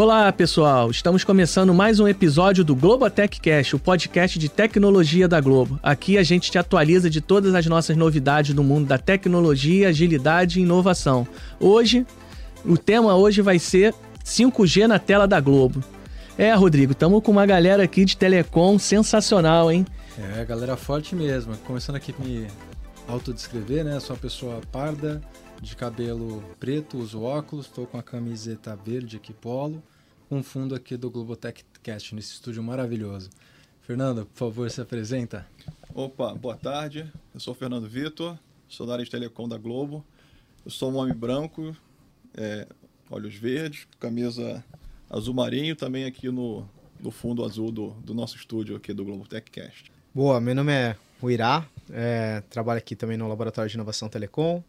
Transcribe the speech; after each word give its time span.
Olá, 0.00 0.30
pessoal. 0.32 0.92
Estamos 0.92 1.24
começando 1.24 1.74
mais 1.74 1.98
um 1.98 2.06
episódio 2.06 2.64
do 2.64 2.72
Globotech 2.72 3.40
Cast, 3.40 3.74
o 3.74 3.80
podcast 3.80 4.38
de 4.38 4.48
tecnologia 4.48 5.26
da 5.26 5.40
Globo. 5.40 5.76
Aqui 5.82 6.16
a 6.16 6.22
gente 6.22 6.52
te 6.52 6.56
atualiza 6.56 7.10
de 7.10 7.20
todas 7.20 7.52
as 7.52 7.66
nossas 7.66 7.96
novidades 7.96 8.54
no 8.54 8.62
mundo 8.62 8.86
da 8.86 8.96
tecnologia, 8.96 9.88
agilidade 9.88 10.60
e 10.60 10.62
inovação. 10.62 11.26
Hoje, 11.58 12.06
o 12.64 12.78
tema 12.78 13.16
hoje 13.16 13.42
vai 13.42 13.58
ser 13.58 13.92
5G 14.24 14.86
na 14.86 15.00
tela 15.00 15.26
da 15.26 15.40
Globo. 15.40 15.82
É, 16.38 16.54
Rodrigo, 16.54 16.92
estamos 16.92 17.20
com 17.20 17.32
uma 17.32 17.44
galera 17.44 17.82
aqui 17.82 18.04
de 18.04 18.16
telecom 18.16 18.78
sensacional, 18.78 19.68
hein? 19.68 19.84
É, 20.16 20.44
galera 20.44 20.76
forte 20.76 21.16
mesmo. 21.16 21.56
Começando 21.66 21.96
aqui 21.96 22.14
a 22.16 22.24
me 22.24 22.46
autodescrever, 23.08 23.84
né? 23.84 23.98
Sou 23.98 24.14
uma 24.14 24.22
pessoa 24.22 24.60
parda, 24.70 25.20
de 25.60 25.74
cabelo 25.74 26.42
preto, 26.60 26.98
uso 26.98 27.22
óculos, 27.22 27.66
estou 27.66 27.86
com 27.86 27.98
a 27.98 28.02
camiseta 28.02 28.76
verde 28.76 29.16
aqui, 29.16 29.32
polo, 29.32 29.82
com 30.28 30.42
fundo 30.42 30.74
aqui 30.74 30.96
do 30.96 31.10
Globotech 31.10 31.64
Cast, 31.82 32.14
nesse 32.14 32.32
estúdio 32.32 32.62
maravilhoso. 32.62 33.30
Fernando, 33.82 34.26
por 34.26 34.38
favor, 34.38 34.70
se 34.70 34.80
apresenta. 34.80 35.46
Opa, 35.94 36.34
boa 36.34 36.56
tarde. 36.56 37.10
Eu 37.34 37.40
sou 37.40 37.54
o 37.54 37.56
Fernando 37.56 37.88
Vitor, 37.88 38.38
sou 38.68 38.86
da 38.86 38.92
área 38.92 39.04
de 39.04 39.10
telecom 39.10 39.48
da 39.48 39.56
Globo. 39.56 40.04
Eu 40.64 40.70
sou 40.70 40.92
um 40.92 40.96
homem 40.96 41.14
branco, 41.14 41.74
é, 42.36 42.66
olhos 43.10 43.34
verdes, 43.34 43.86
camisa 43.98 44.64
azul 45.08 45.34
marinho, 45.34 45.74
também 45.74 46.04
aqui 46.04 46.30
no, 46.30 46.68
no 47.00 47.10
fundo 47.10 47.44
azul 47.44 47.72
do, 47.72 47.90
do 48.04 48.14
nosso 48.14 48.36
estúdio 48.36 48.76
aqui 48.76 48.92
do 48.92 49.04
Globotech 49.04 49.50
Cast. 49.50 49.90
Boa, 50.14 50.40
meu 50.40 50.54
nome 50.54 50.72
é 50.72 50.96
Uirá, 51.22 51.66
é, 51.90 52.42
trabalho 52.50 52.78
aqui 52.78 52.94
também 52.94 53.16
no 53.16 53.26
Laboratório 53.26 53.68
de 53.68 53.76
Inovação 53.76 54.08
Telecom. 54.08 54.62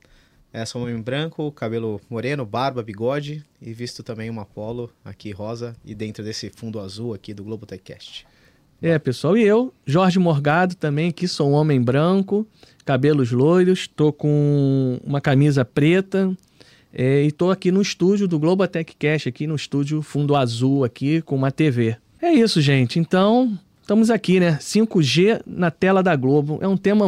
É, 0.51 0.65
sou 0.65 0.81
um 0.81 0.85
homem 0.85 0.99
branco, 0.99 1.51
cabelo 1.51 2.01
moreno, 2.09 2.43
barba, 2.43 2.81
bigode 2.81 3.45
e 3.61 3.71
visto 3.71 4.01
também 4.01 4.31
uma 4.31 4.45
polo 4.45 4.89
aqui 5.05 5.31
rosa 5.31 5.75
e 5.85 5.93
dentro 5.93 6.23
desse 6.23 6.49
fundo 6.49 6.79
azul 6.79 7.13
aqui 7.13 7.35
do 7.35 7.43
Globo 7.43 7.67
Techcast. 7.67 8.25
É, 8.81 8.97
pessoal, 8.97 9.37
e 9.37 9.43
eu, 9.43 9.71
Jorge 9.85 10.17
Morgado 10.17 10.73
também, 10.75 11.11
que 11.11 11.27
sou 11.27 11.51
um 11.51 11.53
homem 11.53 11.79
branco, 11.79 12.47
cabelos 12.83 13.31
loiros, 13.31 13.87
tô 13.87 14.11
com 14.11 14.99
uma 15.03 15.21
camisa 15.21 15.63
preta 15.63 16.35
é, 16.91 17.23
e 17.23 17.31
tô 17.31 17.51
aqui 17.51 17.71
no 17.71 17.81
estúdio 17.81 18.27
do 18.27 18.39
Globo 18.39 18.67
Techcast, 18.67 19.29
aqui 19.29 19.45
no 19.45 19.55
estúdio 19.55 20.01
fundo 20.01 20.35
azul 20.35 20.83
aqui 20.83 21.21
com 21.21 21.35
uma 21.35 21.51
TV. 21.51 21.95
É 22.19 22.33
isso, 22.33 22.59
gente. 22.59 22.97
Então, 22.97 23.57
estamos 23.81 24.09
aqui, 24.09 24.39
né? 24.39 24.57
5G 24.59 25.41
na 25.45 25.69
tela 25.69 26.01
da 26.01 26.15
Globo. 26.15 26.57
É 26.59 26.67
um 26.67 26.77
tema 26.77 27.07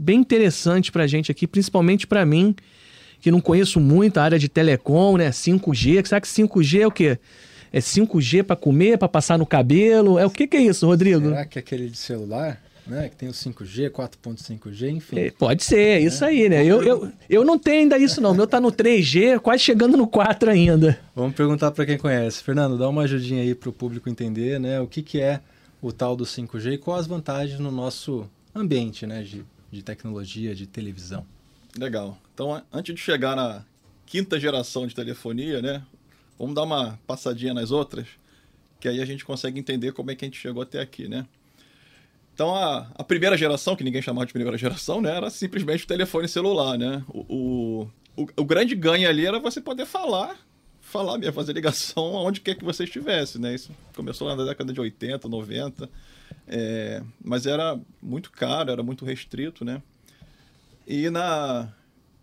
bem 0.00 0.18
interessante 0.18 0.90
para 0.90 1.04
a 1.04 1.06
gente 1.06 1.30
aqui, 1.30 1.46
principalmente 1.46 2.06
para 2.06 2.24
mim, 2.24 2.54
que 3.20 3.30
não 3.30 3.40
conheço 3.40 3.78
muito 3.78 4.16
a 4.16 4.22
área 4.22 4.38
de 4.38 4.48
telecom, 4.48 5.18
né? 5.18 5.30
5G. 5.30 6.06
Será 6.06 6.20
que 6.20 6.26
5G 6.26 6.80
é 6.80 6.86
o 6.86 6.90
quê? 6.90 7.18
É 7.70 7.78
5G 7.78 8.42
para 8.42 8.56
comer, 8.56 8.98
para 8.98 9.08
passar 9.08 9.38
no 9.38 9.44
cabelo? 9.44 10.18
É 10.18 10.24
o 10.24 10.30
que, 10.30 10.46
que 10.46 10.56
é 10.56 10.62
isso, 10.62 10.86
Rodrigo? 10.86 11.28
Será 11.28 11.44
que 11.44 11.58
é 11.58 11.60
aquele 11.60 11.88
de 11.88 11.98
celular? 11.98 12.60
Né? 12.86 13.08
Que 13.10 13.16
tem 13.16 13.28
o 13.28 13.32
5G, 13.32 13.90
4.5G, 13.90 14.88
enfim. 14.88 15.18
É, 15.18 15.30
pode 15.30 15.62
ser, 15.62 15.78
é 15.78 16.00
isso 16.00 16.24
aí, 16.24 16.48
né? 16.48 16.64
Eu, 16.64 16.82
eu, 16.82 17.12
eu 17.28 17.44
não 17.44 17.58
tenho 17.58 17.82
ainda 17.82 17.98
isso 17.98 18.20
não. 18.20 18.32
O 18.32 18.34
meu 18.34 18.46
tá 18.46 18.58
no 18.58 18.72
3G, 18.72 19.38
quase 19.38 19.62
chegando 19.62 19.96
no 19.96 20.08
4 20.08 20.50
ainda. 20.50 20.98
Vamos 21.14 21.36
perguntar 21.36 21.70
para 21.70 21.86
quem 21.86 21.98
conhece. 21.98 22.42
Fernando, 22.42 22.76
dá 22.78 22.88
uma 22.88 23.02
ajudinha 23.02 23.42
aí 23.42 23.54
para 23.54 23.68
o 23.68 23.72
público 23.72 24.08
entender, 24.08 24.58
né? 24.58 24.80
O 24.80 24.88
que, 24.88 25.02
que 25.02 25.20
é 25.20 25.40
o 25.80 25.92
tal 25.92 26.16
do 26.16 26.24
5G 26.24 26.72
e 26.72 26.78
quais 26.78 27.02
as 27.02 27.06
vantagens 27.06 27.60
no 27.60 27.70
nosso 27.70 28.26
ambiente, 28.54 29.06
né? 29.06 29.22
De 29.22 29.44
de 29.70 29.82
tecnologia, 29.82 30.54
de 30.54 30.66
televisão. 30.66 31.26
Legal. 31.78 32.18
Então, 32.34 32.62
antes 32.72 32.94
de 32.94 33.00
chegar 33.00 33.36
na 33.36 33.64
quinta 34.06 34.40
geração 34.40 34.86
de 34.86 34.94
telefonia, 34.94 35.62
né? 35.62 35.82
Vamos 36.38 36.54
dar 36.54 36.62
uma 36.62 36.98
passadinha 37.06 37.54
nas 37.54 37.70
outras, 37.70 38.06
que 38.80 38.88
aí 38.88 39.00
a 39.00 39.04
gente 39.04 39.24
consegue 39.24 39.58
entender 39.58 39.92
como 39.92 40.10
é 40.10 40.14
que 40.14 40.24
a 40.24 40.28
gente 40.28 40.38
chegou 40.38 40.62
até 40.62 40.80
aqui, 40.80 41.06
né? 41.06 41.26
Então, 42.34 42.54
a, 42.54 42.90
a 42.94 43.04
primeira 43.04 43.36
geração, 43.36 43.76
que 43.76 43.84
ninguém 43.84 44.00
chamava 44.00 44.26
de 44.26 44.32
primeira 44.32 44.56
geração, 44.56 45.00
né? 45.00 45.14
Era 45.14 45.28
simplesmente 45.28 45.84
o 45.84 45.86
telefone 45.86 46.26
celular, 46.26 46.78
né? 46.78 47.04
O, 47.08 47.86
o, 48.16 48.26
o, 48.36 48.44
grande 48.44 48.74
ganho 48.74 49.08
ali 49.08 49.26
era 49.26 49.38
você 49.38 49.60
poder 49.60 49.84
falar, 49.84 50.36
falar 50.80 51.18
mesmo, 51.18 51.34
fazer 51.34 51.52
ligação 51.52 52.16
aonde 52.16 52.40
quer 52.40 52.54
que 52.54 52.64
você 52.64 52.84
estivesse, 52.84 53.38
né? 53.38 53.54
Isso 53.54 53.70
começou 53.94 54.26
lá 54.26 54.34
na 54.34 54.44
década 54.44 54.72
de 54.72 54.80
80, 54.80 55.28
90, 55.28 55.88
é, 56.48 57.02
mas 57.24 57.46
era 57.46 57.78
muito 58.02 58.30
caro, 58.30 58.70
era 58.70 58.82
muito 58.82 59.04
restrito, 59.04 59.64
né? 59.64 59.82
E 60.86 61.08
na, 61.10 61.68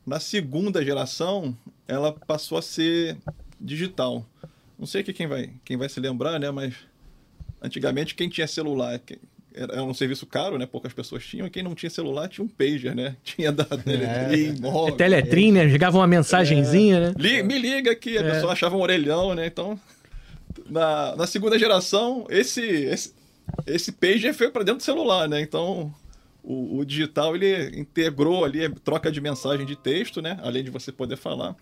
na 0.06 0.19
segunda 0.19 0.84
geração, 0.84 1.57
ela 1.88 2.12
passou 2.12 2.57
a 2.57 2.62
ser 2.62 3.17
digital. 3.59 4.25
Não 4.78 4.85
sei 4.85 5.03
que 5.03 5.13
quem 5.13 5.28
vai, 5.28 5.50
quem 5.63 5.78
vai 5.78 5.90
se 5.90 6.00
lembrar, 6.00 6.40
né? 6.40 6.51
Mas 6.51 6.75
antigamente 7.62 8.16
quem 8.16 8.29
tinha 8.29 8.47
celular 8.47 9.01
era 9.53 9.84
um 9.84 9.94
serviço 9.94 10.25
caro, 10.25 10.57
né? 10.57 10.66
Poucas 10.67 10.94
pessoas 10.94 11.25
tinham. 11.25 11.47
E 11.47 11.50
quem 11.50 11.63
não 11.63 11.73
tinha 11.73 11.90
celular 11.90 12.28
tinha 12.28 12.46
um 12.46 12.47
pager, 12.47 12.96
né? 12.96 13.16
Tinha 13.23 13.51
da 13.51 13.66
Teletrim, 13.66 14.62
é. 14.63 14.90
é 14.90 14.91
Teletrim, 14.91 15.51
né? 15.51 15.69
Chegava 15.69 15.97
uma 15.97 16.06
mensagenzinha, 16.06 16.97
é. 16.97 17.00
né? 17.00 17.44
me 17.44 17.57
liga 17.57 17.91
aqui, 17.91 18.17
a 18.17 18.22
é. 18.22 18.31
pessoa 18.31 18.53
achava 18.53 18.75
um 18.78 18.81
orelhão, 18.81 19.34
né? 19.34 19.47
Então, 19.47 19.79
na, 20.69 21.16
na 21.16 21.25
segunda 21.25 21.57
geração, 21.57 22.28
esse, 22.29 22.62
esse, 22.62 23.13
esse 23.66 23.91
pager 23.91 24.34
foi 24.34 24.50
para 24.50 24.63
dentro 24.63 24.80
do 24.80 24.84
celular, 24.84 25.28
né? 25.28 25.41
Então, 25.41 25.94
o, 26.44 26.80
o, 26.80 26.85
digital 26.85 27.35
ele 27.35 27.80
integrou 27.80 28.46
ali 28.46 28.69
troca 28.84 29.12
de 29.12 29.19
mensagem 29.19 29.66
de 29.66 29.75
texto, 29.75 30.22
né? 30.22 30.40
Além 30.41 30.63
de 30.63 30.69
você 30.69 30.91
poder 30.91 31.18
falar. 31.18 31.56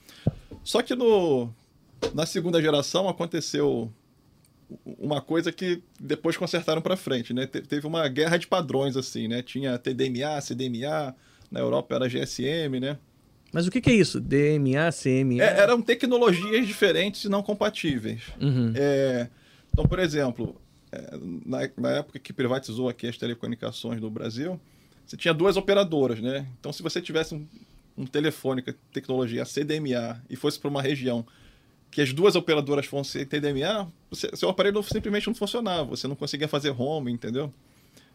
Só 0.63 0.81
que 0.81 0.95
no, 0.95 1.49
na 2.13 2.25
segunda 2.25 2.61
geração 2.61 3.09
aconteceu 3.09 3.91
uma 4.97 5.21
coisa 5.21 5.51
que 5.51 5.81
depois 5.99 6.37
consertaram 6.37 6.81
para 6.81 6.97
frente, 6.97 7.33
né? 7.33 7.45
Te, 7.47 7.61
teve 7.61 7.85
uma 7.85 8.07
guerra 8.07 8.37
de 8.37 8.47
padrões 8.47 8.97
assim, 8.97 9.27
né? 9.27 9.41
Tinha 9.41 9.77
TDMA, 9.77 10.41
CDMA, 10.41 11.15
na 11.51 11.59
Europa 11.59 11.95
era 11.95 12.07
GSM, 12.07 12.79
né? 12.79 12.97
Mas 13.51 13.67
o 13.67 13.71
que, 13.71 13.79
que 13.79 13.89
é 13.89 13.93
isso? 13.93 14.19
DMA, 14.19 14.91
CMA? 14.91 15.41
É, 15.41 15.59
eram 15.61 15.81
tecnologias 15.81 16.67
diferentes 16.67 17.23
e 17.23 17.29
não 17.29 17.41
compatíveis. 17.41 18.21
Uhum. 18.41 18.73
É, 18.75 19.29
então, 19.71 19.85
por 19.85 19.99
exemplo, 19.99 20.55
é, 20.55 20.64
na, 21.45 21.69
na, 21.77 21.91
época 21.97 22.19
que 22.19 22.33
privatizou 22.33 22.89
aqui 22.89 23.07
as 23.07 23.17
telecomunicações 23.17 23.99
no 24.01 24.09
Brasil, 24.09 24.59
você 25.05 25.15
tinha 25.15 25.33
duas 25.33 25.57
operadoras, 25.57 26.19
né? 26.19 26.47
Então, 26.59 26.73
se 26.73 26.81
você 26.81 27.01
tivesse 27.01 27.35
um, 27.35 27.47
um 27.97 28.05
telefone 28.05 28.61
com 28.61 28.73
tecnologia 28.91 29.45
CDMA 29.45 30.21
e 30.29 30.35
fosse 30.35 30.59
para 30.59 30.69
uma 30.69 30.81
região 30.81 31.25
que 31.95 32.01
as 32.01 32.11
duas 32.11 32.35
operadoras 32.35 32.85
fossem 32.85 33.25
TDMA, 33.25 33.89
você, 34.09 34.29
seu 34.35 34.49
aparelho 34.49 34.83
simplesmente 34.83 35.27
não 35.27 35.33
funcionava, 35.33 35.85
você 35.85 36.09
não 36.09 36.15
conseguia 36.15 36.47
fazer 36.47 36.71
home, 36.71 37.09
entendeu? 37.09 37.53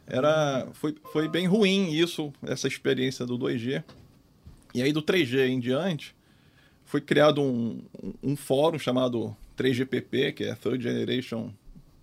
Era, 0.06 0.68
foi, 0.74 0.94
foi 1.12 1.28
bem 1.28 1.46
ruim 1.46 1.90
isso, 1.90 2.30
essa 2.42 2.68
experiência 2.68 3.24
do 3.24 3.38
2G. 3.38 3.82
E 4.74 4.82
aí 4.82 4.92
do 4.92 5.02
3G 5.02 5.48
em 5.48 5.58
diante, 5.58 6.14
foi 6.84 7.00
criado 7.00 7.40
um, 7.40 7.80
um, 8.02 8.32
um 8.32 8.36
fórum 8.36 8.78
chamado 8.78 9.34
3GPP, 9.56 10.34
que 10.34 10.44
é 10.44 10.54
Third 10.54 10.82
Generation 10.82 11.50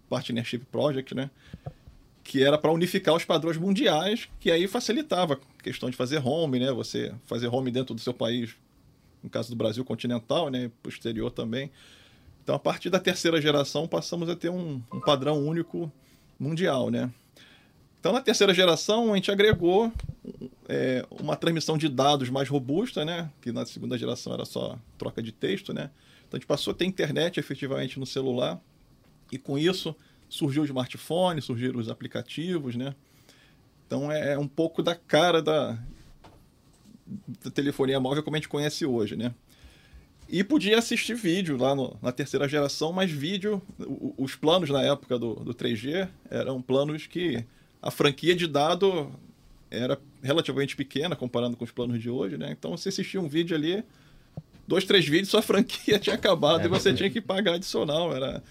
Partnership 0.09 0.65
Project, 0.71 1.13
né? 1.15 1.29
Que 2.23 2.43
era 2.43 2.57
para 2.57 2.71
unificar 2.71 3.15
os 3.15 3.23
padrões 3.23 3.57
mundiais, 3.57 4.27
que 4.39 4.51
aí 4.51 4.67
facilitava 4.67 5.35
a 5.59 5.63
questão 5.63 5.89
de 5.89 5.95
fazer 5.95 6.21
home, 6.25 6.59
né? 6.59 6.71
Você 6.71 7.13
fazer 7.25 7.47
home 7.47 7.71
dentro 7.71 7.93
do 7.93 8.01
seu 8.01 8.13
país, 8.13 8.55
no 9.23 9.29
caso 9.29 9.49
do 9.49 9.55
Brasil 9.55 9.83
continental, 9.85 10.49
né? 10.49 10.71
Exterior 10.87 11.31
também. 11.31 11.71
Então, 12.43 12.55
a 12.55 12.59
partir 12.59 12.89
da 12.89 12.99
terceira 12.99 13.41
geração, 13.41 13.87
passamos 13.87 14.29
a 14.29 14.35
ter 14.35 14.49
um, 14.49 14.81
um 14.93 15.01
padrão 15.01 15.45
único 15.45 15.91
mundial, 16.39 16.89
né? 16.89 17.11
Então, 17.99 18.13
na 18.13 18.21
terceira 18.21 18.53
geração, 18.53 19.11
a 19.11 19.15
gente 19.15 19.29
agregou 19.29 19.91
é, 20.69 21.05
uma 21.19 21.35
transmissão 21.35 21.77
de 21.77 21.89
dados 21.89 22.29
mais 22.29 22.47
robusta, 22.47 23.03
né? 23.03 23.29
Que 23.41 23.51
na 23.51 23.65
segunda 23.65 23.97
geração 23.97 24.33
era 24.33 24.45
só 24.45 24.77
troca 24.97 25.21
de 25.21 25.31
texto, 25.31 25.73
né? 25.73 25.89
Então, 26.25 26.37
a 26.37 26.39
gente 26.39 26.47
passou 26.47 26.71
a 26.71 26.73
ter 26.73 26.85
internet 26.85 27.37
efetivamente 27.37 27.99
no 27.99 28.05
celular 28.05 28.61
e 29.31 29.37
com 29.37 29.57
isso 29.57 29.95
surgiu 30.29 30.63
o 30.63 30.65
smartphone, 30.65 31.41
surgiram 31.41 31.79
os 31.79 31.89
aplicativos, 31.89 32.75
né? 32.75 32.93
Então 33.85 34.11
é, 34.11 34.33
é 34.33 34.37
um 34.37 34.47
pouco 34.47 34.83
da 34.83 34.93
cara 34.93 35.41
da, 35.41 35.79
da, 37.43 37.49
telefonia 37.51 37.99
móvel 37.99 38.21
como 38.21 38.35
a 38.35 38.39
gente 38.39 38.49
conhece 38.49 38.85
hoje, 38.85 39.15
né? 39.15 39.33
E 40.29 40.43
podia 40.43 40.77
assistir 40.77 41.15
vídeo 41.15 41.55
lá 41.55 41.73
no, 41.73 41.97
na 42.01 42.11
terceira 42.11 42.49
geração, 42.49 42.91
mas 42.91 43.09
vídeo, 43.09 43.61
o, 43.79 44.13
os 44.17 44.35
planos 44.35 44.69
na 44.69 44.83
época 44.83 45.17
do, 45.17 45.35
do 45.35 45.53
3G 45.53 46.09
eram 46.29 46.61
planos 46.61 47.07
que 47.07 47.45
a 47.81 47.89
franquia 47.89 48.35
de 48.35 48.45
dado 48.45 49.09
era 49.71 49.97
relativamente 50.21 50.75
pequena 50.75 51.15
comparando 51.15 51.55
com 51.55 51.63
os 51.63 51.71
planos 51.71 52.01
de 52.01 52.09
hoje, 52.09 52.37
né? 52.37 52.53
Então 52.57 52.71
você 52.71 52.89
assistia 52.89 53.21
um 53.21 53.29
vídeo 53.29 53.55
ali, 53.55 53.83
dois, 54.67 54.83
três 54.83 55.05
vídeos, 55.05 55.29
sua 55.29 55.41
franquia 55.43 55.97
tinha 55.97 56.15
acabado 56.15 56.61
é, 56.61 56.65
e 56.65 56.67
você 56.67 56.93
tinha 56.93 57.09
que 57.09 57.21
pagar 57.21 57.53
adicional. 57.53 58.13
Era, 58.13 58.43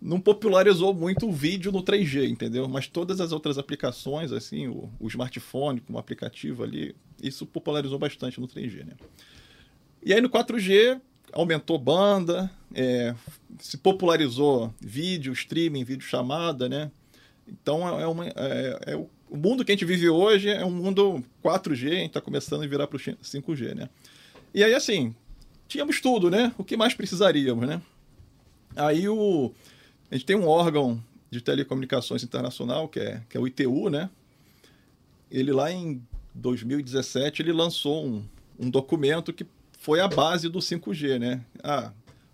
não 0.00 0.20
popularizou 0.20 0.92
muito 0.92 1.28
o 1.28 1.32
vídeo 1.32 1.72
no 1.72 1.82
3G, 1.82 2.28
entendeu? 2.28 2.68
Mas 2.68 2.86
todas 2.86 3.20
as 3.20 3.32
outras 3.32 3.58
aplicações, 3.58 4.32
assim, 4.32 4.68
o, 4.68 4.90
o 5.00 5.08
smartphone 5.08 5.80
como 5.80 5.98
aplicativo 5.98 6.62
ali, 6.62 6.94
isso 7.22 7.46
popularizou 7.46 7.98
bastante 7.98 8.40
no 8.40 8.46
3G, 8.46 8.84
né? 8.84 8.92
E 10.02 10.12
aí 10.12 10.20
no 10.20 10.28
4G 10.28 11.00
aumentou 11.32 11.78
banda, 11.78 12.50
é, 12.74 13.14
se 13.58 13.76
popularizou 13.78 14.72
vídeo, 14.80 15.32
streaming, 15.32 15.84
vídeo 15.84 16.06
chamada, 16.06 16.68
né? 16.68 16.90
Então 17.48 17.88
é, 17.98 18.06
uma, 18.06 18.26
é, 18.26 18.78
é 18.86 18.96
o, 18.96 19.08
o 19.28 19.36
mundo 19.36 19.64
que 19.64 19.72
a 19.72 19.74
gente 19.74 19.84
vive 19.84 20.08
hoje 20.08 20.48
é 20.48 20.64
um 20.64 20.70
mundo 20.70 21.24
4G, 21.42 21.88
a 21.88 21.94
gente 21.94 22.06
está 22.06 22.20
começando 22.20 22.62
a 22.62 22.66
virar 22.66 22.86
para 22.86 22.96
o 22.96 23.00
5G, 23.00 23.74
né? 23.74 23.88
E 24.54 24.62
aí, 24.62 24.74
assim, 24.74 25.14
tínhamos 25.68 26.00
tudo, 26.00 26.30
né? 26.30 26.52
O 26.56 26.64
que 26.64 26.76
mais 26.76 26.94
precisaríamos, 26.94 27.66
né? 27.66 27.82
Aí 28.74 29.08
o, 29.08 29.52
a 30.10 30.14
gente 30.14 30.24
tem 30.24 30.36
um 30.36 30.46
órgão 30.46 31.02
de 31.30 31.40
telecomunicações 31.40 32.22
internacional, 32.22 32.88
que 32.88 33.00
é, 33.00 33.22
que 33.28 33.36
é 33.36 33.40
o 33.40 33.46
ITU, 33.46 33.90
né? 33.90 34.08
Ele 35.30 35.52
lá 35.52 35.70
em 35.70 36.00
2017, 36.34 37.42
ele 37.42 37.52
lançou 37.52 38.06
um, 38.06 38.24
um 38.58 38.70
documento 38.70 39.32
que 39.32 39.46
foi 39.78 40.00
a 40.00 40.08
base 40.08 40.48
do 40.48 40.58
5G, 40.58 41.18
né? 41.18 41.44
Ah, 41.62 41.92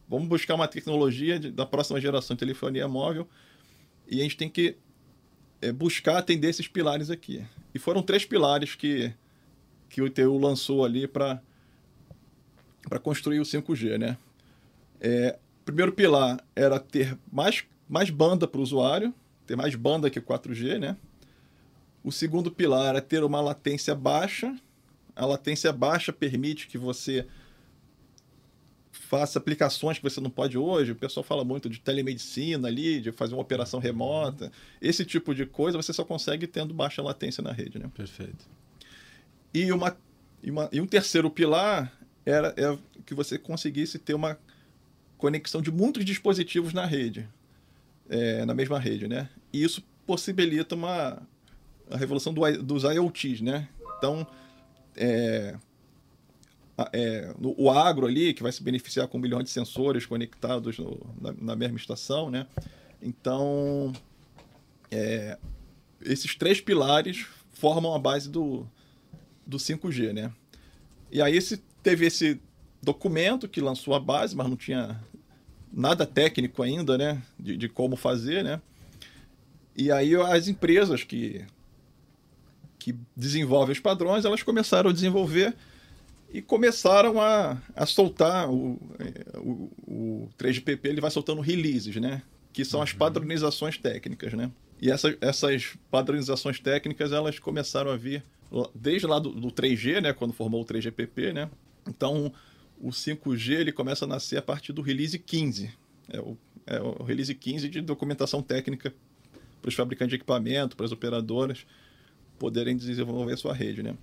vamos 0.08 0.28
buscar 0.28 0.54
uma 0.54 0.68
tecnologia 0.68 1.38
de, 1.38 1.50
da 1.50 1.64
próxima 1.64 2.00
geração 2.00 2.34
de 2.36 2.40
telefonia 2.40 2.86
móvel 2.86 3.26
e 4.08 4.20
a 4.20 4.22
gente 4.22 4.36
tem 4.36 4.48
que 4.48 4.76
é, 5.60 5.72
buscar 5.72 6.18
atender 6.18 6.48
esses 6.48 6.68
pilares 6.68 7.08
aqui. 7.08 7.44
E 7.74 7.78
foram 7.78 8.02
três 8.02 8.24
pilares 8.24 8.74
que, 8.74 9.12
que 9.88 10.02
o 10.02 10.06
ITU 10.06 10.36
lançou 10.38 10.84
ali 10.84 11.06
para 11.06 11.40
construir 13.02 13.40
o 13.40 13.44
5G, 13.44 13.98
né? 13.98 14.18
É, 15.00 15.38
primeiro 15.64 15.92
pilar 15.92 16.42
era 16.54 16.78
ter 16.78 17.18
mais, 17.30 17.64
mais 17.88 18.10
banda 18.10 18.46
para 18.46 18.60
o 18.60 18.62
usuário, 18.62 19.14
ter 19.46 19.56
mais 19.56 19.74
banda 19.74 20.10
que 20.10 20.20
4G, 20.20 20.78
né? 20.78 20.96
O 22.04 22.10
segundo 22.10 22.50
pilar 22.50 22.96
é 22.96 23.00
ter 23.00 23.22
uma 23.22 23.40
latência 23.40 23.94
baixa. 23.94 24.56
A 25.14 25.24
latência 25.24 25.72
baixa 25.72 26.12
permite 26.12 26.66
que 26.66 26.76
você 26.76 27.26
faça 28.90 29.38
aplicações 29.38 29.98
que 29.98 30.04
você 30.04 30.20
não 30.20 30.30
pode 30.30 30.58
hoje. 30.58 30.92
O 30.92 30.96
pessoal 30.96 31.22
fala 31.22 31.44
muito 31.44 31.68
de 31.68 31.78
telemedicina 31.78 32.66
ali, 32.66 33.00
de 33.00 33.12
fazer 33.12 33.34
uma 33.34 33.42
operação 33.42 33.78
remota. 33.78 34.50
Esse 34.80 35.04
tipo 35.04 35.34
de 35.34 35.46
coisa 35.46 35.80
você 35.80 35.92
só 35.92 36.04
consegue 36.04 36.46
tendo 36.46 36.74
baixa 36.74 37.02
latência 37.02 37.42
na 37.42 37.52
rede, 37.52 37.78
né? 37.78 37.90
Perfeito. 37.94 38.48
E, 39.54 39.70
uma, 39.70 39.96
e, 40.42 40.50
uma, 40.50 40.68
e 40.72 40.80
um 40.80 40.86
terceiro 40.86 41.30
pilar 41.30 41.92
era 42.24 42.54
é 42.56 42.78
que 43.04 43.14
você 43.14 43.38
conseguisse 43.38 43.98
ter 43.98 44.14
uma 44.14 44.38
conexão 45.22 45.62
de 45.62 45.70
muitos 45.70 46.04
dispositivos 46.04 46.74
na 46.74 46.84
rede, 46.84 47.28
é, 48.10 48.44
na 48.44 48.52
mesma 48.52 48.76
rede, 48.76 49.06
né? 49.06 49.28
E 49.52 49.62
isso 49.62 49.80
possibilita 50.04 50.74
uma 50.74 51.22
a 51.88 51.96
revolução 51.96 52.34
do, 52.34 52.40
dos 52.60 52.82
IoTs, 52.82 53.40
né? 53.40 53.68
Então, 53.98 54.26
é, 54.96 55.56
é, 56.92 57.32
o 57.40 57.70
agro 57.70 58.04
ali, 58.04 58.34
que 58.34 58.42
vai 58.42 58.50
se 58.50 58.60
beneficiar 58.64 59.06
com 59.06 59.16
um 59.16 59.20
milhão 59.20 59.40
de 59.44 59.50
sensores 59.50 60.04
conectados 60.04 60.76
no, 60.76 60.98
na, 61.20 61.32
na, 61.32 61.54
mesma 61.54 61.76
estação, 61.76 62.28
né? 62.28 62.48
Então, 63.00 63.92
é, 64.90 65.38
esses 66.00 66.34
três 66.34 66.60
pilares 66.60 67.26
formam 67.52 67.94
a 67.94 67.98
base 67.98 68.28
do, 68.28 68.66
do 69.46 69.56
5G, 69.56 70.12
né? 70.12 70.32
E 71.12 71.22
aí 71.22 71.36
esse, 71.36 71.58
teve 71.80 72.06
esse 72.06 72.40
documento 72.82 73.48
que 73.48 73.60
lançou 73.60 73.94
a 73.94 74.00
base, 74.00 74.34
mas 74.34 74.48
não 74.48 74.56
tinha 74.56 75.00
nada 75.72 76.06
técnico 76.06 76.62
ainda, 76.62 76.98
né? 76.98 77.22
De, 77.38 77.56
de 77.56 77.68
como 77.68 77.96
fazer, 77.96 78.44
né? 78.44 78.60
E 79.76 79.90
aí 79.90 80.14
as 80.14 80.48
empresas 80.48 81.02
que, 81.02 81.44
que 82.78 82.94
desenvolvem 83.16 83.72
os 83.72 83.80
padrões, 83.80 84.24
elas 84.24 84.42
começaram 84.42 84.90
a 84.90 84.92
desenvolver 84.92 85.54
e 86.32 86.40
começaram 86.40 87.20
a, 87.20 87.56
a 87.74 87.86
soltar 87.86 88.50
o, 88.50 88.78
o, 89.36 89.70
o 89.86 90.28
3GPP 90.38 90.86
ele 90.86 91.00
vai 91.00 91.10
soltando 91.10 91.40
releases, 91.40 91.96
né? 91.96 92.22
Que 92.52 92.64
são 92.64 92.82
as 92.82 92.92
uhum. 92.92 92.98
padronizações 92.98 93.78
técnicas, 93.78 94.32
né? 94.34 94.50
E 94.80 94.90
essa, 94.90 95.16
essas 95.20 95.74
padronizações 95.90 96.58
técnicas 96.58 97.12
elas 97.12 97.38
começaram 97.38 97.90
a 97.90 97.96
vir 97.96 98.22
desde 98.74 99.06
lá 99.06 99.18
do, 99.18 99.30
do 99.30 99.48
3G, 99.50 100.00
né? 100.00 100.12
Quando 100.12 100.32
formou 100.32 100.62
o 100.62 100.64
3GPP, 100.66 101.32
né? 101.32 101.50
Então 101.88 102.32
o 102.82 102.90
5G 102.90 103.60
ele 103.60 103.72
começa 103.72 104.04
a 104.04 104.08
nascer 104.08 104.36
a 104.36 104.42
partir 104.42 104.72
do 104.72 104.82
release 104.82 105.16
15. 105.16 105.72
É 106.12 106.20
o, 106.20 106.36
é 106.66 106.80
o 106.80 107.04
release 107.04 107.32
15 107.32 107.68
de 107.68 107.80
documentação 107.80 108.42
técnica 108.42 108.92
para 109.62 109.68
os 109.68 109.74
fabricantes 109.74 110.10
de 110.10 110.16
equipamento, 110.16 110.76
para 110.76 110.84
as 110.84 110.90
operadoras 110.92 111.64
poderem 112.40 112.76
desenvolver 112.76 113.36
sua 113.36 113.54
rede, 113.54 113.84
né? 113.84 113.96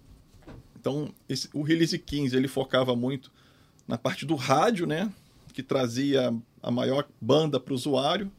Então, 0.80 1.14
esse, 1.28 1.50
o 1.54 1.62
release 1.62 2.00
15 2.00 2.38
ele 2.38 2.48
focava 2.48 2.96
muito 2.96 3.30
na 3.86 3.98
parte 3.98 4.26
do 4.26 4.36
rádio, 4.36 4.88
né? 4.88 5.12
Que 5.54 5.62
trazia 5.62 6.34
a 6.64 6.72
maior 6.72 7.06
banda 7.20 7.60
para 7.60 7.74
o 7.74 7.76
usuário, 7.76 8.32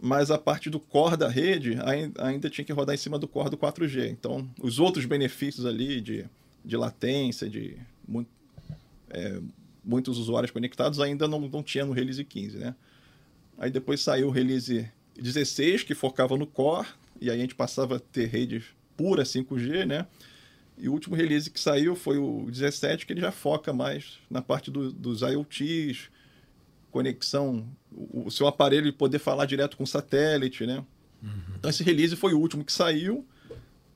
mas 0.00 0.28
a 0.32 0.38
parte 0.38 0.68
do 0.68 0.80
core 0.80 1.16
da 1.16 1.28
rede 1.28 1.78
ainda 2.18 2.50
tinha 2.50 2.64
que 2.64 2.72
rodar 2.72 2.96
em 2.96 2.98
cima 2.98 3.16
do 3.16 3.28
core 3.28 3.50
do 3.50 3.56
4G. 3.56 4.10
Então, 4.10 4.50
os 4.60 4.80
outros 4.80 5.04
benefícios 5.06 5.64
ali 5.64 6.00
de, 6.00 6.26
de 6.64 6.76
latência, 6.76 7.48
de 7.48 7.78
muito, 8.08 8.28
é, 9.10 9.40
muitos 9.84 10.18
usuários 10.18 10.50
conectados 10.50 11.00
ainda 11.00 11.28
não, 11.28 11.40
não 11.40 11.62
tinha 11.62 11.84
no 11.84 11.92
release 11.92 12.22
15, 12.24 12.58
né? 12.58 12.74
Aí 13.58 13.70
depois 13.70 14.00
saiu 14.00 14.28
o 14.28 14.30
release 14.30 14.90
16, 15.18 15.84
que 15.84 15.94
focava 15.94 16.36
no 16.36 16.46
core, 16.46 16.88
e 17.20 17.30
aí 17.30 17.38
a 17.38 17.40
gente 17.40 17.54
passava 17.54 17.96
a 17.96 18.00
ter 18.00 18.26
redes 18.26 18.64
pura 18.96 19.22
5G, 19.22 19.86
né? 19.86 20.06
E 20.78 20.88
o 20.88 20.92
último 20.92 21.16
release 21.16 21.50
que 21.50 21.58
saiu 21.58 21.96
foi 21.96 22.18
o 22.18 22.50
17, 22.50 23.06
que 23.06 23.12
ele 23.12 23.20
já 23.20 23.32
foca 23.32 23.72
mais 23.72 24.18
na 24.30 24.42
parte 24.42 24.70
do, 24.70 24.92
dos 24.92 25.22
IoTs, 25.22 26.10
conexão, 26.90 27.66
o, 27.90 28.26
o, 28.26 28.30
seu 28.30 28.46
aparelho 28.46 28.92
poder 28.92 29.18
falar 29.18 29.46
direto 29.46 29.76
com 29.76 29.84
o 29.84 29.86
satélite, 29.86 30.66
né? 30.66 30.84
Uhum. 31.22 31.54
Então 31.58 31.70
esse 31.70 31.82
release 31.82 32.14
foi 32.14 32.34
o 32.34 32.38
último 32.38 32.64
que 32.64 32.72
saiu. 32.72 33.26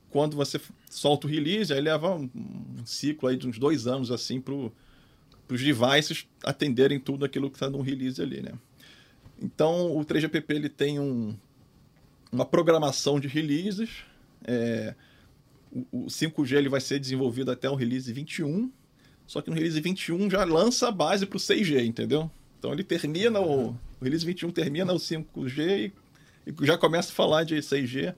Quando 0.09 0.37
você 0.37 0.61
solta 0.90 1.26
o 1.26 1.31
release, 1.31 1.73
aí 1.73 1.81
leva 1.81 2.14
um, 2.14 2.31
um 2.35 2.87
ciclo 2.87 3.29
aí 3.29 3.37
de 3.37 3.47
uns 3.47 3.59
dois 3.59 3.87
anos 3.87 4.11
assim 4.11 4.40
para 4.40 4.55
os 5.54 5.62
devices 5.62 6.26
atenderem 6.45 6.99
tudo 6.99 7.25
aquilo 7.25 7.50
que 7.50 7.57
está 7.57 7.69
no 7.69 7.80
release 7.80 8.21
ali, 8.21 8.40
né? 8.40 8.52
Então 9.40 9.97
o 9.97 10.04
3GPP 10.04 10.50
ele 10.50 10.69
tem 10.69 11.00
um, 11.00 11.35
uma 12.30 12.45
programação 12.45 13.19
de 13.19 13.26
releases. 13.26 14.04
É, 14.45 14.95
o, 15.92 16.07
5G 16.07 16.57
ele 16.57 16.69
vai 16.69 16.80
ser 16.80 16.99
desenvolvido 16.99 17.50
até 17.50 17.69
o 17.71 17.75
release 17.75 18.12
21, 18.12 18.71
só 19.26 19.40
que 19.40 19.50
no 19.50 19.57
release 19.57 19.80
21 19.80 20.30
já 20.30 20.45
lança 20.45 20.88
a 20.88 20.92
base 20.92 21.26
para 21.26 21.37
o 21.37 21.40
6G, 21.40 21.85
entendeu? 21.85 22.30
Então 22.59 22.73
ele 22.73 22.85
termina 22.85 23.40
o, 23.40 23.71
o 23.71 23.78
release 24.04 24.25
21 24.25 24.50
termina 24.50 24.92
o 24.92 24.97
5G 24.97 25.92
e, 26.47 26.52
e 26.62 26.66
já 26.66 26.76
começa 26.76 27.11
a 27.11 27.14
falar 27.14 27.45
de 27.45 27.57
6G 27.57 28.14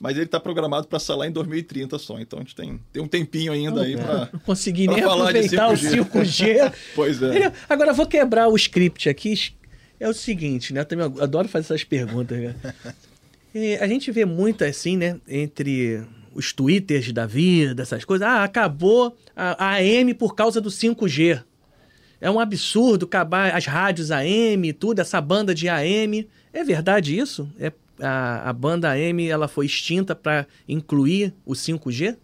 mas 0.00 0.16
ele 0.16 0.26
está 0.26 0.38
programado 0.38 0.86
para 0.86 0.98
sair 0.98 1.16
lá 1.16 1.26
em 1.26 1.32
2030 1.32 1.98
só. 1.98 2.18
Então 2.20 2.38
a 2.38 2.42
gente 2.42 2.54
tem, 2.54 2.80
tem 2.92 3.02
um 3.02 3.08
tempinho 3.08 3.52
ainda 3.52 3.82
aí 3.82 3.96
para. 3.96 4.30
Não 4.32 4.40
consegui 4.40 4.86
nem 4.86 5.02
aproveitar 5.02 5.70
5G. 5.72 6.00
o 6.00 6.04
5G. 6.04 6.74
pois 6.94 7.22
é. 7.22 7.52
Agora 7.68 7.92
vou 7.92 8.06
quebrar 8.06 8.48
o 8.48 8.56
script 8.56 9.08
aqui. 9.08 9.52
É 9.98 10.08
o 10.08 10.14
seguinte, 10.14 10.72
né? 10.72 10.80
Eu 10.80 10.84
também 10.84 11.04
adoro 11.20 11.48
fazer 11.48 11.66
essas 11.66 11.84
perguntas. 11.84 12.38
Né? 12.38 12.54
a 13.80 13.88
gente 13.88 14.12
vê 14.12 14.24
muito 14.24 14.62
assim, 14.62 14.96
né? 14.96 15.20
Entre 15.26 16.04
os 16.32 16.52
twitters 16.52 17.12
da 17.12 17.26
vida, 17.26 17.82
essas 17.82 18.04
coisas. 18.04 18.26
Ah, 18.26 18.44
acabou 18.44 19.16
a, 19.34 19.72
a 19.72 19.74
AM 19.78 20.14
por 20.14 20.36
causa 20.36 20.60
do 20.60 20.70
5G. 20.70 21.42
É 22.20 22.30
um 22.30 22.38
absurdo 22.38 23.06
acabar 23.06 23.54
as 23.54 23.66
rádios 23.66 24.10
AM, 24.10 24.72
tudo, 24.72 25.00
essa 25.00 25.20
banda 25.20 25.52
de 25.52 25.68
AM. 25.68 26.28
É 26.52 26.62
verdade 26.62 27.16
isso? 27.16 27.48
É, 27.58 27.72
a, 28.00 28.48
a 28.48 28.52
banda 28.52 28.90
AM 28.90 29.28
ela 29.28 29.48
foi 29.48 29.66
extinta 29.66 30.14
para 30.14 30.46
incluir 30.68 31.34
o 31.44 31.52
5G? 31.52 32.16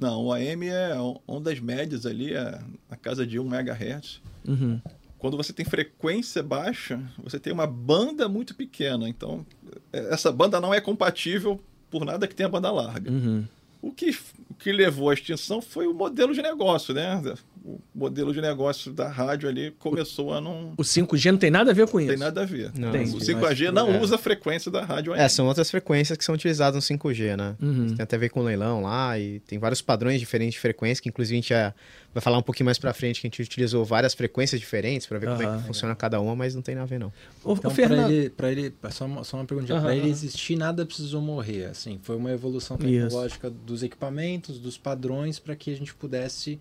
Não, 0.00 0.24
o 0.24 0.32
AM 0.32 0.66
é 0.68 0.94
ondas 1.26 1.60
médias 1.60 2.04
ali, 2.04 2.34
é 2.34 2.60
a 2.90 2.96
casa 2.96 3.26
de 3.26 3.38
1 3.38 3.46
MHz. 3.46 4.20
Uhum. 4.46 4.80
Quando 5.18 5.36
você 5.36 5.52
tem 5.52 5.64
frequência 5.64 6.42
baixa, 6.42 7.00
você 7.22 7.38
tem 7.38 7.52
uma 7.52 7.66
banda 7.66 8.28
muito 8.28 8.54
pequena. 8.54 9.08
Então, 9.08 9.46
é, 9.92 10.12
essa 10.12 10.30
banda 10.30 10.60
não 10.60 10.74
é 10.74 10.80
compatível 10.80 11.60
por 11.90 12.04
nada 12.04 12.26
que 12.26 12.34
tenha 12.34 12.48
banda 12.48 12.70
larga. 12.70 13.10
Uhum. 13.10 13.44
O 13.80 13.92
que, 13.92 14.10
o 14.50 14.54
que 14.54 14.72
levou 14.72 15.10
à 15.10 15.14
extinção 15.14 15.62
foi 15.62 15.86
o 15.86 15.94
modelo 15.94 16.34
de 16.34 16.42
negócio, 16.42 16.92
né? 16.92 17.22
O 17.64 17.80
modelo 17.94 18.30
de 18.34 18.42
negócio 18.42 18.92
da 18.92 19.08
rádio 19.08 19.48
ali 19.48 19.70
começou 19.78 20.34
a 20.34 20.40
não. 20.40 20.74
O 20.76 20.82
5G 20.82 21.30
não 21.30 21.38
tem 21.38 21.50
nada 21.50 21.70
a 21.70 21.74
ver 21.74 21.88
com 21.88 21.98
isso. 21.98 22.10
Tem 22.10 22.18
nada 22.18 22.42
a 22.42 22.44
ver. 22.44 22.70
Não, 22.74 22.92
tem. 22.92 23.04
O 23.04 23.18
5G 23.18 23.70
não 23.70 23.94
é. 23.94 24.00
usa 24.00 24.16
a 24.16 24.18
frequência 24.18 24.70
da 24.70 24.84
rádio 24.84 25.12
ainda. 25.12 25.24
É, 25.24 25.28
são 25.28 25.46
outras 25.46 25.70
frequências 25.70 26.18
que 26.18 26.24
são 26.24 26.34
utilizadas 26.34 26.74
no 26.74 26.96
5G, 26.96 27.36
né? 27.36 27.56
Uhum. 27.62 27.94
Tem 27.94 28.02
até 28.02 28.16
a 28.16 28.18
ver 28.18 28.28
com 28.28 28.42
leilão 28.42 28.82
lá 28.82 29.18
e 29.18 29.40
tem 29.40 29.58
vários 29.58 29.80
padrões 29.80 30.20
diferentes 30.20 30.54
de 30.54 30.60
frequência 30.60 31.02
que 31.02 31.08
inclusive 31.08 31.34
a 31.34 31.40
gente 31.40 31.48
já 31.48 31.74
vai 32.12 32.20
falar 32.20 32.38
um 32.38 32.42
pouquinho 32.42 32.66
mais 32.66 32.78
para 32.78 32.92
frente 32.92 33.20
que 33.20 33.26
a 33.26 33.30
gente 33.30 33.42
utilizou 33.42 33.84
várias 33.84 34.14
frequências 34.14 34.60
diferentes 34.60 35.06
para 35.06 35.18
ver 35.18 35.28
uhum. 35.28 35.36
como 35.36 35.48
é 35.48 35.56
que 35.56 35.66
funciona 35.66 35.94
cada 35.96 36.20
uma, 36.20 36.36
mas 36.36 36.54
não 36.54 36.62
tem 36.62 36.74
nada 36.74 36.84
a 36.84 36.88
ver 36.88 37.00
não. 37.00 37.12
O, 37.42 37.54
então, 37.54 37.74
para 37.74 38.10
ele, 38.10 38.30
pra 38.30 38.52
ele 38.52 38.74
só 38.90 39.06
uma, 39.06 39.24
só 39.24 39.38
uma 39.38 39.44
pergunta, 39.44 39.74
uhum. 39.74 39.80
para 39.80 39.96
ele 39.96 40.08
existir 40.08 40.56
nada 40.56 40.86
precisou 40.86 41.20
morrer, 41.20 41.64
assim, 41.64 41.98
foi 42.02 42.14
uma 42.14 42.30
evolução 42.30 42.76
tecnológica 42.76 43.48
Isso. 43.48 43.56
dos 43.64 43.82
equipamentos, 43.82 44.58
dos 44.58 44.78
padrões 44.78 45.38
para 45.38 45.56
que 45.56 45.72
a 45.72 45.76
gente 45.76 45.94
pudesse 45.94 46.60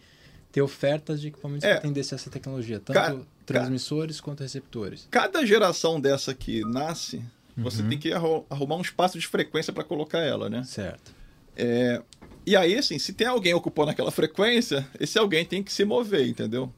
ter 0.54 0.62
ofertas 0.62 1.20
de 1.20 1.28
equipamentos 1.28 1.66
é, 1.66 1.72
que 1.74 1.78
atendessem 1.80 2.16
essa 2.16 2.30
tecnologia, 2.30 2.80
tanto 2.80 3.28
transmissores 3.46 4.22
quanto 4.22 4.40
receptores. 4.42 5.06
Cada 5.12 5.46
geração 5.46 6.00
dessa 6.00 6.34
que 6.34 6.62
nasce, 6.62 7.22
você 7.58 7.84
tem 7.84 7.98
que 7.98 8.14
arru- 8.14 8.46
arrumar 8.50 8.76
um 8.78 8.82
espaço 8.82 9.20
de 9.20 9.28
frequência 9.28 9.74
para 9.74 9.84
colocar 9.84 10.20
ela, 10.20 10.50
né? 10.50 10.64
Certo. 10.64 11.12
É, 11.58 12.02
e 12.46 12.56
aí, 12.56 12.78
assim, 12.78 12.98
se 13.00 13.12
tem 13.14 13.28
alguém 13.28 13.54
ocupando 13.54 13.90
aquela 13.92 14.12
frequência, 14.12 14.88
esse 15.00 15.18
alguém 15.20 15.44
tem 15.44 15.62
que 15.64 15.74
se 15.74 15.84
mover, 15.84 16.28
entendeu? 16.28 16.72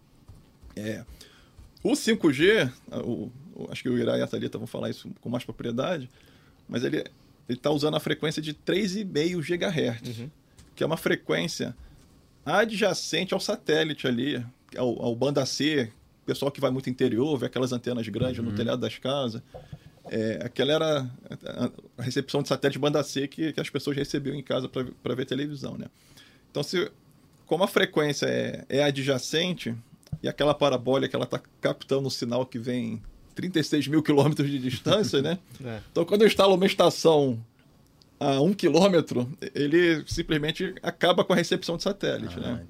É, 0.75 1.03
o 1.83 1.91
5G, 1.91 2.71
o, 3.03 3.29
o- 3.55 3.67
acho 3.71 3.83
que 3.83 3.89
o 3.89 3.97
Ira 3.97 4.17
e 4.17 4.21
a 4.21 4.27
Thalita 4.27 4.57
vão 4.57 4.67
falar 4.67 4.89
isso 4.89 5.09
com 5.21 5.29
mais 5.29 5.43
propriedade, 5.43 6.09
mas 6.67 6.83
ele 6.83 7.03
está 7.49 7.69
usando 7.71 7.95
a 7.95 7.99
frequência 7.99 8.41
de 8.41 8.53
3,5 8.53 9.41
GHz, 9.41 10.29
que 10.75 10.83
é 10.83 10.85
uma 10.87 10.97
frequência 10.97 11.75
adjacente 12.45 13.33
ao 13.33 13.39
satélite 13.39 14.07
ali, 14.07 14.45
ao, 14.77 15.01
ao 15.03 15.15
banda 15.15 15.45
C, 15.45 15.91
pessoal 16.25 16.51
que 16.51 16.61
vai 16.61 16.71
muito 16.71 16.89
interior, 16.89 17.37
vê 17.37 17.45
aquelas 17.47 17.71
antenas 17.71 18.07
grandes 18.07 18.43
no 18.43 18.51
telhado 18.53 18.79
das 18.79 18.97
casas. 18.97 19.41
É, 20.07 20.39
aquela 20.43 20.71
era 20.73 21.09
a- 21.45 21.71
recepção 22.03 22.41
de 22.43 22.47
satélite 22.47 22.77
banda 22.77 23.01
C 23.03 23.27
que, 23.27 23.51
que 23.53 23.59
as 23.59 23.69
pessoas 23.69 23.97
recebiam 23.97 24.35
em 24.35 24.43
casa 24.43 24.69
para 24.69 25.15
ver 25.15 25.25
televisão, 25.25 25.77
né? 25.77 25.87
Então, 26.51 26.61
se, 26.61 26.91
como 27.47 27.63
a 27.63 27.67
frequência 27.67 28.27
é, 28.27 28.65
é 28.69 28.83
adjacente 28.83 29.75
e 30.21 30.27
aquela 30.27 30.53
parabólica 30.53 31.17
ela 31.17 31.25
está 31.25 31.41
captando 31.59 32.07
o 32.07 32.11
sinal 32.11 32.45
que 32.45 32.59
vem 32.59 33.01
36 33.33 33.87
mil 33.87 34.01
quilômetros 34.03 34.49
de 34.49 34.59
distância, 34.59 35.21
né? 35.21 35.39
É. 35.65 35.79
Então, 35.91 36.05
quando 36.05 36.21
eu 36.21 36.27
instalo 36.27 36.53
uma 36.55 36.65
estação 36.67 37.43
a 38.19 38.39
um 38.41 38.53
quilômetro, 38.53 39.29
ele 39.53 40.03
simplesmente 40.07 40.73
acaba 40.81 41.23
com 41.23 41.33
a 41.33 41.35
recepção 41.35 41.75
de 41.77 41.83
satélite, 41.83 42.39
né? 42.39 42.65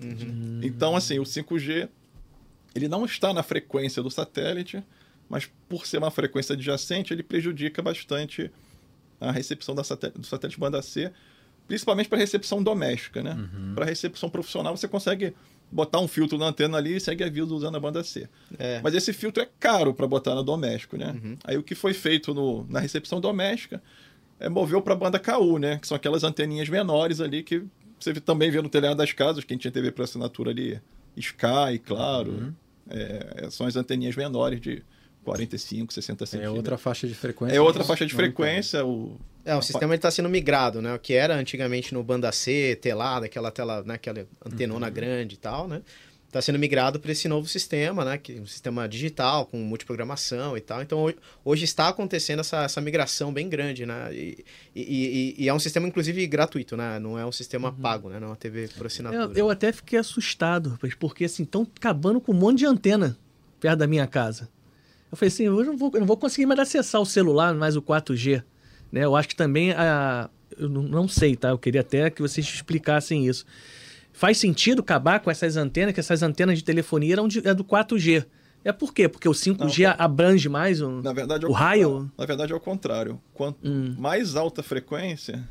Então, 0.64 0.96
assim, 0.96 1.20
o 1.20 1.24
5G 1.24 1.88
ele 2.74 2.88
não 2.88 3.06
está 3.06 3.34
na 3.34 3.42
frequência 3.44 4.04
do 4.04 4.10
satélite, 4.12 4.84
mas 5.30 5.50
por 5.70 5.86
ser 5.86 5.98
uma 5.98 6.12
frequência 6.12 6.54
adjacente, 6.54 7.14
ele 7.14 7.24
prejudica 7.24 7.82
bastante 7.82 8.52
a 9.20 9.32
recepção 9.32 9.74
da 9.74 9.84
satélite, 9.84 10.20
do 10.20 10.26
satélite 10.28 10.60
banda 10.60 10.82
C, 10.82 11.12
principalmente 11.68 12.10
para 12.10 12.18
recepção 12.18 12.62
doméstica, 12.62 13.24
né? 13.24 13.38
Para 13.74 13.86
recepção 13.86 14.30
profissional, 14.30 14.76
você 14.76 14.88
consegue 14.88 15.34
botar 15.72 16.00
um 16.00 16.08
filtro 16.08 16.38
na 16.38 16.48
antena 16.48 16.78
ali 16.78 16.96
e 16.98 17.00
segue 17.00 17.24
aviso 17.24 17.56
usando 17.56 17.76
a 17.76 17.80
banda 17.80 18.04
C. 18.04 18.28
É. 18.60 18.82
Mas 18.84 18.94
esse 18.94 19.12
filtro 19.14 19.42
é 19.42 19.48
caro 19.60 19.94
para 19.94 20.06
botar 20.06 20.36
no 20.36 20.44
doméstico, 20.44 20.96
né? 20.98 21.16
Aí 21.44 21.58
o 21.58 21.64
que 21.64 21.74
foi 21.76 21.94
feito 21.94 22.34
no- 22.34 22.66
na 22.70 22.80
recepção 22.80 23.20
doméstica 23.22 23.82
é 24.40 24.50
moveu 24.50 24.82
para 24.82 24.94
a 24.94 24.98
banda 24.98 25.20
KU, 25.20 25.58
né? 25.58 25.78
Que 25.80 25.88
são 25.88 25.96
aquelas 25.96 26.24
anteninhas 26.24 26.68
menores 26.70 27.20
ali 27.22 27.44
que 27.44 27.64
você 28.00 28.14
também 28.16 28.52
vê 28.52 28.62
no 28.62 28.70
telhado 28.70 28.98
das 28.98 29.12
casas, 29.14 29.44
quem 29.44 29.58
tinha 29.58 29.72
TV 29.72 29.92
por 29.92 30.04
assinatura 30.04 30.52
ali, 30.52 30.80
Sky, 31.16 31.80
claro. 31.84 32.54
É, 32.90 33.48
são 33.50 33.66
as 33.66 33.76
anteninhas 33.76 34.16
menores 34.16 34.60
de 34.62 34.84
45, 35.24 35.92
60 35.94 36.24
É 36.24 36.28
centímetros. 36.28 36.58
outra 36.58 36.78
faixa 36.78 37.08
de 37.08 37.16
frequência. 37.16 37.56
É 37.56 37.60
outra 37.62 37.80
Não- 37.80 37.88
faixa 37.88 38.06
de 38.06 38.14
frequência. 38.14 38.86
O... 38.86 39.18
É, 39.44 39.56
o 39.56 39.62
sistema 39.62 39.94
está 39.96 40.10
sendo 40.12 40.28
migrado, 40.30 40.82
né? 40.82 40.94
O 40.94 41.00
que 41.00 41.14
era 41.14 41.36
antigamente 41.36 41.94
no 41.94 42.04
banda 42.04 42.32
C, 42.32 42.78
telada, 42.82 43.26
aquela 43.28 43.52
tela, 43.52 43.84
né? 43.84 43.96
aquela 43.96 44.26
antenona 44.46 44.90
grande 44.90 45.36
e 45.36 45.38
tal, 45.38 45.68
né? 45.68 45.82
Está 46.36 46.42
sendo 46.42 46.60
migrado 46.60 47.00
para 47.00 47.14
esse 47.14 47.30
novo 47.30 47.48
sistema, 47.48 48.04
né? 48.04 48.18
Que 48.18 48.38
é 48.38 48.42
um 48.42 48.46
sistema 48.46 48.90
digital 48.90 49.46
com 49.46 49.58
multiprogramação 49.60 50.58
e 50.58 50.60
tal. 50.60 50.82
Então 50.82 51.06
ho- 51.06 51.14
hoje 51.46 51.64
está 51.64 51.88
acontecendo 51.88 52.42
essa, 52.42 52.62
essa 52.66 52.82
migração 52.82 53.32
bem 53.32 53.48
grande, 53.48 53.86
né? 53.86 54.14
E, 54.14 54.44
e- 54.76 55.36
e- 55.38 55.48
é 55.48 55.54
um 55.54 55.60
sistema 55.60 55.88
inclusive 55.88 56.28
gratuito, 56.28 56.76
né? 56.76 57.00
Não 57.00 57.18
é 57.18 57.26
um 57.26 57.32
sistema 57.32 57.72
pago, 57.72 58.10
né? 58.10 58.20
Não 58.20 58.28
é 58.28 58.30
uma 58.32 58.36
TV 58.36 58.68
por 58.78 58.86
assinatura. 58.88 59.24
Eu, 59.24 59.34
eu 59.34 59.50
até 59.50 59.72
fiquei 59.72 59.98
assustado, 59.98 60.72
rapaz, 60.72 60.94
porque 60.96 61.24
assim, 61.24 61.44
estão 61.44 61.66
acabando 61.74 62.20
com 62.20 62.34
um 62.34 62.36
monte 62.36 62.58
de 62.60 62.66
antena 62.66 63.18
perto 63.62 63.78
da 63.80 63.88
minha 63.88 64.06
casa. 64.06 64.50
Eu 65.10 65.16
falei 65.16 65.30
assim, 65.30 65.44
eu 65.46 65.64
não 65.64 65.78
vou, 65.78 65.90
eu 65.94 66.02
não 66.02 66.08
vou 66.08 66.18
conseguir 66.18 66.46
mais 66.48 66.60
acessar 66.60 67.00
o 67.00 67.06
celular, 67.06 67.54
mais 67.54 67.78
o 67.78 67.82
4G. 67.82 68.44
Né? 68.92 69.06
Eu 69.06 69.16
acho 69.16 69.30
que 69.30 69.38
também, 69.38 69.72
a, 69.72 70.30
eu 70.58 70.68
não, 70.68 70.82
não 70.84 71.08
sei, 71.08 71.38
tá? 71.38 71.48
Eu 71.52 71.58
queria 71.58 71.80
até 71.80 72.10
que 72.10 72.22
vocês 72.22 72.46
explicassem 72.46 73.26
isso. 73.26 73.46
Faz 74.18 74.38
sentido 74.38 74.82
acabar 74.82 75.20
com 75.20 75.30
essas 75.30 75.58
antenas, 75.58 75.94
que 75.94 76.00
essas 76.00 76.24
antenas 76.24 76.58
de 76.58 76.64
telefonia 76.64 77.14
eram 77.14 77.28
de, 77.28 77.46
é 77.48 77.54
do 77.54 77.64
4G. 77.64 78.26
É 78.64 78.72
por 78.72 78.94
quê? 78.94 79.08
Porque 79.08 79.28
o 79.30 79.32
5G 79.34 79.94
abrange 79.98 80.50
mais 80.50 80.82
o, 80.82 81.02
Na 81.02 81.14
verdade, 81.14 81.46
é 81.46 81.48
o 81.48 81.52
raio? 81.52 82.12
Na 82.18 82.26
verdade, 82.26 82.52
é 82.52 82.56
o 82.56 82.60
contrário. 82.60 83.22
Quanto 83.34 83.58
Hum. 83.64 83.94
mais 84.00 84.36
alta 84.36 84.62
a 84.62 84.64
frequência, 84.64 85.48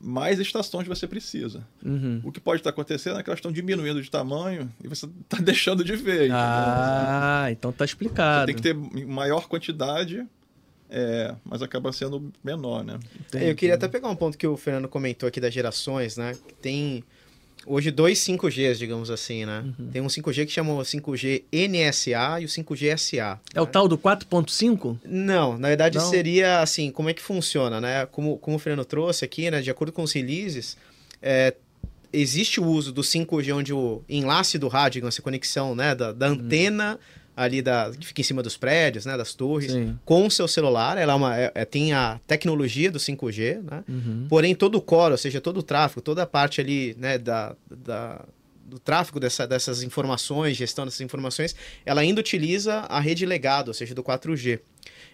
mais 0.00 0.38
estações 0.40 0.86
você 0.88 1.06
precisa. 1.06 1.66
Uhum. 1.84 2.20
O 2.24 2.32
que 2.32 2.40
pode 2.40 2.60
estar 2.60 2.70
acontecendo 2.70 3.18
é 3.18 3.22
que 3.22 3.28
elas 3.30 3.38
estão 3.38 3.52
diminuindo 3.52 4.00
de 4.02 4.10
tamanho 4.10 4.72
e 4.82 4.88
você 4.88 5.06
está 5.06 5.36
deixando 5.42 5.84
de 5.84 5.94
ver. 5.94 6.14
entendeu? 6.28 6.36
Ah, 6.36 7.48
então 7.50 7.70
tá 7.70 7.84
Você 7.86 7.90
explicado. 7.92 8.46
tem 8.46 8.54
que 8.54 8.62
ter 8.62 8.74
maior 8.74 9.46
quantidade, 9.46 10.24
é, 10.90 11.34
mas 11.44 11.62
acaba 11.62 11.92
sendo 11.92 12.32
menor, 12.42 12.82
né? 12.84 12.98
É, 13.34 13.50
Eu 13.50 13.54
queria 13.54 13.74
até 13.74 13.86
pegar 13.88 14.08
um 14.08 14.16
ponto 14.16 14.38
que 14.38 14.46
o 14.46 14.56
Fernando 14.56 14.88
comentou 14.88 15.28
aqui 15.28 15.40
das 15.40 15.52
gerações, 15.52 16.16
né? 16.16 16.34
Tem 16.62 17.04
hoje 17.66 17.90
dois 17.90 18.18
5Gs, 18.20 18.76
digamos 18.76 19.10
assim, 19.10 19.44
né? 19.44 19.64
Tem 19.92 20.00
um 20.00 20.06
5G 20.06 20.46
que 20.46 20.52
chama 20.52 20.72
o 20.72 20.80
5G 20.80 21.44
NSA 21.52 22.40
e 22.40 22.44
o 22.44 22.48
5G 22.48 22.96
SA. 22.96 23.40
É 23.54 23.60
o 23.60 23.64
né? 23.64 23.70
tal 23.70 23.88
do 23.88 23.96
4.5? 23.96 24.98
Não, 25.04 25.58
na 25.58 25.68
verdade 25.68 25.98
Não? 25.98 26.08
seria 26.08 26.60
assim, 26.60 26.90
como 26.90 27.08
é 27.10 27.14
que 27.14 27.22
funciona, 27.22 27.80
né? 27.80 28.06
Como, 28.06 28.38
como 28.38 28.56
o 28.56 28.58
Fernando 28.58 28.84
trouxe 28.84 29.24
aqui, 29.24 29.50
né? 29.50 29.60
De 29.60 29.70
acordo 29.70 29.92
com 29.92 30.02
os 30.02 30.12
releases, 30.12 30.76
é, 31.20 31.54
existe 32.12 32.60
o 32.60 32.64
uso 32.64 32.92
do 32.92 33.02
5G 33.02 33.54
onde 33.54 33.72
o 33.72 34.02
enlace 34.08 34.58
do 34.58 34.68
rádio, 34.68 35.06
essa 35.06 35.22
conexão, 35.22 35.74
né? 35.74 35.94
Da, 35.94 36.12
da 36.12 36.26
antena 36.26 36.98
ali 37.38 37.62
da, 37.62 37.90
que 37.98 38.06
fica 38.06 38.20
em 38.20 38.24
cima 38.24 38.42
dos 38.42 38.56
prédios, 38.56 39.06
né? 39.06 39.16
Das 39.16 39.32
torres, 39.32 39.70
Sim. 39.72 39.96
com 40.04 40.26
o 40.26 40.30
seu 40.30 40.48
celular. 40.48 40.98
Ela 40.98 41.12
é 41.12 41.16
uma, 41.16 41.38
é- 41.38 41.52
é- 41.54 41.64
tem 41.64 41.92
a 41.92 42.20
tecnologia 42.26 42.90
do 42.90 42.98
5G, 42.98 43.60
né? 43.62 43.84
Uhum. 43.88 44.26
Porém, 44.28 44.54
todo 44.54 44.74
o 44.76 44.80
core, 44.80 45.12
ou 45.12 45.18
seja, 45.18 45.40
todo 45.40 45.58
o 45.58 45.62
tráfego, 45.62 46.00
toda 46.00 46.22
a 46.24 46.26
parte 46.26 46.60
ali, 46.60 46.96
né, 46.98 47.16
da, 47.16 47.54
da- 47.70 48.24
do 48.66 48.78
tráfego 48.78 49.18
dessa- 49.20 49.46
dessas 49.46 49.82
informações, 49.82 50.56
gestão 50.56 50.84
dessas 50.84 51.00
informações, 51.00 51.54
ela 51.86 52.00
ainda 52.00 52.20
utiliza 52.20 52.80
a 52.80 52.98
rede 53.00 53.24
legado, 53.24 53.68
ou 53.68 53.74
seja, 53.74 53.94
do 53.94 54.02
4G. 54.02 54.60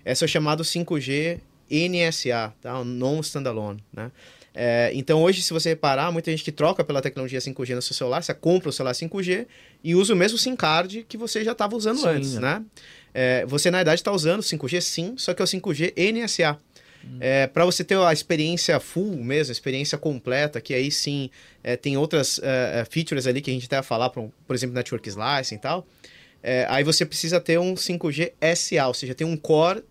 Esse 0.05 0.25
é 0.25 0.27
o 0.27 0.29
chamado 0.29 0.65
5G 0.65 1.39
NSA, 1.71 2.53
tá? 2.61 2.79
O 2.81 2.85
Non-Standalone, 2.85 3.83
né? 3.93 4.11
É, 4.55 4.93
então, 4.95 5.21
hoje, 5.21 5.43
se 5.43 5.53
você 5.53 5.71
reparar, 5.71 6.13
muita 6.13 6.31
gente 6.31 6.45
que 6.45 6.53
troca 6.53 6.85
pela 6.85 7.03
tecnologia 7.03 7.41
5G 7.41 7.75
no 7.75 7.83
seu 7.83 7.95
celular, 7.95 8.23
você 8.23 8.33
compra 8.33 8.69
o 8.69 8.73
celular 8.73 8.93
5G 8.93 9.47
e 9.83 9.95
usa 9.97 10.15
o 10.15 10.17
mesmo 10.17 10.39
SIM 10.39 10.55
card 10.55 11.05
que 11.09 11.17
você 11.17 11.43
já 11.43 11.53
estava 11.53 11.75
usando 11.75 11.99
Sim, 11.99 12.09
antes, 12.09 12.37
é. 12.37 12.41
né? 12.41 12.63
É, 13.13 13.47
você, 13.47 13.71
na 13.71 13.79
verdade, 13.79 14.01
está 14.01 14.13
usando 14.13 14.41
5G 14.41 14.81
sim, 14.81 15.15
só 15.17 15.35
que 15.35 15.43
é 15.43 15.45
o 15.45 15.49
5G 15.49 15.93
NSA. 16.13 16.59
É, 17.21 17.47
para 17.47 17.67
você 17.67 17.85
ter 17.85 17.99
a 17.99 18.13
experiência 18.13 18.81
full 18.81 19.17
mesmo, 19.17 19.51
a 19.51 19.53
experiência 19.53 19.99
completa, 19.99 20.59
que 20.59 20.73
aí 20.73 20.91
sim 20.91 21.29
é, 21.63 21.77
tem 21.77 21.99
outras 21.99 22.41
é, 22.43 22.83
features 22.89 23.27
ali 23.27 23.43
que 23.43 23.51
a 23.51 23.55
gente 23.55 23.67
até 23.67 23.77
vai 23.77 23.83
falar, 23.83 24.09
por, 24.09 24.31
por 24.47 24.57
exemplo, 24.57 24.75
Network 24.75 25.07
Slicing 25.07 25.57
e 25.57 25.59
tal. 25.59 25.87
Aí 26.69 26.85
você 26.85 27.07
precisa 27.07 27.41
ter 27.41 27.59
um 27.59 27.75
5G 27.75 28.33
SA, 28.55 28.89
ou 28.89 28.95
seja, 28.95 29.15
tem 29.15 29.27
um 29.27 29.35
core 29.35 29.83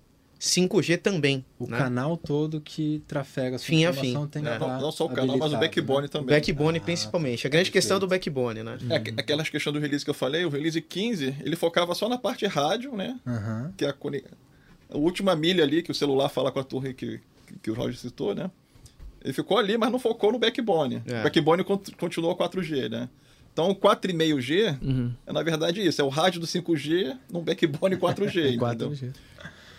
5G 0.43 0.97
também. 0.97 1.45
O 1.57 1.65
né? 1.69 1.77
canal 1.77 2.17
todo 2.17 2.59
que 2.59 3.01
trafega 3.07 3.55
a 3.55 3.59
sua 3.59 3.65
Fim 3.65 3.85
a 3.85 3.93
fim. 3.93 4.27
tem 4.27 4.45
É. 4.45 4.59
Não, 4.59 4.81
não 4.81 4.91
só 4.91 5.05
o 5.05 5.09
canal, 5.09 5.37
mas 5.37 5.53
o 5.53 5.57
backbone 5.57 6.01
né? 6.01 6.05
O 6.07 6.09
também. 6.09 6.27
backbone 6.35 6.77
Ah, 6.79 6.81
principalmente. 6.81 7.47
A 7.47 7.49
grande 7.49 7.71
questão 7.71 7.95
é 7.95 7.99
do 8.01 8.07
backbone, 8.07 8.61
né? 8.61 8.77
É, 8.89 8.95
aqu- 8.97 9.13
aquelas 9.17 9.47
questões 9.49 9.73
do 9.73 9.79
release 9.79 10.03
que 10.03 10.09
eu 10.09 10.13
falei, 10.13 10.43
o 10.43 10.49
release 10.49 10.81
15, 10.81 11.33
ele 11.45 11.55
focava 11.55 11.95
só 11.95 12.09
na 12.09 12.17
parte 12.17 12.45
rádio, 12.45 12.93
né? 12.93 13.17
Aham. 13.25 13.73
Que 13.77 13.85
é 13.85 13.89
a, 13.89 13.95
a 14.89 14.97
última 14.97 15.33
milha 15.33 15.63
ali 15.63 15.81
que 15.81 15.91
o 15.91 15.95
celular 15.95 16.27
fala 16.27 16.51
com 16.51 16.59
a 16.59 16.63
torre 16.63 16.93
que, 16.93 17.21
que 17.61 17.71
o 17.71 17.73
Roger 17.73 17.97
citou, 17.97 18.35
né? 18.35 18.51
Ele 19.23 19.31
ficou 19.33 19.57
ali, 19.57 19.77
mas 19.77 19.89
não 19.89 19.97
focou 19.99 20.33
no 20.33 20.39
backbone. 20.39 21.01
É. 21.05 21.21
O 21.21 21.23
backbone 21.23 21.63
cont- 21.63 21.95
continuou 21.97 22.35
4G, 22.35 22.89
né? 22.89 23.07
Então 23.53 23.69
o 23.69 23.75
4,5G 23.75 24.77
Uhum. 24.81 25.13
é 25.25 25.31
na 25.31 25.41
verdade 25.41 25.79
isso, 25.85 26.01
é 26.01 26.03
o 26.03 26.09
rádio 26.09 26.41
do 26.41 26.47
5G 26.47 27.15
num 27.31 27.41
backbone 27.41 27.95
4G, 27.95 28.55
entendeu? 28.59 28.89
4G. 28.91 29.13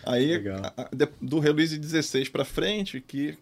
Aí, 0.06 0.42
a- 0.76 0.88
de- 0.94 1.08
do 1.20 1.38
release 1.38 1.78
16 1.78 2.28
para 2.28 2.44
frente, 2.44 3.00
que 3.00 3.36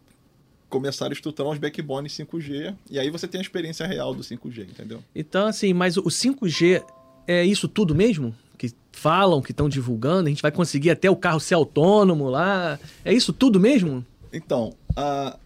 começaram 0.69 1.11
a 1.11 1.15
estruturar 1.15 1.53
os 1.53 1.59
backbones 1.59 2.13
5G, 2.13 2.75
e 2.91 2.99
aí 2.99 3.11
você 3.11 3.29
tem 3.29 3.39
a 3.39 3.43
experiência 3.43 3.87
real 3.87 4.15
do 4.15 4.23
5G, 4.23 4.63
entendeu? 4.63 5.03
Então, 5.15 5.47
assim, 5.47 5.73
mas 5.75 5.97
o 5.97 6.05
5G 6.11 6.83
é 7.27 7.45
isso 7.45 7.69
tudo 7.69 7.95
mesmo? 7.95 8.35
Que 8.57 8.73
falam, 8.93 9.43
que 9.43 9.51
estão 9.51 9.69
divulgando? 9.69 10.29
A 10.29 10.31
gente 10.31 10.41
vai 10.43 10.51
conseguir 10.53 10.91
até 10.91 11.11
o 11.11 11.17
carro 11.17 11.41
ser 11.41 11.55
autônomo 11.55 12.29
lá? 12.31 12.79
É 13.05 13.13
isso 13.13 13.33
tudo 13.33 13.61
mesmo? 13.61 14.05
Então, 14.33 14.75
a 14.97 15.37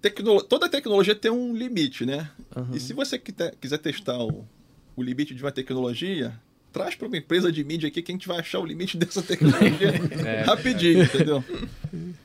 tecno... 0.00 0.42
toda 0.42 0.68
tecnologia 0.68 1.14
tem 1.14 1.30
um 1.30 1.54
limite, 1.54 2.04
né? 2.04 2.30
Aham. 2.56 2.74
E 2.74 2.80
se 2.80 2.92
você 2.92 3.18
quiser 3.18 3.78
testar 3.78 4.18
o, 4.18 4.44
o 4.96 5.02
limite 5.02 5.34
de 5.34 5.42
uma 5.44 5.52
tecnologia, 5.52 6.32
traz 6.72 6.94
para 6.94 7.06
uma 7.06 7.16
empresa 7.16 7.50
de 7.50 7.64
mídia 7.64 7.88
aqui 7.88 8.02
que 8.02 8.12
a 8.12 8.14
gente 8.14 8.28
vai 8.28 8.38
achar 8.38 8.60
o 8.60 8.66
limite 8.66 8.96
dessa 8.98 9.22
tecnologia 9.22 9.92
rapidinho, 10.44 11.04
entendeu? 11.04 11.44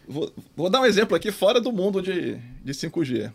Vou, 0.07 0.33
vou 0.55 0.69
dar 0.69 0.81
um 0.81 0.85
exemplo 0.85 1.15
aqui 1.15 1.31
fora 1.31 1.59
do 1.61 1.71
mundo 1.71 2.01
de, 2.01 2.35
de 2.63 2.73
5G. 2.73 3.31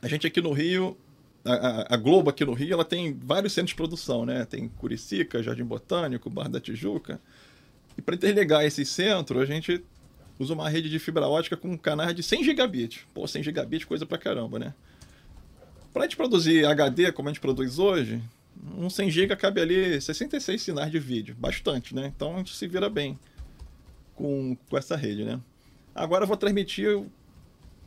A 0.00 0.08
gente 0.08 0.26
aqui 0.26 0.40
no 0.40 0.52
Rio 0.52 0.96
a, 1.44 1.94
a, 1.94 1.96
Globo 1.96 2.30
aqui 2.30 2.44
no 2.44 2.52
Rio, 2.52 2.74
ela 2.74 2.84
tem 2.84 3.14
vários 3.14 3.52
centros 3.52 3.70
de 3.70 3.76
produção, 3.76 4.26
né? 4.26 4.44
Tem 4.44 4.68
Curicica, 4.68 5.42
Jardim 5.42 5.64
Botânico, 5.64 6.28
Barra 6.28 6.48
da 6.48 6.60
Tijuca. 6.60 7.20
E 7.96 8.02
para 8.02 8.14
interligar 8.14 8.64
esses 8.64 8.88
centros, 8.88 9.42
a 9.42 9.46
gente 9.46 9.82
usa 10.38 10.54
uma 10.54 10.68
rede 10.68 10.88
de 10.88 10.98
fibra 10.98 11.26
ótica 11.26 11.56
com 11.56 11.76
canais 11.76 12.14
de 12.14 12.22
100 12.22 12.44
gigabits. 12.44 13.00
Pô, 13.14 13.26
100 13.26 13.42
gigabits, 13.42 13.84
coisa 13.84 14.06
pra 14.06 14.18
caramba, 14.18 14.58
né? 14.58 14.74
Para 15.92 16.02
a 16.02 16.06
gente 16.06 16.16
produzir 16.16 16.64
HD, 16.66 17.10
como 17.12 17.28
a 17.28 17.32
gente 17.32 17.40
produz 17.40 17.78
hoje, 17.78 18.22
um 18.76 18.88
100 18.88 19.10
GB 19.10 19.36
cabe 19.36 19.60
ali 19.60 20.00
66 20.00 20.60
sinais 20.60 20.90
de 20.90 20.98
vídeo. 20.98 21.36
Bastante, 21.38 21.94
né? 21.94 22.12
Então 22.14 22.34
a 22.34 22.38
gente 22.38 22.54
se 22.54 22.66
vira 22.66 22.88
bem 22.88 23.18
com, 24.14 24.56
com 24.68 24.76
essa 24.76 24.96
rede, 24.96 25.24
né? 25.24 25.40
Agora 25.94 26.24
eu 26.24 26.28
vou 26.28 26.36
transmitir 26.36 27.02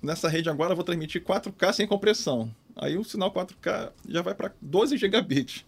nessa 0.01 0.27
rede 0.27 0.49
agora 0.49 0.71
eu 0.71 0.75
vou 0.75 0.83
transmitir 0.83 1.23
4K 1.23 1.73
sem 1.73 1.87
compressão. 1.87 2.53
Aí 2.75 2.97
o 2.97 3.03
sinal 3.03 3.31
4K 3.31 3.91
já 4.07 4.21
vai 4.21 4.33
para 4.33 4.51
12 4.61 4.97
gigabits. 4.97 5.65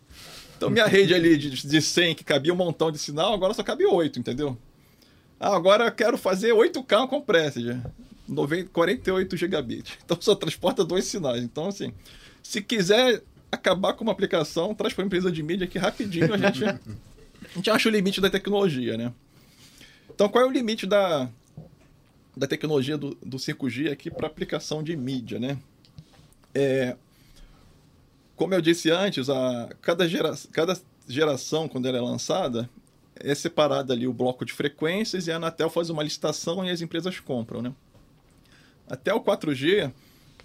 Então 0.57 0.69
minha 0.69 0.87
rede 0.87 1.13
ali 1.13 1.37
de, 1.37 1.49
de 1.49 1.81
100 1.81 2.15
que 2.15 2.23
cabia 2.23 2.53
um 2.53 2.57
montão 2.57 2.91
de 2.91 2.97
sinal, 2.97 3.33
agora 3.33 3.53
só 3.53 3.63
cabe 3.63 3.85
8, 3.85 4.19
entendeu? 4.19 4.57
Ah, 5.39 5.55
agora 5.55 5.85
eu 5.85 5.91
quero 5.91 6.17
fazer 6.17 6.53
8K 6.53 7.07
com 7.07 7.21
Prestige. 7.21 7.79
48 8.71 9.35
gigabits. 9.35 9.97
Então 10.05 10.17
só 10.19 10.33
transporta 10.33 10.85
dois 10.85 11.05
sinais. 11.05 11.43
Então, 11.43 11.67
assim, 11.67 11.93
se 12.41 12.61
quiser 12.61 13.21
acabar 13.53 13.93
com 13.93 14.03
uma 14.03 14.11
aplicação, 14.11 14.73
traz 14.73 14.93
para 14.93 15.03
a 15.03 15.07
empresa 15.07 15.31
de 15.31 15.43
mídia 15.43 15.67
que 15.67 15.77
rapidinho 15.77 16.33
a 16.33 16.37
gente, 16.37 16.65
a 16.65 16.79
gente 17.55 17.69
acha 17.69 17.89
o 17.89 17.91
limite 17.91 18.19
da 18.19 18.29
tecnologia, 18.29 18.97
né? 18.97 19.13
Então, 20.09 20.29
qual 20.29 20.43
é 20.43 20.47
o 20.47 20.51
limite 20.51 20.85
da, 20.85 21.29
da 22.35 22.47
tecnologia 22.47 22.97
do, 22.97 23.15
do 23.15 23.37
5G 23.37 23.91
aqui 23.91 24.11
para 24.11 24.27
aplicação 24.27 24.83
de 24.83 24.95
mídia, 24.95 25.39
né? 25.39 25.57
É, 26.53 26.95
como 28.35 28.53
eu 28.53 28.61
disse 28.61 28.89
antes, 28.89 29.29
a, 29.29 29.69
cada, 29.81 30.07
gera, 30.07 30.33
cada 30.51 30.77
geração, 31.07 31.67
quando 31.67 31.87
ela 31.87 31.97
é 31.97 32.01
lançada, 32.01 32.69
é 33.15 33.33
separada 33.35 33.93
ali 33.93 34.07
o 34.07 34.13
bloco 34.13 34.43
de 34.43 34.53
frequências 34.53 35.27
e 35.27 35.31
a 35.31 35.35
Anatel 35.35 35.69
faz 35.69 35.89
uma 35.89 36.03
licitação 36.03 36.65
e 36.65 36.69
as 36.69 36.81
empresas 36.81 37.19
compram, 37.19 37.61
né? 37.61 37.73
Até 38.87 39.13
o 39.13 39.21
4G, 39.21 39.91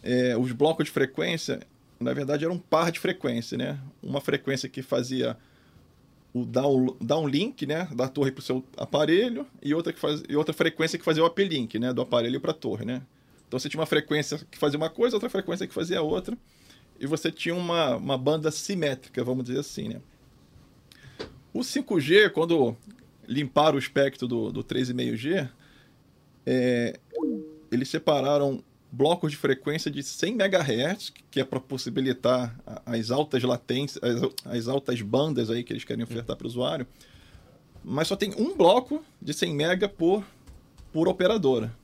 é, 0.02 0.36
os 0.36 0.52
blocos 0.52 0.84
de 0.84 0.90
frequência, 0.90 1.60
na 2.00 2.12
verdade, 2.12 2.44
eram 2.44 2.54
um 2.54 2.58
par 2.58 2.92
de 2.92 3.00
frequência, 3.00 3.58
né? 3.58 3.78
Uma 4.02 4.20
frequência 4.20 4.68
que 4.68 4.82
fazia 4.82 5.36
o 6.32 6.44
down, 6.44 6.96
downlink, 7.00 7.66
né, 7.66 7.88
da 7.94 8.06
torre 8.06 8.30
para 8.30 8.40
o 8.40 8.42
seu 8.42 8.64
aparelho 8.76 9.46
e 9.62 9.74
outra 9.74 9.92
que 9.92 9.98
faz, 9.98 10.22
e 10.28 10.36
outra 10.36 10.52
frequência 10.52 10.98
que 10.98 11.04
fazia 11.04 11.22
o 11.22 11.26
uplink, 11.26 11.78
né, 11.78 11.92
do 11.92 12.02
aparelho 12.02 12.40
para 12.40 12.50
a 12.50 12.54
torre, 12.54 12.84
né? 12.84 13.02
Então 13.46 13.58
você 13.58 13.68
tinha 13.68 13.80
uma 13.80 13.86
frequência 13.86 14.38
que 14.50 14.58
fazia 14.58 14.76
uma 14.76 14.90
coisa, 14.90 15.16
outra 15.16 15.30
frequência 15.30 15.66
que 15.66 15.72
fazia 15.72 16.02
outra, 16.02 16.36
e 17.00 17.06
você 17.06 17.32
tinha 17.32 17.54
uma, 17.54 17.96
uma 17.96 18.18
banda 18.18 18.50
simétrica, 18.50 19.24
vamos 19.24 19.44
dizer 19.44 19.60
assim, 19.60 19.88
né? 19.88 20.00
O 21.52 21.60
5G, 21.60 22.30
quando 22.30 22.76
limparam 23.26 23.76
o 23.76 23.78
espectro 23.78 24.28
do, 24.28 24.52
do 24.52 24.62
3,5G, 24.62 25.48
é, 26.44 27.00
eles 27.72 27.88
separaram 27.88 28.62
blocos 28.90 29.32
de 29.32 29.36
frequência 29.36 29.90
de 29.90 30.02
100 30.02 30.34
MHz, 30.34 31.12
que 31.30 31.40
é 31.40 31.44
para 31.44 31.60
possibilitar 31.60 32.58
as 32.86 33.10
altas 33.10 33.42
latências, 33.42 34.02
as, 34.02 34.56
as, 34.58 34.68
altas 34.68 35.00
bandas 35.02 35.50
aí 35.50 35.62
que 35.62 35.72
eles 35.72 35.84
querem 35.84 36.02
ofertar 36.02 36.36
para 36.36 36.46
o 36.46 36.48
usuário. 36.48 36.86
Mas 37.84 38.08
só 38.08 38.16
tem 38.16 38.34
um 38.36 38.56
bloco 38.56 39.04
de 39.20 39.32
100 39.32 39.54
MB 39.54 39.88
por, 39.88 40.24
por 40.92 41.08
operadora. 41.08 41.74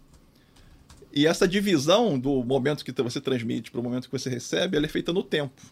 E 1.12 1.26
essa 1.26 1.46
divisão 1.46 2.18
do 2.18 2.42
momento 2.42 2.84
que 2.84 2.90
você 3.02 3.20
transmite 3.20 3.70
para 3.70 3.80
o 3.80 3.84
momento 3.84 4.08
que 4.08 4.18
você 4.18 4.28
recebe, 4.28 4.76
ela 4.76 4.86
é 4.86 4.88
feita 4.88 5.12
no 5.12 5.22
tempo. 5.22 5.62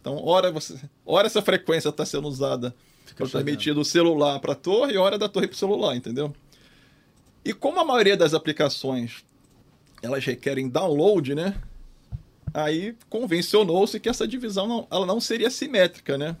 Então, 0.00 0.16
hora, 0.24 0.50
você, 0.50 0.80
hora 1.04 1.26
essa 1.26 1.42
frequência 1.42 1.90
está 1.90 2.04
sendo 2.04 2.26
usada 2.26 2.74
para 3.14 3.28
transmitir 3.28 3.74
do 3.74 3.84
celular 3.84 4.40
para 4.40 4.52
a 4.52 4.56
torre 4.56 4.94
e 4.94 4.96
hora 4.96 5.18
da 5.18 5.28
torre 5.28 5.46
para 5.46 5.54
o 5.54 5.58
celular, 5.58 5.94
entendeu? 5.94 6.34
E 7.44 7.52
como 7.52 7.78
a 7.78 7.84
maioria 7.84 8.16
das 8.16 8.34
aplicações 8.34 9.24
elas 10.02 10.24
requerem 10.24 10.68
download, 10.68 11.34
né? 11.34 11.60
Aí 12.52 12.96
convencionou-se 13.08 13.98
que 14.00 14.08
essa 14.08 14.26
divisão 14.26 14.66
não, 14.66 14.86
ela 14.90 15.06
não 15.06 15.20
seria 15.20 15.50
simétrica, 15.50 16.18
né? 16.18 16.36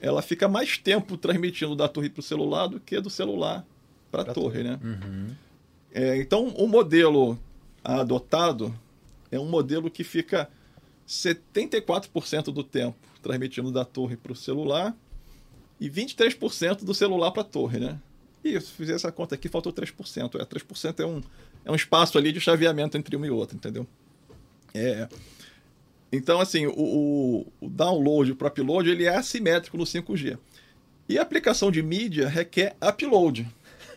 Ela 0.00 0.22
fica 0.22 0.48
mais 0.48 0.78
tempo 0.78 1.16
transmitindo 1.16 1.74
da 1.74 1.88
torre 1.88 2.08
para 2.08 2.20
o 2.20 2.22
celular 2.22 2.66
do 2.66 2.80
que 2.80 3.00
do 3.00 3.10
celular 3.10 3.64
para 4.10 4.22
a 4.22 4.34
torre, 4.34 4.62
né? 4.62 4.78
Uhum. 4.82 5.34
É, 5.92 6.16
então, 6.16 6.48
o 6.48 6.66
modelo 6.66 7.38
adotado 7.82 8.74
é 9.30 9.38
um 9.38 9.48
modelo 9.48 9.90
que 9.90 10.04
fica 10.04 10.48
74% 11.06 12.44
do 12.52 12.62
tempo 12.62 12.96
transmitindo 13.22 13.70
da 13.70 13.84
torre 13.84 14.16
para 14.16 14.32
o 14.32 14.36
celular 14.36 14.96
e 15.80 15.88
23% 15.88 16.84
do 16.84 16.94
celular 16.94 17.30
para 17.30 17.42
a 17.42 17.44
torre, 17.44 17.78
né? 17.78 17.98
E 18.44 18.60
se 18.60 18.72
fizer 18.72 18.94
essa 18.94 19.12
conta 19.12 19.34
aqui, 19.34 19.48
faltou 19.48 19.72
3%. 19.72 20.40
É, 20.40 20.44
3% 20.44 21.00
é 21.00 21.06
um, 21.06 21.22
é 21.64 21.70
um 21.70 21.74
espaço 21.74 22.18
ali 22.18 22.32
de 22.32 22.40
chaveamento 22.40 22.96
entre 22.96 23.16
uma 23.16 23.26
e 23.26 23.30
outra, 23.30 23.56
entendeu? 23.56 23.86
É, 24.74 25.08
então, 26.12 26.40
assim, 26.40 26.66
o, 26.66 27.46
o, 27.58 27.68
download, 27.70 28.32
o 28.32 28.46
upload, 28.46 28.90
ele 28.90 29.04
é 29.04 29.16
assimétrico 29.16 29.78
no 29.78 29.84
5G. 29.84 30.38
E 31.08 31.18
a 31.18 31.22
aplicação 31.22 31.70
de 31.70 31.82
mídia 31.82 32.28
requer 32.28 32.76
upload. 32.86 33.48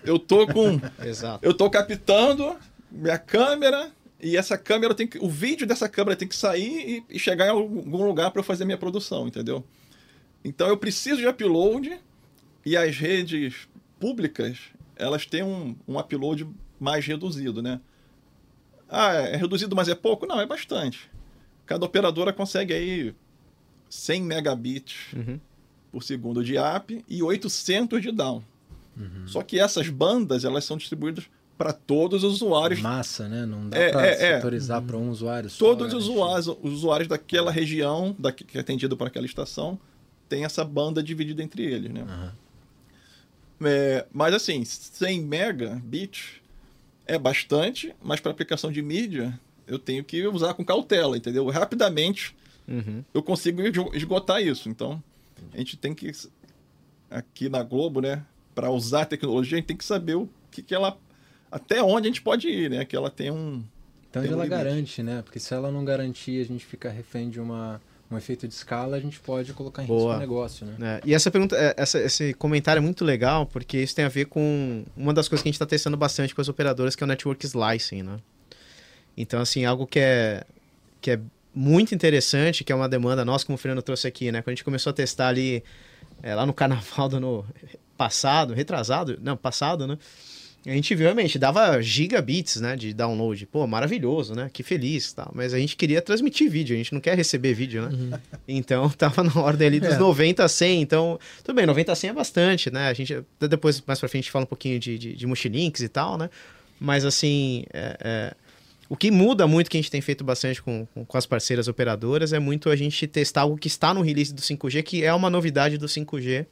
Eu 0.04 0.18
tô 0.18 0.48
com. 0.48 0.80
Exato. 1.06 1.46
Eu 1.46 1.54
tô 1.54 1.70
captando 1.70 2.56
minha 2.90 3.18
câmera 3.18 3.92
e 4.22 4.38
essa 4.38 4.58
câmera 4.58 4.96
tem 4.96 5.06
que. 5.06 5.20
O 5.20 5.30
vídeo 5.30 5.68
dessa 5.68 5.90
câmera 5.90 6.16
tem 6.16 6.28
que 6.28 6.36
sair 6.36 7.04
e, 7.10 7.16
e 7.18 7.20
chegar 7.20 7.48
em 7.48 7.50
algum 7.50 8.06
lugar 8.06 8.32
para 8.32 8.40
eu 8.40 8.44
fazer 8.44 8.64
minha 8.64 8.78
produção, 8.78 9.28
entendeu? 9.28 9.64
Então 10.44 10.68
eu 10.68 10.78
preciso 10.78 11.18
de 11.18 11.28
upload 11.28 12.00
e 12.66 12.78
as 12.78 12.96
redes 12.98 13.68
públicas 14.00 14.60
elas 14.96 15.26
têm 15.26 15.44
um, 15.44 15.76
um 15.88 16.00
upload 16.00 16.48
mais 16.80 17.06
reduzido, 17.06 17.62
né? 17.62 17.80
Ah, 18.90 19.14
é 19.14 19.36
reduzido, 19.36 19.76
mas 19.76 19.88
é 19.88 19.96
pouco? 19.96 20.26
Não, 20.26 20.40
é 20.40 20.46
bastante. 20.46 21.10
Cada 21.66 21.86
operadora 21.86 22.32
consegue 22.32 22.74
aí 22.74 23.16
100 23.90 24.22
megabits 24.22 25.14
uhum. 25.14 25.40
por 25.92 26.04
segundo 26.04 26.44
de 26.44 26.56
up 26.58 27.04
e 27.08 27.24
800 27.24 28.02
de 28.02 28.12
down. 28.12 28.44
Uhum. 28.96 29.28
Só 29.28 29.42
que 29.42 29.60
essas 29.60 29.90
bandas, 29.90 30.46
elas 30.46 30.64
são 30.64 30.78
distribuídas 30.78 31.26
para 31.58 31.74
todos 31.74 32.24
os 32.24 32.36
usuários. 32.36 32.82
Massa, 32.82 33.28
né? 33.28 33.46
Não 33.46 33.70
dá 33.70 33.78
é, 33.78 33.92
para 33.92 34.06
é, 34.06 34.36
setorizar 34.36 34.82
é. 34.82 34.86
para 34.86 34.98
um 34.98 35.10
usuário 35.10 35.50
só. 35.50 35.58
Todos 35.58 35.94
os 35.94 36.08
usuários, 36.08 36.48
os 36.48 36.74
usuários 36.74 37.08
daquela 37.08 37.52
região, 37.52 38.16
da, 38.20 38.32
que 38.32 38.58
é 38.58 38.62
atendido 38.62 38.96
por 38.96 39.08
aquela 39.08 39.26
estação, 39.26 39.80
tem 40.28 40.44
essa 40.44 40.64
banda 40.64 41.02
dividida 41.02 41.42
entre 41.42 41.64
eles, 41.64 41.92
né? 41.92 42.04
Uhum. 42.04 42.32
É, 43.68 44.06
mas 44.12 44.34
assim, 44.34 44.64
100 44.66 45.22
megabits 45.22 46.42
é 47.06 47.18
bastante, 47.18 47.96
mas 48.02 48.20
para 48.20 48.32
aplicação 48.32 48.72
de 48.72 48.82
mídia 48.82 49.38
eu 49.68 49.80
tenho 49.80 50.04
que 50.04 50.26
usar 50.28 50.54
com 50.54 50.64
cautela, 50.64 51.18
entendeu? 51.18 51.48
Rapidamente 51.50 52.36
uhum. 52.68 53.04
eu 53.14 53.24
consigo 53.24 53.62
esgotar 53.94 54.42
isso. 54.42 54.70
Então 54.70 55.02
a 55.54 55.58
gente 55.58 55.78
tem 55.78 55.94
que 55.94 56.12
aqui 57.10 57.50
na 57.50 57.64
Globo, 57.64 58.02
né, 58.02 58.24
para 58.54 58.70
usar 58.70 59.02
a 59.02 59.06
tecnologia, 59.06 59.58
a 59.58 59.60
gente 59.60 59.68
tem 59.68 59.78
que 59.78 59.86
saber 59.86 60.16
o 60.16 60.30
que, 60.52 60.62
que 60.62 60.74
ela 60.74 60.98
até 61.52 61.82
onde 61.82 62.08
a 62.08 62.10
gente 62.10 62.22
pode 62.22 62.48
ir, 62.48 62.70
né? 62.70 62.86
Que 62.86 62.96
ela 62.96 63.10
tem 63.10 63.32
um 63.32 63.64
então 64.10 64.24
tem 64.24 64.32
ela 64.32 64.46
um 64.46 64.48
garante, 64.48 65.04
né? 65.04 65.22
Porque 65.22 65.40
se 65.40 65.54
ela 65.54 65.70
não 65.70 65.84
garantir, 65.84 66.42
a 66.42 66.46
gente 66.46 66.66
fica 66.66 66.90
refém 66.90 67.30
de 67.30 67.40
uma 67.40 67.82
um 68.16 68.18
efeito 68.18 68.48
de 68.48 68.54
escala, 68.54 68.98
a 68.98 69.00
gente 69.00 69.20
pode 69.20 69.54
colocar 69.54 69.84
em 69.84 69.86
risco 69.86 70.10
o 70.10 70.18
negócio, 70.18 70.66
né? 70.66 70.76
É, 70.82 71.02
e 71.06 71.14
essa 71.14 71.30
pergunta, 71.30 71.56
é, 71.56 71.74
essa, 71.78 72.00
esse 72.00 72.34
comentário 72.34 72.80
é 72.80 72.82
muito 72.82 73.06
legal, 73.06 73.46
porque 73.46 73.78
isso 73.78 73.96
tem 73.96 74.06
a 74.06 74.10
ver 74.10 74.26
com 74.26 74.84
uma 74.96 75.14
das 75.14 75.28
coisas 75.28 75.44
que 75.44 75.50
a 75.50 75.52
gente 75.52 75.56
está 75.56 75.66
testando 75.66 75.96
bastante 75.96 76.34
com 76.34 76.42
as 76.42 76.50
operadoras, 76.50 76.96
que 76.96 77.04
é 77.04 77.06
o 77.06 77.08
Network 77.08 77.46
Slicing, 77.46 78.04
né? 78.04 78.18
Então, 79.18 79.40
assim, 79.40 79.66
algo 79.66 79.86
que 79.86 80.00
é, 80.00 80.44
que 81.00 81.12
é 81.12 81.20
muito 81.54 81.96
interessante, 81.96 82.64
que 82.64 82.72
é 82.72 82.76
uma 82.76 82.90
demanda 82.90 83.24
nossa, 83.24 83.46
como 83.46 83.56
o 83.56 83.58
Fernando 83.58 83.82
trouxe 83.82 84.08
aqui, 84.08 84.32
né? 84.32 84.42
Quando 84.42 84.50
a 84.50 84.56
gente 84.56 84.64
começou 84.64 84.90
a 84.90 84.94
testar 84.94 85.30
ali, 85.30 85.64
é, 86.22 86.36
lá 86.36 86.46
no 86.46 86.54
carnaval 86.56 87.08
do 87.08 87.18
ano 87.18 87.46
passado, 87.98 88.54
retrasado, 88.54 89.18
não, 89.22 89.38
passado, 89.38 89.88
né? 89.88 89.98
A 90.66 90.72
gente 90.72 90.96
viu, 90.96 91.06
realmente, 91.06 91.38
dava 91.38 91.80
gigabits, 91.80 92.60
né, 92.60 92.76
de 92.76 92.92
download. 92.92 93.46
Pô, 93.46 93.68
maravilhoso, 93.68 94.34
né? 94.34 94.50
Que 94.52 94.64
feliz, 94.64 95.14
tal. 95.14 95.32
Mas 95.36 95.54
a 95.54 95.60
gente 95.60 95.76
queria 95.76 96.02
transmitir 96.02 96.50
vídeo, 96.50 96.74
a 96.74 96.78
gente 96.78 96.92
não 96.92 97.00
quer 97.00 97.16
receber 97.16 97.54
vídeo, 97.54 97.84
né? 97.84 97.90
Uhum. 97.92 98.20
Então, 98.48 98.90
tava 98.98 99.24
na 99.24 99.40
ordem 99.40 99.68
ali 99.68 99.80
dos 99.80 99.94
é. 99.94 99.98
90 100.00 100.44
a 100.44 100.48
100. 100.48 100.82
Então, 100.82 101.20
tudo 101.44 101.56
bem, 101.56 101.68
90 101.68 101.92
a 101.92 101.96
100 101.96 102.10
é 102.10 102.14
bastante, 102.14 102.72
né? 102.72 102.88
A 102.88 102.94
gente, 102.94 103.24
depois, 103.40 103.82
mais 103.86 104.00
pra 104.00 104.10
frente, 104.10 104.22
a 104.22 104.24
gente 104.24 104.32
fala 104.32 104.44
um 104.44 104.48
pouquinho 104.48 104.80
de, 104.80 104.98
de, 104.98 105.14
de 105.14 105.28
multilinks 105.28 105.82
e 105.82 105.88
tal, 105.88 106.18
né? 106.18 106.30
Mas, 106.80 107.06
assim, 107.06 107.64
é, 107.72 107.98
é, 108.02 108.34
o 108.90 108.98
que 108.98 109.12
muda 109.12 109.46
muito, 109.46 109.70
que 109.70 109.78
a 109.78 109.82
gente 109.82 109.92
tem 109.92 110.02
feito 110.02 110.24
bastante 110.24 110.62
com, 110.62 110.88
com, 110.94 111.06
com 111.06 111.18
as 111.18 111.26
parceiras 111.28 111.68
operadoras, 111.68 112.34
é 112.34 112.40
muito 112.40 112.70
a 112.70 112.76
gente 112.76 113.06
testar 113.06 113.42
algo 113.42 113.58
que 113.58 113.68
está 113.68 113.94
no 113.94 114.02
release 114.02 114.34
do 114.34 114.42
5G, 114.42 114.82
que 114.84 115.04
é 115.04 115.14
uma 115.14 115.30
novidade 115.30 115.78
do 115.78 115.86
5G, 115.86 116.46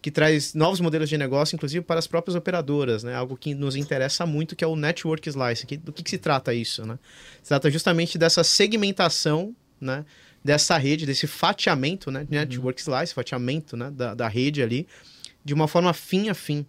que 0.00 0.10
traz 0.10 0.54
novos 0.54 0.80
modelos 0.80 1.08
de 1.08 1.18
negócio, 1.18 1.56
inclusive 1.56 1.84
para 1.84 1.98
as 1.98 2.06
próprias 2.06 2.34
operadoras, 2.34 3.02
né? 3.02 3.14
Algo 3.14 3.36
que 3.36 3.54
nos 3.54 3.76
interessa 3.76 4.24
muito, 4.24 4.54
que 4.54 4.64
é 4.64 4.66
o 4.66 4.76
Network 4.76 5.28
Slice. 5.28 5.66
Que, 5.66 5.76
do 5.76 5.92
que, 5.92 6.02
que 6.02 6.10
se 6.10 6.18
trata 6.18 6.54
isso, 6.54 6.86
né? 6.86 6.98
Se 7.42 7.48
trata 7.48 7.70
justamente 7.70 8.16
dessa 8.16 8.44
segmentação, 8.44 9.54
né? 9.80 10.04
dessa 10.42 10.76
rede, 10.78 11.04
desse 11.04 11.26
fatiamento, 11.26 12.10
né? 12.10 12.26
Network 12.28 12.80
slice, 12.80 13.12
fatiamento 13.12 13.76
né? 13.76 13.90
da, 13.90 14.14
da 14.14 14.28
rede 14.28 14.62
ali, 14.62 14.86
de 15.44 15.52
uma 15.52 15.68
forma 15.68 15.92
fim 15.92 16.28
a 16.28 16.34
fim. 16.34 16.64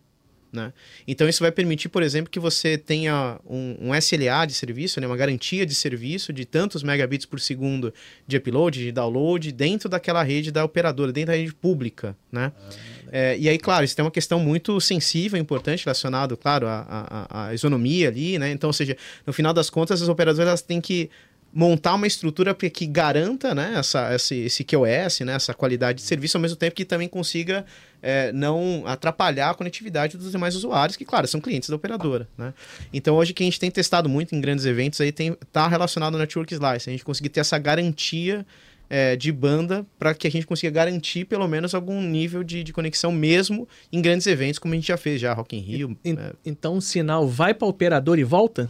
Né? 0.52 0.74
Então, 1.08 1.30
isso 1.30 1.42
vai 1.42 1.52
permitir, 1.52 1.90
por 1.90 2.02
exemplo, 2.02 2.30
que 2.30 2.40
você 2.40 2.78
tenha 2.78 3.40
um, 3.48 3.90
um, 3.90 3.96
SLA 3.96 4.46
de 4.48 4.54
serviço, 4.54 5.00
né? 5.00 5.06
uma 5.06 5.16
garantia 5.16 5.64
de 5.66 5.76
serviço 5.76 6.34
de 6.34 6.44
tantos 6.44 6.82
megabits 6.82 7.26
por 7.26 7.40
segundo 7.40 7.94
de 8.28 8.38
upload, 8.38 8.80
de 8.80 8.92
download, 8.92 9.52
dentro 9.52 9.88
daquela 9.88 10.24
rede 10.24 10.52
da 10.52 10.66
operadora, 10.66 11.12
dentro 11.12 11.32
da 11.32 11.38
rede 11.38 11.54
pública. 11.54 12.18
Né? 12.32 12.52
Ah, 12.58 12.70
é, 13.12 13.38
e 13.38 13.48
aí, 13.48 13.60
claro, 13.60 13.86
isso 13.86 13.96
tem 13.96 14.04
uma 14.04 14.12
questão 14.12 14.40
muito 14.40 14.80
sensível, 14.82 15.40
importante, 15.40 15.86
relacionado, 15.86 16.36
claro, 16.36 16.68
à, 16.68 16.86
à, 17.30 17.48
à 17.48 17.54
isonomia 17.54 18.08
ali. 18.08 18.40
Né? 18.40 18.52
Então, 18.52 18.70
ou 18.70 18.74
seja, 18.74 18.98
no 19.28 19.34
final 19.34 19.54
das 19.54 19.70
contas, 19.70 20.02
as 20.02 20.10
operadoras 20.10 20.48
elas 20.48 20.62
têm 20.64 20.82
que 20.82 21.12
montar 21.54 21.96
uma 21.96 22.06
estrutura 22.06 22.54
que 22.54 22.86
garanta 22.86 23.56
né, 23.56 23.74
essa, 23.76 24.14
esse, 24.14 24.36
esse 24.36 24.64
QoS, 24.64 25.22
né, 25.22 25.34
essa 25.34 25.54
qualidade 25.54 25.98
de 25.98 26.04
serviço, 26.04 26.38
ao 26.38 26.42
mesmo 26.42 26.56
tempo 26.56 26.76
que 26.76 26.86
também 26.86 27.08
consiga 27.08 27.66
é, 28.02 28.32
não 28.32 28.84
atrapalhar 28.86 29.50
a 29.50 29.54
conectividade 29.54 30.18
dos 30.18 30.32
demais 30.32 30.56
usuários, 30.56 30.96
que, 30.96 31.04
claro, 31.04 31.28
são 31.28 31.42
clientes 31.42 31.70
da 31.70 31.76
operadora. 31.76 32.28
Né? 32.38 32.54
Então, 32.94 33.16
hoje, 33.16 33.34
que 33.34 33.44
a 33.44 33.46
gente 33.46 33.60
tem 33.60 33.72
testado 33.72 34.08
muito 34.08 34.36
em 34.36 34.42
grandes 34.42 34.66
eventos, 34.66 35.02
aí 35.02 35.10
está 35.10 35.68
relacionado 35.68 36.14
ao 36.14 36.20
Network 36.20 36.54
Slice, 36.54 36.90
a 36.90 36.92
gente 36.92 37.04
conseguir 37.04 37.30
ter 37.30 37.40
essa 37.40 37.58
garantia 37.58 38.46
é, 38.90 39.16
de 39.16 39.32
banda 39.32 39.86
para 39.98 40.14
que 40.14 40.28
a 40.28 40.32
gente 40.32 40.48
consiga 40.48 40.72
garantir 40.72 41.26
pelo 41.26 41.48
menos 41.48 41.76
algum 41.76 42.02
nível 42.02 42.44
de, 42.44 42.64
de, 42.64 42.74
conexão 42.74 43.12
mesmo 43.12 43.68
em 43.92 44.02
grandes 44.02 44.26
eventos, 44.26 44.58
como 44.58 44.74
a 44.74 44.78
gente 44.78 44.88
já 44.88 44.98
fez 44.98 45.22
já, 45.22 45.32
Rock 45.34 45.56
in 45.56 45.60
Rio. 45.60 45.98
E, 46.04 46.12
é... 46.12 46.34
Então 46.44 46.78
o 46.78 46.82
sinal 46.82 47.28
vai 47.28 47.54
para 47.54 47.66
o 47.66 47.70
operador 47.70 48.18
e 48.18 48.24
volta? 48.24 48.70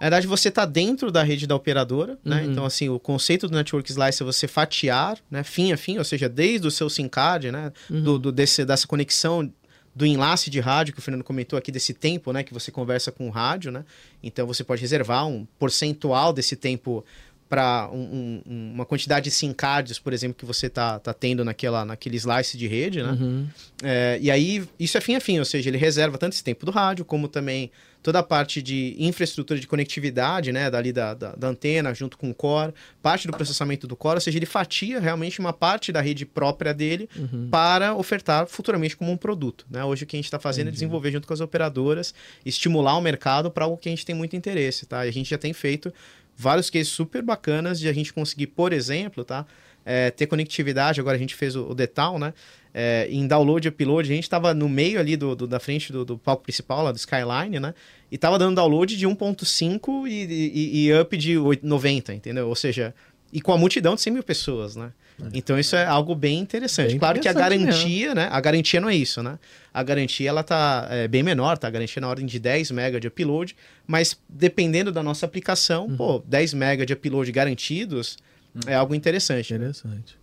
Na 0.00 0.04
verdade, 0.04 0.26
você 0.26 0.48
está 0.48 0.64
dentro 0.64 1.10
da 1.10 1.22
rede 1.22 1.46
da 1.46 1.56
operadora, 1.56 2.18
né? 2.24 2.42
Uhum. 2.42 2.52
Então, 2.52 2.64
assim, 2.64 2.88
o 2.88 2.98
conceito 2.98 3.48
do 3.48 3.56
Network 3.56 3.90
Slice 3.90 4.22
é 4.22 4.26
você 4.26 4.46
fatiar, 4.46 5.18
né? 5.30 5.42
Fim 5.42 5.72
a 5.72 5.76
fim, 5.76 5.98
ou 5.98 6.04
seja, 6.04 6.28
desde 6.28 6.66
o 6.66 6.70
seu 6.70 6.88
SIM 6.88 7.08
card, 7.08 7.50
né? 7.50 7.72
Uhum. 7.90 8.02
Do, 8.02 8.18
do, 8.18 8.32
desse, 8.32 8.64
dessa 8.64 8.86
conexão 8.86 9.52
do 9.94 10.06
enlace 10.06 10.48
de 10.48 10.60
rádio 10.60 10.94
que 10.94 11.00
o 11.00 11.02
Fernando 11.02 11.24
comentou 11.24 11.58
aqui 11.58 11.72
desse 11.72 11.92
tempo, 11.92 12.32
né, 12.32 12.44
que 12.44 12.54
você 12.54 12.70
conversa 12.70 13.10
com 13.10 13.26
o 13.26 13.30
rádio, 13.30 13.72
né? 13.72 13.84
Então 14.22 14.46
você 14.46 14.62
pode 14.62 14.80
reservar 14.80 15.26
um 15.26 15.44
percentual 15.58 16.32
desse 16.32 16.54
tempo 16.54 17.04
para 17.48 17.88
um, 17.90 18.42
um, 18.46 18.72
uma 18.74 18.84
quantidade 18.84 19.24
de 19.24 19.30
SIM 19.30 19.52
cards, 19.52 19.98
por 19.98 20.12
exemplo, 20.12 20.36
que 20.36 20.44
você 20.44 20.66
está 20.66 20.98
tá 20.98 21.14
tendo 21.14 21.44
naquela, 21.44 21.84
naquele 21.84 22.16
slice 22.16 22.56
de 22.56 22.68
rede, 22.68 23.02
né? 23.02 23.10
Uhum. 23.10 23.48
É, 23.82 24.18
e 24.20 24.30
aí, 24.30 24.68
isso 24.78 24.96
é 24.98 25.00
fim 25.00 25.16
a 25.16 25.20
fim, 25.20 25.38
ou 25.38 25.44
seja, 25.44 25.68
ele 25.68 25.78
reserva 25.78 26.18
tanto 26.18 26.34
esse 26.34 26.44
tempo 26.44 26.66
do 26.66 26.70
rádio, 26.70 27.04
como 27.04 27.26
também 27.26 27.70
toda 28.08 28.20
a 28.20 28.22
parte 28.22 28.62
de 28.62 28.96
infraestrutura 28.98 29.60
de 29.60 29.66
conectividade, 29.66 30.50
né? 30.50 30.70
Dali 30.70 30.94
da, 30.94 31.12
da, 31.12 31.34
da, 31.34 31.48
antena, 31.48 31.92
junto 31.92 32.16
com 32.16 32.30
o 32.30 32.34
core, 32.34 32.72
parte 33.02 33.26
do 33.26 33.34
processamento 33.34 33.86
do 33.86 33.94
core, 33.94 34.14
ou 34.14 34.20
seja, 34.22 34.38
ele 34.38 34.46
fatia 34.46 34.98
realmente 34.98 35.38
uma 35.40 35.52
parte 35.52 35.92
da 35.92 36.00
rede 36.00 36.24
própria 36.24 36.72
dele 36.72 37.06
uhum. 37.14 37.48
para 37.50 37.94
ofertar 37.94 38.46
futuramente 38.46 38.96
como 38.96 39.12
um 39.12 39.16
produto, 39.18 39.66
né? 39.70 39.84
Hoje 39.84 40.04
o 40.04 40.06
que 40.06 40.16
a 40.16 40.18
gente 40.18 40.24
está 40.24 40.38
fazendo 40.38 40.68
é 40.68 40.70
Entendi. 40.70 40.76
é 40.76 40.86
desenvolver 40.86 41.10
junto 41.10 41.28
com 41.28 41.34
as 41.34 41.42
operadoras, 41.42 42.14
estimular 42.46 42.96
o 42.96 43.00
mercado 43.02 43.50
para 43.50 43.66
algo 43.66 43.76
que 43.76 43.90
a 43.90 43.92
gente 43.92 44.06
tem 44.06 44.14
muito 44.14 44.34
interesse, 44.34 44.86
tá? 44.86 45.04
E 45.04 45.10
a 45.10 45.12
gente 45.12 45.28
já 45.28 45.36
tem 45.36 45.52
feito 45.52 45.92
vários 46.34 46.70
cases 46.70 46.88
super 46.88 47.20
bacanas 47.20 47.78
de 47.78 47.90
a 47.90 47.92
gente 47.92 48.10
conseguir, 48.14 48.46
por 48.46 48.72
exemplo, 48.72 49.22
tá? 49.22 49.44
É, 49.84 50.10
ter 50.10 50.26
conectividade, 50.26 51.00
agora 51.00 51.16
a 51.16 51.18
gente 51.18 51.34
fez 51.34 51.56
o, 51.56 51.70
o 51.70 51.74
Detal, 51.74 52.18
né? 52.18 52.34
É, 52.74 53.08
em 53.10 53.26
download 53.26 53.66
e 53.66 53.70
upload, 53.70 54.10
a 54.10 54.14
gente 54.14 54.24
estava 54.24 54.52
no 54.52 54.68
meio 54.68 55.00
ali 55.00 55.16
do, 55.16 55.34
do 55.34 55.46
da 55.46 55.58
frente 55.58 55.90
do, 55.90 56.04
do, 56.04 56.18
palco 56.18 56.42
principal, 56.42 56.84
lá 56.84 56.92
do 56.92 56.96
Skyline, 56.96 57.58
né? 57.58 57.74
E 58.10 58.18
tava 58.18 58.38
dando 58.38 58.56
download 58.56 58.96
de 58.96 59.06
1.5 59.06 60.06
e, 60.06 60.10
e, 60.10 60.86
e, 60.86 61.00
up 61.00 61.16
de 61.16 61.36
90, 61.62 62.14
entendeu? 62.14 62.48
Ou 62.48 62.54
seja, 62.54 62.94
e 63.32 63.40
com 63.40 63.52
a 63.52 63.58
multidão 63.58 63.94
de 63.94 64.02
100 64.02 64.12
mil 64.12 64.22
pessoas, 64.22 64.76
né? 64.76 64.92
Então 65.34 65.58
isso 65.58 65.74
é 65.74 65.84
algo 65.84 66.14
bem 66.14 66.38
interessante. 66.38 66.90
Bem 66.90 66.98
claro 66.98 67.18
interessante 67.18 67.42
que 67.42 67.42
a 67.42 67.66
garantia, 67.66 68.06
mesmo. 68.08 68.14
né? 68.14 68.28
A 68.30 68.40
garantia 68.40 68.80
não 68.80 68.88
é 68.88 68.94
isso, 68.94 69.22
né? 69.22 69.38
A 69.74 69.82
garantia 69.82 70.28
ela 70.28 70.42
tá 70.42 70.86
é, 70.90 71.08
bem 71.08 71.22
menor, 71.22 71.58
tá? 71.58 71.66
A 71.66 71.70
garantia 71.70 71.98
é 71.98 72.02
na 72.02 72.08
ordem 72.08 72.24
de 72.24 72.38
10 72.38 72.70
MB 72.70 73.00
de 73.00 73.08
upload, 73.08 73.56
mas 73.86 74.18
dependendo 74.28 74.92
da 74.92 75.02
nossa 75.02 75.26
aplicação, 75.26 75.86
uhum. 75.86 75.96
pô, 75.96 76.22
10 76.24 76.54
MB 76.54 76.86
de 76.86 76.92
upload 76.92 77.32
garantidos. 77.32 78.16
É 78.66 78.74
algo 78.74 78.94
interessante. 78.94 79.54
Interessante. 79.54 80.18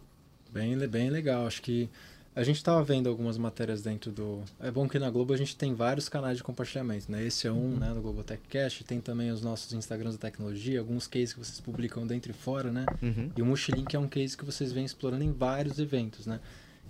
Né? 0.53 0.61
Bem, 0.61 0.87
bem 0.87 1.09
legal. 1.09 1.45
Acho 1.45 1.61
que 1.61 1.89
a 2.35 2.43
gente 2.43 2.57
estava 2.57 2.83
vendo 2.83 3.07
algumas 3.07 3.37
matérias 3.37 3.81
dentro 3.81 4.11
do. 4.11 4.43
É 4.59 4.69
bom 4.69 4.89
que 4.89 4.99
na 4.99 5.09
Globo 5.09 5.33
a 5.33 5.37
gente 5.37 5.55
tem 5.55 5.73
vários 5.73 6.09
canais 6.09 6.37
de 6.37 6.43
compartilhamento, 6.43 7.09
né? 7.09 7.23
Esse 7.25 7.47
é 7.47 7.51
um, 7.51 7.55
uhum. 7.55 7.77
né, 7.77 7.93
no 7.93 8.01
Globo 8.01 8.23
Techcast, 8.23 8.83
tem 8.83 8.99
também 8.99 9.31
os 9.31 9.41
nossos 9.41 9.71
Instagrams 9.71 10.17
da 10.17 10.21
tecnologia, 10.21 10.79
alguns 10.79 11.07
cases 11.07 11.31
que 11.31 11.39
vocês 11.39 11.61
publicam 11.61 12.05
dentro 12.05 12.31
e 12.31 12.33
fora, 12.33 12.71
né? 12.71 12.85
Uhum. 13.01 13.31
E 13.37 13.41
o 13.41 13.45
Mochilink 13.45 13.95
é 13.95 13.99
um 13.99 14.07
case 14.07 14.37
que 14.37 14.43
vocês 14.43 14.73
vêm 14.73 14.83
explorando 14.83 15.23
em 15.23 15.31
vários 15.31 15.79
eventos, 15.79 16.25
né? 16.25 16.41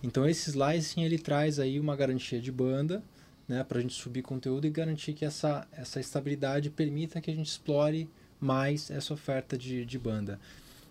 Então 0.01 0.27
esse 0.27 0.49
slicing 0.49 1.03
ele 1.03 1.19
traz 1.19 1.59
aí 1.59 1.79
uma 1.79 1.95
garantia 1.95 2.41
de 2.41 2.51
banda, 2.51 3.03
né, 3.47 3.63
para 3.63 3.77
a 3.77 3.81
gente 3.81 3.93
subir 3.93 4.23
conteúdo 4.23 4.65
e 4.65 4.69
garantir 4.71 5.13
que 5.13 5.23
essa, 5.23 5.67
essa 5.71 5.99
estabilidade 5.99 6.71
permita 6.71 7.21
que 7.21 7.29
a 7.29 7.35
gente 7.35 7.47
explore 7.47 8.09
mais 8.39 8.89
essa 8.89 9.13
oferta 9.13 9.55
de, 9.55 9.85
de 9.85 9.99
banda. 9.99 10.39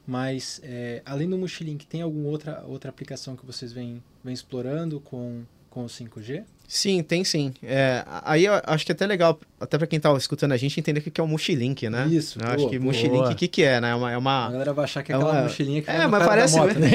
Mas, 0.06 0.60
é, 0.62 1.02
além 1.04 1.28
do 1.28 1.38
Mochilink, 1.38 1.86
tem 1.86 2.02
alguma 2.02 2.28
outra, 2.28 2.62
outra 2.66 2.90
aplicação 2.90 3.36
que 3.36 3.46
vocês 3.46 3.72
vêm, 3.72 4.02
vêm 4.22 4.34
explorando 4.34 5.00
com, 5.00 5.44
com 5.70 5.84
o 5.84 5.88
5G? 5.88 6.44
Sim, 6.66 7.02
tem 7.02 7.22
sim. 7.24 7.52
É, 7.62 8.04
aí 8.24 8.46
eu 8.46 8.54
acho 8.66 8.84
que 8.84 8.92
é 8.92 8.94
até 8.94 9.06
legal, 9.06 9.38
até 9.60 9.76
para 9.76 9.86
quem 9.86 10.00
tá 10.00 10.12
escutando 10.16 10.52
a 10.52 10.56
gente, 10.56 10.80
entender 10.80 11.00
o 11.00 11.02
que 11.02 11.20
é 11.20 11.24
o 11.24 11.26
Mochilink, 11.26 11.88
né? 11.88 12.06
Isso, 12.08 12.38
eu 12.40 12.48
Acho 12.48 12.68
que 12.68 12.78
Mochilink, 12.78 13.32
o 13.32 13.34
que, 13.36 13.46
que 13.46 13.62
é, 13.62 13.80
né? 13.80 13.90
É 13.90 13.94
uma, 13.94 14.12
é 14.12 14.18
uma... 14.18 14.46
A 14.46 14.50
galera 14.50 14.72
vai 14.72 14.84
achar 14.84 15.02
que 15.02 15.12
é, 15.12 15.14
é 15.14 15.18
aquela 15.18 15.32
uma... 15.32 15.42
mochilinha 15.42 15.82
que 15.82 15.90
É, 15.90 16.06
mas 16.06 16.26
parece... 16.26 16.56
Moto, 16.56 16.78
né? 16.78 16.90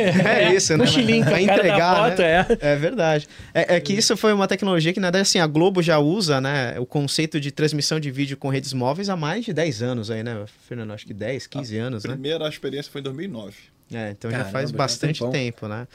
é 0.49 0.53
isso, 0.55 0.75
né? 0.75 0.84
Mochilinho, 0.84 1.23
pra 1.23 1.41
entregar, 1.41 2.10
moto, 2.10 2.19
né? 2.19 2.45
É. 2.62 2.71
é 2.73 2.75
verdade. 2.75 3.27
É, 3.53 3.75
é, 3.75 3.79
que 3.79 3.93
isso 3.93 4.17
foi 4.17 4.34
uma 4.34 4.47
tecnologia 4.47 4.91
que, 4.91 4.99
na 4.99 5.08
verdade, 5.08 5.23
assim, 5.23 5.39
a 5.39 5.47
Globo 5.47 5.82
já 5.82 5.99
usa, 5.99 6.41
né? 6.41 6.79
O 6.79 6.86
conceito 6.86 7.39
de 7.39 7.51
transmissão 7.51 7.99
de 7.99 8.10
vídeo 8.12 8.36
com 8.38 8.49
redes 8.49 8.73
móveis 8.73 9.08
há 9.08 9.15
mais 9.15 9.45
de 9.45 9.53
10 9.53 9.82
anos 9.82 10.12
aí, 10.12 10.23
né? 10.23 10.45
Fernando, 10.67 10.91
acho 10.91 11.05
que 11.05 11.13
10, 11.13 11.47
15 11.47 11.79
a 11.79 11.84
anos, 11.84 12.03
né? 12.03 12.12
A 12.12 12.13
primeira 12.13 12.47
experiência 12.47 12.91
foi 12.91 13.01
em 13.01 13.03
2009. 13.03 13.53
É, 13.93 14.12
então 14.12 14.29
Caramba, 14.29 14.47
já 14.47 14.51
faz 14.51 14.71
bastante 14.71 15.27
tempo, 15.32 15.67
né? 15.67 15.88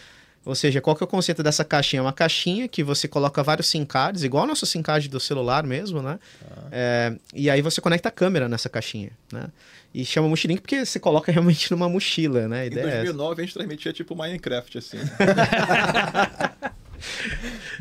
Ou 0.45 0.55
seja, 0.55 0.81
qual 0.81 0.95
que 0.95 1.03
é 1.03 1.07
o 1.07 1.09
conceito 1.09 1.43
dessa 1.43 1.65
caixinha? 1.65 2.01
É 2.01 2.03
uma 2.03 2.13
caixinha 2.13 2.69
que 2.69 2.83
você 2.83 3.09
coloca 3.09 3.43
vários 3.43 3.69
SIM 3.69 3.85
cards, 3.85 4.23
igual 4.23 4.45
o 4.45 4.47
nosso 4.47 4.67
SIM 4.67 4.83
card 4.83 5.09
do 5.09 5.19
celular 5.19 5.65
mesmo, 5.65 6.03
né? 6.03 6.19
Ah. 6.45 6.69
É, 6.71 7.17
e 7.35 7.49
aí 7.49 7.63
você 7.63 7.81
conecta 7.81 8.11
a 8.11 8.13
câmera 8.13 8.49
nessa 8.49 8.69
caixinha, 8.69 9.11
né? 9.33 9.47
E 9.95 10.05
chama 10.05 10.29
mochilinho 10.29 10.61
porque 10.61 10.85
você 10.85 10.99
coloca 10.99 11.31
realmente 11.33 11.71
numa 11.71 11.89
mochila, 11.89 12.49
né? 12.49 12.63
A 12.63 12.67
em 12.67 12.71
2009 12.71 13.41
é 13.41 13.43
a 13.43 13.47
gente 13.47 13.55
transmitia 13.55 13.93
tipo 13.93 14.15
Minecraft, 14.15 14.79
assim. 14.79 14.99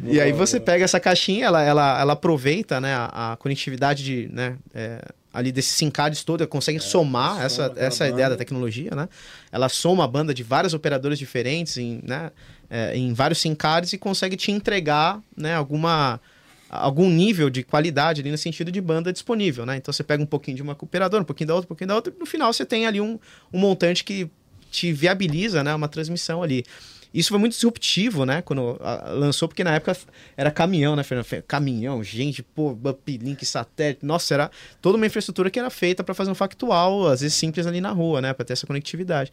e 0.03 0.21
aí 0.21 0.31
você 0.31 0.59
pega 0.59 0.85
essa 0.85 0.99
caixinha, 0.99 1.47
ela, 1.47 1.63
ela, 1.63 1.99
ela 1.99 2.13
aproveita 2.13 2.79
né, 2.79 2.93
a, 2.93 3.33
a 3.33 3.37
conectividade 3.37 4.03
de, 4.03 4.29
né, 4.31 4.55
é, 4.73 5.01
ali 5.33 5.51
desses 5.51 5.71
SIM 5.71 5.89
cards 5.89 6.23
todos, 6.23 6.45
consegue 6.47 6.77
é, 6.77 6.81
somar 6.81 7.43
essa, 7.43 7.73
essa 7.75 8.07
ideia 8.07 8.29
da 8.29 8.37
tecnologia, 8.37 8.91
né? 8.91 9.09
Ela 9.51 9.67
soma 9.67 10.03
a 10.03 10.07
banda 10.07 10.33
de 10.33 10.43
várias 10.43 10.73
operadoras 10.73 11.17
diferentes 11.17 11.77
em, 11.77 12.01
né, 12.03 12.31
é, 12.69 12.95
em 12.95 13.13
vários 13.13 13.39
SIM 13.39 13.55
cards 13.55 13.91
e 13.93 13.97
consegue 13.97 14.37
te 14.37 14.51
entregar 14.51 15.19
né, 15.35 15.55
alguma 15.55 16.21
algum 16.69 17.07
nível 17.07 17.51
de 17.51 17.61
qualidade 17.61 18.21
ali 18.21 18.31
no 18.31 18.37
sentido 18.37 18.71
de 18.71 18.81
banda 18.81 19.13
disponível, 19.13 19.63
né? 19.63 19.77
Então 19.77 19.93
você 19.93 20.03
pega 20.03 20.23
um 20.23 20.25
pouquinho 20.25 20.57
de 20.57 20.63
uma 20.63 20.73
operadora, 20.73 21.21
um 21.21 21.25
pouquinho 21.25 21.47
da 21.49 21.55
outra, 21.55 21.67
um 21.67 21.69
pouquinho 21.69 21.87
da 21.87 21.95
outra, 21.95 22.13
e 22.15 22.19
no 22.19 22.25
final 22.25 22.51
você 22.51 22.65
tem 22.65 22.87
ali 22.87 22.99
um, 22.99 23.19
um 23.51 23.59
montante 23.59 24.03
que 24.03 24.29
te 24.71 24.91
viabiliza 24.91 25.63
né, 25.63 25.73
uma 25.75 25.87
transmissão 25.87 26.41
ali. 26.41 26.65
Isso 27.13 27.29
foi 27.29 27.37
muito 27.37 27.53
disruptivo, 27.53 28.25
né? 28.25 28.41
Quando 28.41 28.79
lançou, 29.13 29.47
porque 29.47 29.63
na 29.63 29.75
época 29.75 29.95
era 30.35 30.49
caminhão, 30.49 30.95
né, 30.95 31.03
Fernando? 31.03 31.27
Caminhão, 31.43 32.03
gente, 32.03 32.41
pô, 32.41 32.71
uplink, 32.71 33.45
satélite. 33.45 34.03
Nossa, 34.03 34.33
era 34.33 34.51
toda 34.81 34.97
uma 34.97 35.05
infraestrutura 35.05 35.51
que 35.51 35.59
era 35.59 35.69
feita 35.69 36.03
para 36.03 36.15
fazer 36.15 36.31
um 36.31 36.35
factual, 36.35 37.07
às 37.07 37.21
vezes 37.21 37.37
simples 37.37 37.67
ali 37.67 37.79
na 37.79 37.91
rua, 37.91 38.19
né? 38.19 38.33
Para 38.33 38.45
ter 38.45 38.53
essa 38.53 38.65
conectividade. 38.65 39.31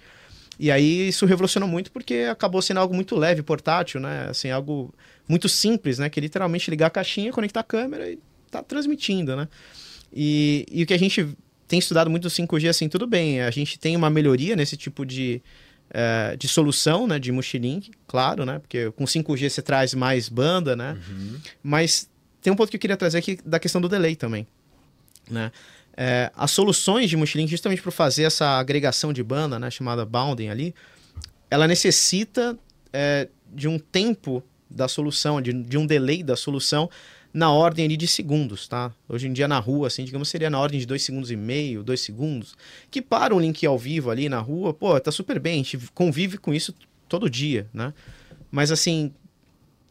E 0.59 0.71
aí 0.71 1.09
isso 1.09 1.25
revolucionou 1.25 1.67
muito 1.67 1.91
porque 1.91 2.29
acabou 2.31 2.61
sendo 2.61 2.81
algo 2.81 2.95
muito 2.95 3.17
leve, 3.17 3.43
portátil, 3.43 3.99
né? 3.99 4.27
Assim, 4.29 4.51
algo 4.51 4.93
muito 5.27 5.49
simples, 5.49 5.99
né? 5.99 6.11
Que 6.11 6.21
é 6.21 6.23
literalmente 6.23 6.71
ligar 6.71 6.89
a 6.89 6.91
caixinha, 6.91 7.33
conectar 7.33 7.61
a 7.61 7.65
câmera 7.65 8.11
e 8.11 8.19
tá 8.51 8.63
transmitindo, 8.63 9.35
né? 9.35 9.49
E, 10.13 10.67
e 10.71 10.83
o 10.83 10.87
que 10.87 10.93
a 10.93 10.99
gente 10.99 11.35
tem 11.67 11.79
estudado 11.79 12.11
muito 12.11 12.25
do 12.25 12.29
5G, 12.29 12.69
assim, 12.69 12.89
tudo 12.89 13.07
bem, 13.07 13.41
a 13.41 13.51
gente 13.51 13.79
tem 13.79 13.97
uma 13.97 14.11
melhoria 14.11 14.57
nesse 14.57 14.77
tipo 14.77 15.07
de, 15.07 15.41
é, 15.91 16.37
de 16.37 16.49
solução, 16.49 17.07
né, 17.07 17.19
de 17.19 17.33
multilink, 17.33 17.91
claro, 18.07 18.45
né, 18.45 18.59
porque 18.59 18.91
com 18.93 19.05
5G 19.05 19.49
você 19.49 19.63
traz 19.63 19.93
mais 19.95 20.29
banda, 20.29 20.77
né, 20.77 20.97
uhum. 21.09 21.39
mas 21.63 22.09
tem 22.41 22.53
um 22.53 22.57
ponto 22.57 22.71
que 22.71 22.77
eu 22.77 22.81
queria 22.81 22.97
trazer 22.97 23.19
aqui 23.19 23.39
da 23.45 23.59
questão 23.59 23.81
do 23.81 23.89
delay 23.89 24.17
também, 24.17 24.47
né. 25.29 25.51
É, 25.97 26.31
as 26.35 26.53
soluções 26.53 27.11
de 27.11 27.17
multilink, 27.17 27.51
justamente 27.51 27.83
para 27.83 27.91
fazer 27.91 28.23
essa 28.23 28.59
agregação 28.59 29.13
de 29.13 29.23
banda, 29.23 29.59
né, 29.59 29.71
chamada 29.71 30.05
bounding 30.07 30.49
ali, 30.49 30.75
ela 31.51 31.67
necessita 31.67 32.57
é, 32.93 33.29
de 33.53 33.69
um 33.69 33.79
tempo 33.79 34.43
da 34.71 34.87
solução, 34.87 35.43
de, 35.43 35.53
de 35.53 35.77
um 35.77 35.85
delay 35.85 36.23
da 36.23 36.37
solução 36.37 36.89
na 37.33 37.53
ordem 37.53 37.85
ali 37.85 37.97
de 37.97 38.07
segundos, 38.07 38.67
tá? 38.67 38.93
Hoje 39.09 39.29
em 39.29 39.33
dia 39.33 39.47
na 39.47 39.59
rua, 39.59 39.87
assim, 39.87 40.05
digamos, 40.05 40.29
seria 40.29 40.51
na 40.51 40.59
ordem 40.59 40.81
de 40.81 40.87
dois 40.87 41.03
segundos 41.03 41.31
e 41.31 41.37
meio, 41.37 41.83
dois 41.83 42.01
segundos, 42.01 42.57
que 42.91 43.01
para 43.01 43.35
um 43.35 43.41
link 43.41 43.65
ao 43.65 43.79
vivo 43.79 44.11
ali 44.11 44.29
na 44.29 44.41
rua, 44.41 44.75
pô, 44.75 44.99
tá 44.99 45.13
super 45.13 45.39
bem, 45.39 45.55
a 45.55 45.57
gente 45.59 45.79
convive 45.95 46.39
com 46.39 46.53
isso 46.53 46.75
todo 47.09 47.31
dia, 47.31 47.69
né? 47.73 47.95
Mas 48.51 48.73
assim, 48.73 49.13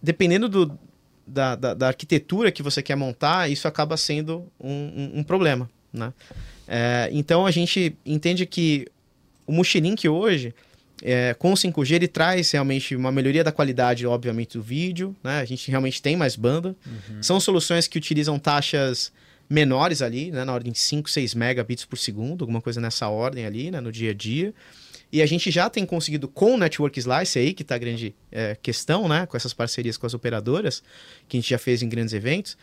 dependendo 0.02 0.50
do, 0.50 0.78
da, 1.26 1.56
da, 1.56 1.74
da 1.74 1.88
arquitetura 1.88 2.52
que 2.52 2.62
você 2.62 2.84
quer 2.84 2.96
montar, 2.96 3.50
isso 3.50 3.68
acaba 3.68 3.96
sendo 3.96 4.52
um, 4.60 4.72
um, 4.72 5.12
um 5.20 5.24
problema, 5.24 5.70
né? 5.94 6.14
É, 6.68 7.10
então 7.12 7.46
a 7.46 7.52
gente 7.52 7.96
entende 8.06 8.46
que 8.46 8.86
o 9.48 9.52
Mochilink 9.52 10.08
hoje, 10.08 10.54
é, 11.02 11.34
com 11.34 11.52
o 11.52 11.56
5G, 11.56 11.96
ele 11.96 12.08
traz 12.08 12.52
realmente 12.52 12.96
uma 12.96 13.12
melhoria 13.12 13.44
da 13.44 13.52
qualidade, 13.52 14.06
obviamente, 14.06 14.58
do 14.58 14.62
vídeo. 14.62 15.16
Né? 15.24 15.40
A 15.40 15.46
gente 15.46 15.70
realmente 15.70 16.02
tem 16.02 16.16
mais 16.16 16.36
banda. 16.36 16.76
Uhum. 16.86 17.24
São 17.24 17.40
soluções 17.40 17.88
que 17.88 17.98
utilizam 17.98 18.38
taxas 18.38 19.12
menores 19.50 20.02
ali, 20.02 20.32
né? 20.32 20.44
na 20.44 20.54
ordem 20.54 20.72
de 20.72 20.80
5, 20.80 21.10
6 21.10 21.34
megabits 21.34 21.86
por 21.86 21.98
segundo, 21.98 22.44
alguma 22.44 22.62
coisa 22.62 22.80
nessa 22.80 23.08
ordem 23.08 23.46
ali, 23.46 23.72
né? 23.72 23.80
no 23.80 23.92
dia 23.92 24.12
a 24.12 24.14
dia. 24.14 24.54
E 25.12 25.24
a 25.24 25.26
gente 25.26 25.50
já 25.50 25.70
tem 25.70 25.86
conseguido 25.86 26.28
com 26.28 26.54
o 26.54 26.58
Network 26.58 27.00
Slice 27.00 27.40
aí, 27.40 27.54
que 27.54 27.64
está 27.64 27.76
a 27.76 27.80
grande 27.80 28.14
é, 28.32 28.56
questão, 28.62 29.08
né? 29.08 29.26
Com 29.26 29.36
essas 29.36 29.56
parcerias 29.56 29.98
com 29.98 30.06
as 30.06 30.14
operadoras, 30.14 30.84
que 31.28 31.36
a 31.36 31.42
gente 31.42 31.50
já 31.50 31.58
fez 31.58 31.82
em 31.82 31.90
grandes 31.90 32.14
eventos 32.14 32.56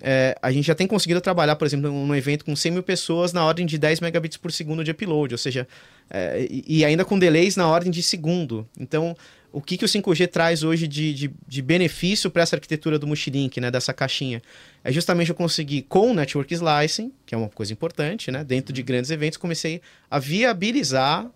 é, 0.00 0.36
a 0.40 0.50
gente 0.50 0.66
já 0.66 0.74
tem 0.74 0.86
conseguido 0.86 1.20
trabalhar, 1.20 1.56
por 1.56 1.66
exemplo, 1.66 1.90
num 1.90 2.14
evento 2.14 2.44
com 2.44 2.56
100 2.56 2.72
mil 2.72 2.82
pessoas 2.82 3.32
na 3.32 3.44
ordem 3.44 3.66
de 3.66 3.76
10 3.76 4.00
megabits 4.00 4.36
por 4.36 4.50
segundo 4.50 4.82
de 4.82 4.90
upload, 4.90 5.34
ou 5.34 5.38
seja, 5.38 5.68
é, 6.10 6.46
e, 6.50 6.84
ainda 6.84 7.04
com 7.04 7.18
delays 7.18 7.56
na 7.56 7.68
ordem 7.68 7.90
de 7.90 8.02
segundo. 8.02 8.66
Então, 8.78 9.14
o 9.52 9.60
que, 9.60 9.76
que 9.76 9.84
o 9.84 9.88
5G 9.88 10.28
traz 10.28 10.62
hoje 10.62 10.86
de, 10.86 11.12
de, 11.12 11.30
de 11.46 11.62
benefício 11.62 12.30
para 12.30 12.42
essa 12.42 12.56
arquitetura 12.56 12.98
do 12.98 13.06
Multilink, 13.06 13.60
né, 13.60 13.70
dessa 13.70 13.92
caixinha? 13.92 14.40
É 14.82 14.90
justamente 14.90 15.30
eu 15.30 15.34
conseguir, 15.34 15.82
com 15.82 16.10
o 16.10 16.14
Network 16.14 16.52
Slicing, 16.54 17.12
que 17.26 17.34
é 17.34 17.38
uma 17.38 17.48
coisa 17.48 17.72
importante, 17.72 18.30
né, 18.30 18.42
dentro 18.42 18.72
de 18.72 18.82
grandes 18.82 19.10
eventos, 19.10 19.36
comecei 19.36 19.82
a 20.10 20.18
viabilizar 20.18 21.30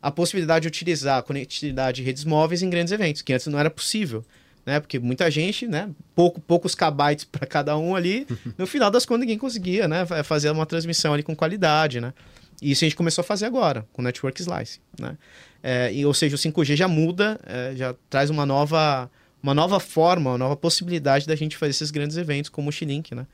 a 0.00 0.10
possibilidade 0.10 0.62
de 0.62 0.68
utilizar 0.68 1.18
a 1.18 1.22
conectividade 1.22 1.96
de 1.96 2.02
redes 2.02 2.24
móveis 2.24 2.62
em 2.62 2.70
grandes 2.70 2.92
eventos, 2.92 3.22
que 3.22 3.32
antes 3.32 3.46
não 3.48 3.58
era 3.58 3.70
possível 3.70 4.24
né? 4.68 4.80
Porque 4.80 4.98
muita 4.98 5.30
gente, 5.30 5.66
né? 5.66 5.88
Pouco, 6.14 6.38
poucos 6.42 6.74
kbytes 6.74 7.24
para 7.24 7.46
cada 7.46 7.76
um 7.78 7.96
ali. 7.96 8.26
No 8.58 8.66
final 8.66 8.90
das 8.90 9.06
contas, 9.06 9.20
ninguém 9.20 9.38
conseguia, 9.38 9.88
né? 9.88 10.04
Fazer 10.22 10.50
uma 10.50 10.66
transmissão 10.66 11.14
ali 11.14 11.22
com 11.22 11.34
qualidade, 11.34 12.00
né? 12.00 12.12
E 12.60 12.72
isso 12.72 12.84
a 12.84 12.86
gente 12.86 12.96
começou 12.96 13.22
a 13.22 13.24
fazer 13.24 13.46
agora, 13.46 13.86
com 13.92 14.02
o 14.02 14.04
Network 14.04 14.40
Slice, 14.40 14.80
né? 15.00 15.16
É, 15.62 15.92
e, 15.92 16.04
ou 16.04 16.12
seja, 16.12 16.36
o 16.36 16.38
5G 16.38 16.76
já 16.76 16.86
muda, 16.86 17.40
é, 17.46 17.72
já 17.74 17.94
traz 18.10 18.28
uma 18.28 18.44
nova, 18.44 19.10
uma 19.42 19.54
nova 19.54 19.80
forma, 19.80 20.32
uma 20.32 20.38
nova 20.38 20.56
possibilidade 20.56 21.26
da 21.26 21.34
gente 21.34 21.56
fazer 21.56 21.70
esses 21.70 21.90
grandes 21.90 22.16
eventos 22.16 22.50
como 22.50 22.68
o 22.68 22.72
Xilink, 22.72 23.14
né? 23.14 23.26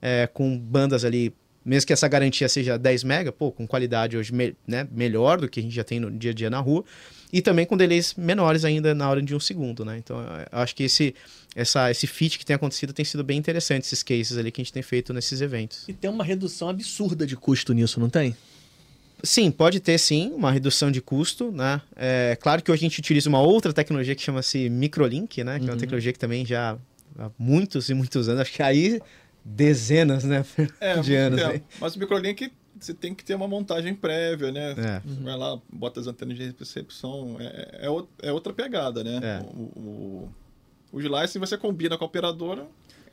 É, 0.00 0.26
com 0.26 0.58
bandas 0.58 1.04
ali, 1.06 1.32
mesmo 1.64 1.86
que 1.86 1.92
essa 1.92 2.08
garantia 2.08 2.48
seja 2.48 2.76
10 2.76 3.04
mega, 3.04 3.32
pô, 3.32 3.50
com 3.50 3.66
qualidade 3.66 4.16
hoje 4.16 4.34
me, 4.34 4.54
né, 4.66 4.86
melhor 4.90 5.40
do 5.40 5.48
que 5.48 5.60
a 5.60 5.62
gente 5.62 5.74
já 5.74 5.84
tem 5.84 6.00
no 6.00 6.10
dia 6.10 6.32
a 6.32 6.34
dia 6.34 6.50
na 6.50 6.58
rua, 6.58 6.84
e 7.32 7.40
também 7.40 7.64
com 7.64 7.76
delays 7.76 8.14
menores 8.14 8.64
ainda 8.64 8.94
na 8.94 9.08
hora 9.08 9.22
de 9.22 9.34
um 9.34 9.40
segundo, 9.40 9.84
né? 9.84 9.96
Então, 9.96 10.20
eu 10.20 10.58
acho 10.58 10.74
que 10.76 10.82
esse, 10.82 11.14
essa, 11.56 11.90
esse 11.90 12.06
fit 12.06 12.38
que 12.38 12.44
tem 12.44 12.54
acontecido 12.54 12.92
tem 12.92 13.04
sido 13.04 13.24
bem 13.24 13.38
interessante, 13.38 13.84
esses 13.84 14.02
cases 14.02 14.36
ali 14.36 14.52
que 14.52 14.60
a 14.60 14.64
gente 14.64 14.72
tem 14.72 14.82
feito 14.82 15.14
nesses 15.14 15.40
eventos. 15.40 15.88
E 15.88 15.94
tem 15.94 16.10
uma 16.10 16.24
redução 16.24 16.68
absurda 16.68 17.26
de 17.26 17.34
custo 17.34 17.72
nisso, 17.72 17.98
não 17.98 18.10
tem? 18.10 18.36
Sim, 19.22 19.50
pode 19.50 19.80
ter 19.80 19.98
sim 19.98 20.32
uma 20.34 20.50
redução 20.50 20.90
de 20.90 21.00
custo, 21.00 21.50
né? 21.52 21.80
É 21.96 22.36
claro 22.40 22.60
que 22.62 22.70
hoje 22.70 22.84
a 22.84 22.88
gente 22.88 22.98
utiliza 22.98 23.28
uma 23.28 23.40
outra 23.40 23.72
tecnologia 23.72 24.14
que 24.14 24.22
chama-se 24.22 24.68
Microlink, 24.68 25.42
né? 25.44 25.54
Que 25.54 25.60
uhum. 25.60 25.68
é 25.68 25.70
uma 25.70 25.72
uhum. 25.74 25.78
tecnologia 25.78 26.12
que 26.12 26.18
também 26.18 26.44
já 26.44 26.76
há 27.18 27.30
muitos 27.38 27.88
e 27.88 27.94
muitos 27.94 28.28
anos, 28.28 28.42
acho 28.42 28.52
que 28.52 28.62
aí 28.62 29.00
dezenas, 29.44 30.24
né, 30.24 30.44
é, 30.80 30.98
de 31.00 31.14
anos. 31.14 31.40
É, 31.40 31.60
mas 31.80 31.96
o 31.96 31.98
Microlink 31.98 32.52
você 32.84 32.94
tem 32.94 33.14
que 33.14 33.24
ter 33.24 33.34
uma 33.34 33.48
montagem 33.48 33.94
prévia, 33.94 34.50
né? 34.50 34.72
É. 34.72 35.02
Vai 35.22 35.36
lá, 35.36 35.60
bota 35.72 36.00
as 36.00 36.06
antenas 36.06 36.36
de 36.36 36.54
recepção. 36.58 37.36
É, 37.38 37.86
é, 37.86 38.28
é 38.28 38.32
outra 38.32 38.52
pegada, 38.52 39.02
né? 39.04 39.20
É. 39.22 39.42
O, 39.42 39.60
o, 39.60 40.32
o 40.92 41.00
Slice 41.00 41.38
você 41.38 41.56
combina 41.56 41.96
com 41.96 42.04
a 42.04 42.06
operadora, 42.06 42.66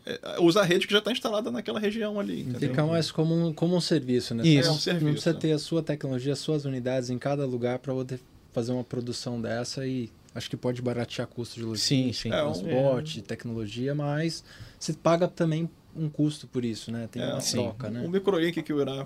é, 0.05 0.39
usa 0.39 0.62
a 0.62 0.63
rede 0.63 0.88
que 0.88 0.93
já 0.93 0.99
está 0.99 1.12
instalada 1.12 1.51
naquela 1.51 1.79
região 1.79 2.19
ali. 2.19 2.41
Entendeu? 2.41 2.69
Fica 2.69 2.86
mais 2.86 3.12
como 3.12 3.36
um, 3.36 3.53
como 3.53 3.75
um 3.75 3.82
serviço, 3.82 4.34
né? 4.34 4.43
Isso. 4.45 4.69
É 4.69 4.71
um 4.71 4.75
serviço. 4.75 5.05
Não 5.05 5.12
precisa 5.13 5.34
ter 5.36 5.51
a 5.51 5.60
sua 5.60 5.84
tecnologia, 5.84 6.34
as 6.34 6.39
suas 6.39 6.65
unidades 6.65 7.10
em 7.10 7.17
cada 7.17 7.45
lugar 7.45 7.79
para 7.79 7.93
poder 7.93 8.19
fazer 8.51 8.71
uma 8.71 8.84
produção 8.84 9.39
dessa 9.39 9.86
e 9.86 10.10
acho 10.34 10.49
que 10.49 10.58
pode 10.58 10.82
baratear 10.82 11.27
custos 11.27 11.55
de 11.58 11.63
logística, 11.63 12.03
sim, 12.03 12.13
sim. 12.13 12.29
transporte, 12.29 13.19
é. 13.19 13.21
tecnologia, 13.21 13.93
mas 13.93 14.43
você 14.79 14.93
paga 14.93 15.27
também 15.27 15.69
um 15.95 16.10
custo 16.10 16.47
por 16.47 16.63
isso, 16.63 16.91
né? 16.91 17.08
Tem 17.12 17.21
é, 17.21 17.34
uma 17.34 17.41
troca, 17.41 17.89
né? 17.89 18.05
O 18.05 18.10
microlink 18.10 18.62
que 18.62 18.73
o 18.73 18.82
Irá 18.82 19.05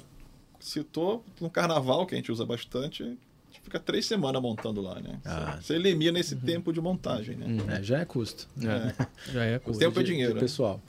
citou, 0.63 1.23
no 1.41 1.49
carnaval, 1.49 2.05
que 2.05 2.15
a 2.15 2.17
gente 2.17 2.31
usa 2.31 2.45
bastante, 2.45 3.03
a 3.03 3.07
gente 3.07 3.61
fica 3.61 3.79
três 3.79 4.05
semanas 4.05 4.41
montando 4.41 4.81
lá, 4.81 4.99
né? 4.99 5.19
Ah. 5.25 5.59
Você 5.61 5.75
elimina 5.75 6.19
esse 6.19 6.35
uhum. 6.35 6.41
tempo 6.41 6.71
de 6.73 6.79
montagem, 6.79 7.35
né? 7.35 7.45
Uhum. 7.45 7.71
É, 7.71 7.83
já 7.83 7.99
é 7.99 8.05
custo. 8.05 8.47
É. 8.61 8.93
Já 9.31 9.43
é 9.43 9.59
custo. 9.59 9.77
O 9.77 9.79
tempo 9.79 9.99
é 9.99 10.03
dinheiro. 10.03 10.33
De, 10.33 10.39
de 10.39 10.45
pessoal. 10.45 10.81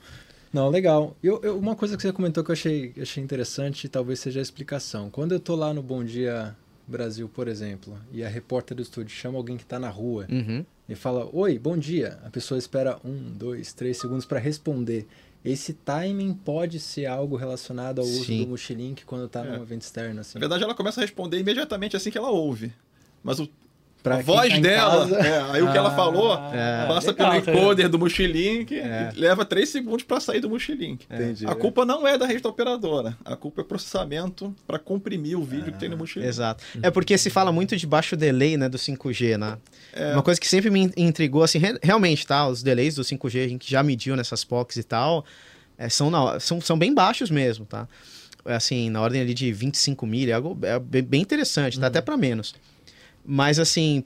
Não, 0.51 0.69
legal. 0.69 1.17
Eu, 1.21 1.41
eu, 1.43 1.59
uma 1.59 1.75
coisa 1.75 1.97
que 1.97 2.01
você 2.01 2.13
comentou 2.13 2.41
que 2.41 2.49
eu 2.49 2.53
achei, 2.53 2.93
achei 3.01 3.21
interessante, 3.21 3.89
talvez 3.89 4.19
seja 4.19 4.39
a 4.39 4.41
explicação. 4.41 5.09
Quando 5.09 5.33
eu 5.33 5.39
tô 5.39 5.53
lá 5.53 5.73
no 5.73 5.83
Bom 5.83 6.01
Dia 6.03 6.55
Brasil, 6.87 7.27
por 7.27 7.47
exemplo, 7.47 7.97
e 8.11 8.23
a 8.23 8.29
repórter 8.29 8.77
do 8.77 8.81
estúdio 8.83 9.13
chama 9.13 9.37
alguém 9.37 9.57
que 9.57 9.63
está 9.63 9.77
na 9.77 9.89
rua 9.89 10.25
uhum. 10.29 10.63
e 10.87 10.95
fala: 10.95 11.27
Oi, 11.33 11.59
bom 11.59 11.77
dia. 11.77 12.19
A 12.23 12.29
pessoa 12.29 12.57
espera 12.57 12.97
um, 13.03 13.33
dois, 13.33 13.73
três 13.73 13.97
segundos 13.97 14.25
para 14.25 14.39
responder. 14.39 15.05
Esse 15.45 15.73
timing 15.73 16.33
pode 16.33 16.79
ser 16.79 17.05
algo 17.05 17.35
relacionado 17.35 17.99
ao 17.99 18.05
uso 18.05 18.25
Sim. 18.25 18.43
do 18.43 18.49
Mochilink 18.49 19.05
quando 19.05 19.25
está 19.25 19.45
é. 19.45 19.51
num 19.55 19.61
evento 19.61 19.83
externo. 19.83 20.21
Assim. 20.21 20.37
Na 20.37 20.39
verdade, 20.39 20.63
ela 20.63 20.73
começa 20.73 20.99
a 20.99 21.03
responder 21.03 21.39
imediatamente 21.39 21.95
assim 21.95 22.09
que 22.09 22.17
ela 22.17 22.31
ouve. 22.31 22.73
Mas 23.23 23.39
o 23.39 23.47
Pra 24.05 24.17
a 24.17 24.21
voz 24.21 24.53
tá 24.53 24.59
dela, 24.59 25.09
é, 25.17 25.51
aí 25.51 25.63
o 25.63 25.71
que 25.71 25.75
ela 25.75 25.89
ah, 25.91 25.95
falou, 25.95 26.35
é, 26.53 26.85
passa 26.87 27.09
legal, 27.09 27.41
pelo 27.41 27.57
encoder 27.57 27.89
do 27.89 27.97
Mochilink 27.97 28.77
é. 28.77 29.11
leva 29.15 29.43
três 29.43 29.69
segundos 29.69 30.03
para 30.03 30.19
sair 30.19 30.39
do 30.39 30.47
Mochilink. 30.47 31.07
Entendi. 31.11 31.43
A 31.47 31.55
culpa 31.55 31.83
não 31.83 32.07
é 32.07 32.15
da 32.15 32.27
rede 32.27 32.43
da 32.43 32.49
operadora, 32.49 33.17
a 33.25 33.35
culpa 33.35 33.61
é 33.61 33.63
processamento 33.63 34.55
para 34.67 34.77
comprimir 34.77 35.39
o 35.39 35.43
vídeo 35.43 35.73
que 35.73 35.79
tem 35.79 35.89
no 35.89 35.97
Mochilink. 35.97 36.29
Exato. 36.29 36.63
É 36.83 36.91
porque 36.91 37.17
se 37.17 37.31
fala 37.31 37.51
muito 37.51 37.75
de 37.75 37.87
baixo 37.87 38.15
delay, 38.15 38.57
né, 38.57 38.69
do 38.69 38.77
5G, 38.77 39.39
né? 39.39 39.57
É. 39.91 40.13
Uma 40.13 40.21
coisa 40.21 40.39
que 40.39 40.47
sempre 40.47 40.69
me 40.69 40.91
intrigou, 40.95 41.41
assim, 41.41 41.59
realmente, 41.81 42.27
tá? 42.27 42.47
Os 42.47 42.61
delays 42.61 42.93
do 42.93 43.01
5G 43.01 43.43
a 43.43 43.47
gente 43.47 43.71
já 43.71 43.81
mediu 43.81 44.15
nessas 44.15 44.43
POCs 44.43 44.77
e 44.77 44.83
tal, 44.83 45.25
é, 45.79 45.89
são, 45.89 46.11
na, 46.11 46.39
são, 46.39 46.61
são 46.61 46.77
bem 46.77 46.93
baixos 46.93 47.31
mesmo, 47.31 47.65
tá? 47.65 47.87
Assim, 48.45 48.91
na 48.91 49.01
ordem 49.01 49.19
ali 49.19 49.33
de 49.33 49.51
25 49.51 50.05
mil, 50.05 50.29
é 50.29 50.33
algo 50.33 50.55
é 50.61 51.01
bem 51.01 51.23
interessante, 51.23 51.79
tá? 51.79 51.85
Uhum. 51.85 51.87
Até 51.87 52.01
para 52.01 52.15
menos. 52.15 52.53
Mas 53.25 53.59
assim, 53.59 54.03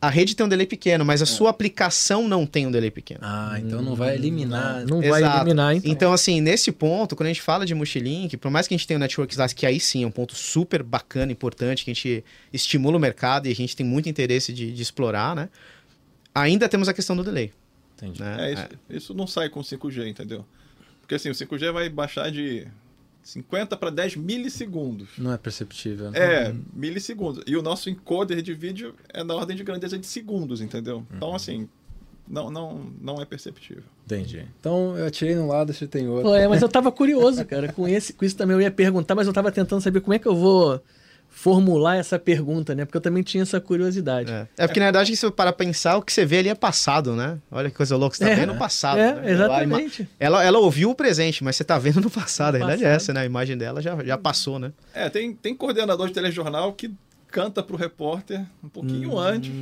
a 0.00 0.10
rede 0.10 0.36
tem 0.36 0.44
um 0.44 0.48
delay 0.48 0.66
pequeno, 0.66 1.04
mas 1.04 1.20
a 1.20 1.24
é. 1.24 1.26
sua 1.26 1.50
aplicação 1.50 2.28
não 2.28 2.46
tem 2.46 2.66
um 2.66 2.70
delay 2.70 2.90
pequeno. 2.90 3.20
Ah, 3.22 3.58
então 3.58 3.80
não 3.80 3.94
vai 3.94 4.14
eliminar. 4.14 4.84
Não, 4.86 5.00
não 5.00 5.08
vai 5.08 5.22
eliminar, 5.22 5.74
então. 5.74 5.90
Então, 5.90 6.12
assim, 6.12 6.40
nesse 6.40 6.70
ponto, 6.70 7.16
quando 7.16 7.26
a 7.26 7.32
gente 7.32 7.42
fala 7.42 7.64
de 7.64 7.74
multilink, 7.74 8.36
por 8.36 8.50
mais 8.50 8.68
que 8.68 8.74
a 8.74 8.76
gente 8.76 8.86
tenha 8.86 8.98
o 8.98 9.00
Network 9.00 9.32
Slice, 9.32 9.54
que 9.54 9.66
aí 9.66 9.80
sim 9.80 10.04
é 10.04 10.06
um 10.06 10.10
ponto 10.10 10.34
super 10.34 10.82
bacana, 10.82 11.32
importante, 11.32 11.84
que 11.84 11.90
a 11.90 11.94
gente 11.94 12.24
estimula 12.52 12.96
o 12.96 13.00
mercado 13.00 13.48
e 13.48 13.50
a 13.50 13.54
gente 13.54 13.74
tem 13.74 13.86
muito 13.86 14.08
interesse 14.08 14.52
de, 14.52 14.70
de 14.70 14.82
explorar, 14.82 15.34
né? 15.34 15.48
Ainda 16.34 16.68
temos 16.68 16.88
a 16.88 16.94
questão 16.94 17.16
do 17.16 17.24
delay. 17.24 17.50
Entendi. 17.96 18.20
Né? 18.20 18.36
É, 18.38 18.52
isso, 18.52 18.62
é. 18.62 18.96
isso 18.96 19.14
não 19.14 19.26
sai 19.26 19.48
com 19.48 19.60
5G, 19.60 20.06
entendeu? 20.06 20.44
Porque 21.00 21.14
assim, 21.14 21.30
o 21.30 21.32
5G 21.32 21.72
vai 21.72 21.88
baixar 21.88 22.30
de 22.30 22.66
50 23.26 23.76
para 23.76 23.90
10 23.90 24.16
milissegundos. 24.16 25.08
Não 25.18 25.32
é 25.32 25.36
perceptível. 25.36 26.12
Né? 26.12 26.18
É, 26.18 26.48
uhum. 26.48 26.62
milissegundos. 26.72 27.42
E 27.44 27.56
o 27.56 27.62
nosso 27.62 27.90
encoder 27.90 28.40
de 28.40 28.54
vídeo 28.54 28.94
é 29.12 29.24
na 29.24 29.34
ordem 29.34 29.56
de 29.56 29.64
grandeza 29.64 29.98
de 29.98 30.06
segundos, 30.06 30.60
entendeu? 30.60 31.04
Então, 31.08 31.10
uhum. 31.10 31.16
Então, 31.16 31.34
assim, 31.34 31.68
não, 32.28 32.50
não, 32.50 32.92
não 33.00 33.20
é 33.20 33.24
perceptível. 33.24 33.82
Entendi. 34.04 34.46
Então, 34.60 34.96
eu 34.96 35.06
atirei 35.06 35.36
um 35.36 35.48
lado, 35.48 35.72
você 35.72 35.88
tem 35.88 36.08
outro. 36.08 36.32
é, 36.34 36.46
mas 36.46 36.62
eu 36.62 36.68
tava 36.68 36.92
curioso, 36.92 37.44
cara. 37.44 37.72
Com, 37.72 37.88
esse, 37.88 38.12
com 38.12 38.24
isso 38.24 38.36
também 38.36 38.54
eu 38.54 38.60
ia 38.60 38.70
perguntar, 38.70 39.16
mas 39.16 39.26
eu 39.26 39.32
tava 39.32 39.50
tentando 39.50 39.80
saber 39.80 40.00
como 40.00 40.14
é 40.14 40.20
que 40.20 40.28
eu 40.28 40.36
vou 40.36 40.80
formular 41.36 41.96
essa 41.96 42.18
pergunta, 42.18 42.74
né? 42.74 42.86
Porque 42.86 42.96
eu 42.96 43.00
também 43.00 43.22
tinha 43.22 43.42
essa 43.42 43.60
curiosidade. 43.60 44.32
É, 44.32 44.48
é 44.56 44.66
porque, 44.66 44.80
na 44.80 44.86
verdade, 44.86 45.14
se 45.14 45.20
você 45.20 45.30
para 45.30 45.52
pensar, 45.52 45.98
o 45.98 46.02
que 46.02 46.10
você 46.10 46.24
vê 46.24 46.38
ali 46.38 46.48
é 46.48 46.54
passado, 46.54 47.14
né? 47.14 47.38
Olha 47.50 47.68
que 47.68 47.76
coisa 47.76 47.94
louca, 47.94 48.16
você 48.16 48.24
tá 48.24 48.30
é, 48.30 48.34
vendo 48.36 48.54
o 48.54 48.56
passado. 48.56 48.98
É, 48.98 49.14
né? 49.14 49.32
exatamente. 49.32 50.08
Ela, 50.18 50.42
ela 50.42 50.58
ouviu 50.58 50.88
o 50.88 50.94
presente, 50.94 51.44
mas 51.44 51.54
você 51.54 51.62
tá 51.62 51.78
vendo 51.78 52.00
no 52.00 52.10
passado. 52.10 52.54
A 52.54 52.58
verdade 52.58 52.86
é 52.86 52.88
essa, 52.88 53.12
né? 53.12 53.20
A 53.20 53.26
imagem 53.26 53.54
dela 53.54 53.82
já, 53.82 54.02
já 54.02 54.16
passou, 54.16 54.58
né? 54.58 54.72
É, 54.94 55.10
tem, 55.10 55.34
tem 55.34 55.54
coordenador 55.54 56.08
de 56.08 56.14
telejornal 56.14 56.72
que 56.72 56.90
canta 57.28 57.62
pro 57.62 57.76
repórter 57.76 58.42
um 58.64 58.68
pouquinho 58.70 59.12
hum, 59.12 59.18
antes, 59.18 59.52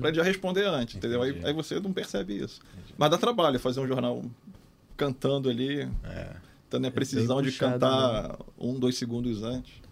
para 0.00 0.08
ele 0.08 0.16
já 0.16 0.22
responder 0.22 0.64
antes, 0.66 0.96
entendeu? 0.96 1.20
Aí, 1.20 1.38
aí, 1.44 1.52
você 1.52 1.78
não 1.78 1.92
percebe 1.92 2.42
isso. 2.42 2.62
Entendi. 2.72 2.94
Mas 2.96 3.10
dá 3.10 3.18
trabalho 3.18 3.60
fazer 3.60 3.80
um 3.80 3.86
jornal 3.86 4.24
cantando 4.96 5.50
ali, 5.50 5.82
é. 6.04 6.30
tendo 6.70 6.86
a 6.86 6.88
é 6.88 6.90
precisão 6.90 7.42
de 7.42 7.52
cantar 7.52 8.28
né? 8.28 8.34
um, 8.58 8.78
dois 8.78 8.96
segundos 8.96 9.42
antes. 9.42 9.87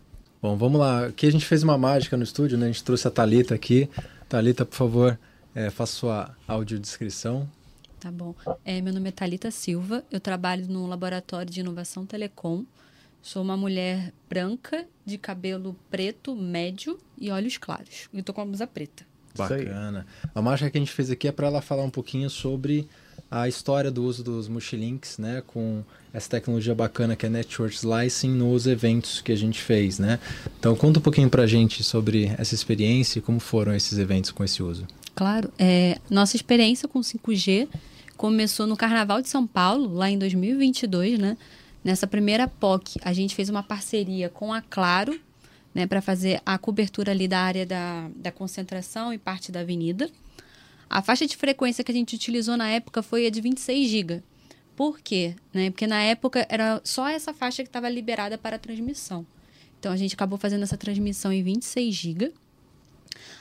Bom, 0.47 0.57
vamos 0.57 0.79
lá. 0.79 1.07
Aqui 1.07 1.27
a 1.27 1.33
gente 1.33 1.45
fez 1.45 1.65
uma 1.65 1.77
mágica 1.77 2.17
no 2.17 2.23
estúdio, 2.23 2.57
né? 2.57 2.67
A 2.67 2.69
gente 2.69 2.85
trouxe 2.85 3.09
a 3.09 3.11
Talita 3.11 3.53
aqui. 3.53 3.91
Talita, 4.29 4.65
por 4.65 4.77
favor, 4.77 5.19
é, 5.53 5.71
faça 5.71 5.93
sua 5.93 6.37
audiodescrição. 6.47 7.51
Tá 7.99 8.13
bom. 8.13 8.33
É, 8.65 8.81
meu 8.81 8.95
nome 8.95 9.09
é 9.09 9.11
Thalita 9.11 9.51
Silva, 9.51 10.05
eu 10.09 10.21
trabalho 10.21 10.69
no 10.69 10.87
Laboratório 10.87 11.51
de 11.51 11.59
Inovação 11.59 12.07
Telecom. 12.07 12.65
Sou 13.21 13.43
uma 13.43 13.57
mulher 13.57 14.13
branca, 14.29 14.87
de 15.05 15.19
cabelo 15.19 15.75
preto, 15.91 16.37
médio 16.37 16.97
e 17.19 17.29
olhos 17.33 17.59
claros. 17.59 18.09
E 18.15 18.23
tô 18.23 18.33
com 18.33 18.41
uma 18.43 18.47
blusa 18.47 18.69
preta. 18.69 19.05
Bacana. 19.37 20.07
A 20.33 20.41
marcha 20.41 20.71
que 20.71 20.79
a 20.79 20.81
gente 20.81 20.93
fez 20.93 21.11
aqui 21.11 21.27
é 21.27 21.33
para 21.33 21.49
ela 21.49 21.61
falar 21.61 21.83
um 21.83 21.91
pouquinho 21.91 22.31
sobre 22.31 22.89
a 23.31 23.49
história 23.49 23.91
do 23.91 24.05
uso 24.05 24.23
dos 24.23 24.49
multilinks, 24.49 25.19
né, 25.19 25.43
com 25.47 25.83
essa 26.13 26.31
tecnologia 26.31 26.75
bacana 26.75 27.17
que 27.17 27.27
é 27.27 27.29
Network 27.29 27.75
Slicing 27.75 28.31
nos 28.31 28.67
eventos 28.67 29.21
que 29.21 29.33
a 29.33 29.37
gente 29.37 29.61
fez, 29.61 29.99
né? 29.99 30.19
Então 30.59 30.75
conta 30.77 30.99
um 30.99 31.03
pouquinho 31.03 31.29
pra 31.29 31.47
gente 31.47 31.83
sobre 31.83 32.33
essa 32.39 32.55
experiência 32.55 33.19
e 33.19 33.23
como 33.23 33.41
foram 33.41 33.75
esses 33.75 33.99
eventos 33.99 34.31
com 34.31 34.43
esse 34.45 34.63
uso. 34.63 34.87
Claro, 35.15 35.53
é, 35.59 35.99
nossa 36.09 36.37
experiência 36.37 36.89
com 36.89 37.01
5G 37.01 37.69
começou 38.17 38.67
no 38.67 38.77
Carnaval 38.77 39.21
de 39.21 39.29
São 39.29 39.47
Paulo, 39.47 39.93
lá 39.93 40.11
em 40.11 40.19
2022, 40.19 41.19
né? 41.19 41.37
Nessa 41.85 42.07
primeira 42.07 42.49
POC, 42.49 42.99
a 43.03 43.13
gente 43.13 43.35
fez 43.35 43.49
uma 43.49 43.63
parceria 43.63 44.29
com 44.29 44.53
a 44.53 44.61
Claro, 44.61 45.19
né, 45.75 45.87
para 45.87 46.01
fazer 46.01 46.41
a 46.45 46.57
cobertura 46.59 47.13
ali 47.13 47.29
da 47.29 47.39
área 47.39 47.67
da, 47.67 48.09
da 48.17 48.33
concentração 48.33 49.13
e 49.13 49.19
parte 49.19 49.53
da 49.53 49.61
avenida. 49.61 50.11
A 50.89 51.03
faixa 51.03 51.27
de 51.27 51.37
frequência 51.37 51.83
que 51.83 51.91
a 51.91 51.95
gente 51.95 52.15
utilizou 52.15 52.57
na 52.57 52.69
época 52.69 53.03
foi 53.03 53.27
a 53.27 53.31
de 53.31 53.41
26 53.41 53.89
GB. 53.89 54.23
Por 54.77 55.01
quê? 55.01 55.35
Né? 55.53 55.71
Porque 55.71 55.87
na 55.87 56.03
época 56.03 56.47
era 56.49 56.81
só 56.85 57.09
essa 57.09 57.33
faixa 57.33 57.63
que 57.63 57.69
estava 57.69 57.89
liberada 57.89 58.37
para 58.37 58.59
transmissão. 58.59 59.27
Então 59.81 59.91
a 59.91 59.97
gente 59.97 60.15
acabou 60.15 60.39
fazendo 60.39 60.63
essa 60.63 60.77
transmissão 60.77 61.33
em 61.33 61.43
26 61.43 61.95
GB. 61.95 62.33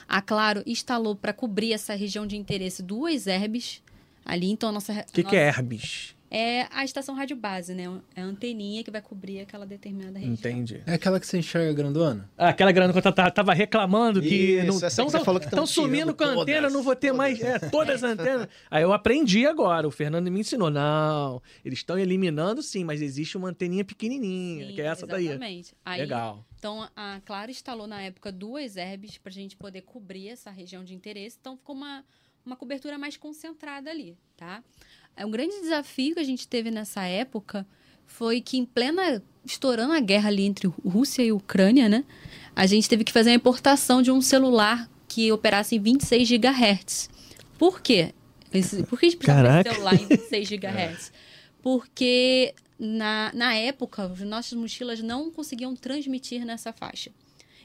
A 0.08 0.22
Claro 0.22 0.62
instalou 0.66 1.14
para 1.14 1.32
cobrir 1.32 1.72
essa 1.72 1.94
região 1.94 2.26
de 2.26 2.36
interesse 2.36 2.82
duas 2.82 3.26
herbes 3.26 3.82
ali. 4.24 4.50
Então 4.50 4.70
a 4.70 4.72
nossa 4.72 4.92
O 4.92 5.12
que, 5.12 5.22
que 5.22 5.36
é 5.36 5.48
Herbis? 5.48 6.15
É 6.30 6.66
a 6.70 6.84
estação 6.84 7.14
rádio 7.14 7.36
base, 7.36 7.74
né? 7.74 7.84
É 8.14 8.20
a 8.20 8.24
anteninha 8.24 8.82
que 8.82 8.90
vai 8.90 9.00
cobrir 9.00 9.40
aquela 9.40 9.66
determinada 9.66 10.18
região. 10.18 10.34
Entendi. 10.34 10.82
É 10.86 10.94
aquela 10.94 11.20
que 11.20 11.26
você 11.26 11.38
enxerga 11.38 11.72
grandona? 11.72 12.28
Ah, 12.36 12.48
aquela 12.48 12.72
grana 12.72 12.92
que 12.92 12.98
eu 12.98 13.12
tava, 13.12 13.52
reclamando 13.54 14.20
que 14.20 14.58
Isso, 14.58 14.66
não 14.66 15.08
você 15.08 15.20
falou 15.20 15.40
que 15.40 15.48
tão 15.48 15.64
estão 15.64 15.66
sumindo 15.66 16.14
com 16.14 16.24
a 16.24 16.28
antena, 16.28 16.68
não 16.68 16.82
vou 16.82 16.96
ter 16.96 17.08
todas. 17.08 17.18
mais 17.18 17.40
é, 17.40 17.58
todas 17.58 18.02
as 18.02 18.10
antenas. 18.18 18.48
Aí 18.70 18.82
eu 18.82 18.92
aprendi 18.92 19.46
agora, 19.46 19.86
o 19.86 19.90
Fernando 19.90 20.30
me 20.30 20.40
ensinou. 20.40 20.70
Não, 20.70 21.40
eles 21.64 21.78
estão 21.78 21.98
eliminando 21.98 22.62
sim, 22.62 22.84
mas 22.84 23.00
existe 23.00 23.36
uma 23.36 23.48
anteninha 23.48 23.84
pequenininha, 23.84 24.66
Sim, 24.66 24.74
que 24.74 24.80
é 24.80 24.86
essa 24.86 25.06
daí. 25.06 25.26
Exatamente. 25.26 25.74
Legal. 25.96 26.44
Então, 26.58 26.88
a 26.96 27.20
Claro 27.24 27.50
instalou 27.50 27.86
na 27.86 28.02
época 28.02 28.32
duas 28.32 28.76
herbes 28.76 29.18
para 29.18 29.30
a 29.30 29.34
gente 29.34 29.56
poder 29.56 29.82
cobrir 29.82 30.28
essa 30.28 30.50
região 30.50 30.82
de 30.82 30.94
interesse. 30.94 31.36
Então, 31.40 31.56
ficou 31.56 31.76
uma, 31.76 32.04
uma 32.44 32.56
cobertura 32.56 32.98
mais 32.98 33.16
concentrada 33.16 33.90
ali, 33.90 34.16
tá? 34.36 34.62
É 35.16 35.24
um 35.24 35.30
grande 35.30 35.60
desafio 35.60 36.14
que 36.14 36.20
a 36.20 36.24
gente 36.24 36.46
teve 36.46 36.70
nessa 36.70 37.04
época 37.04 37.66
foi 38.06 38.40
que 38.40 38.56
em 38.58 38.64
plena 38.64 39.22
estourando 39.44 39.92
a 39.92 40.00
guerra 40.00 40.28
ali 40.28 40.44
entre 40.44 40.66
Rússia 40.84 41.22
e 41.22 41.32
Ucrânia, 41.32 41.88
né? 41.88 42.04
A 42.54 42.66
gente 42.66 42.88
teve 42.88 43.04
que 43.04 43.12
fazer 43.12 43.30
a 43.30 43.34
importação 43.34 44.02
de 44.02 44.10
um 44.10 44.20
celular 44.20 44.88
que 45.08 45.30
operasse 45.32 45.76
em 45.76 45.80
26 45.80 46.28
GHz. 46.28 47.10
Por 47.58 47.80
quê? 47.80 48.12
Por 48.88 48.98
que 48.98 49.06
a 49.06 49.10
gente 49.10 49.18
Caraca. 49.18 49.68
de 49.68 49.74
celular 49.74 49.94
em 49.94 50.06
26 50.06 50.48
GHz? 50.60 51.12
Porque 51.62 52.54
na, 52.78 53.30
na 53.34 53.54
época, 53.54 54.04
as 54.04 54.20
nossas 54.20 54.52
mochilas 54.52 55.00
não 55.00 55.30
conseguiam 55.30 55.74
transmitir 55.74 56.44
nessa 56.44 56.72
faixa. 56.72 57.10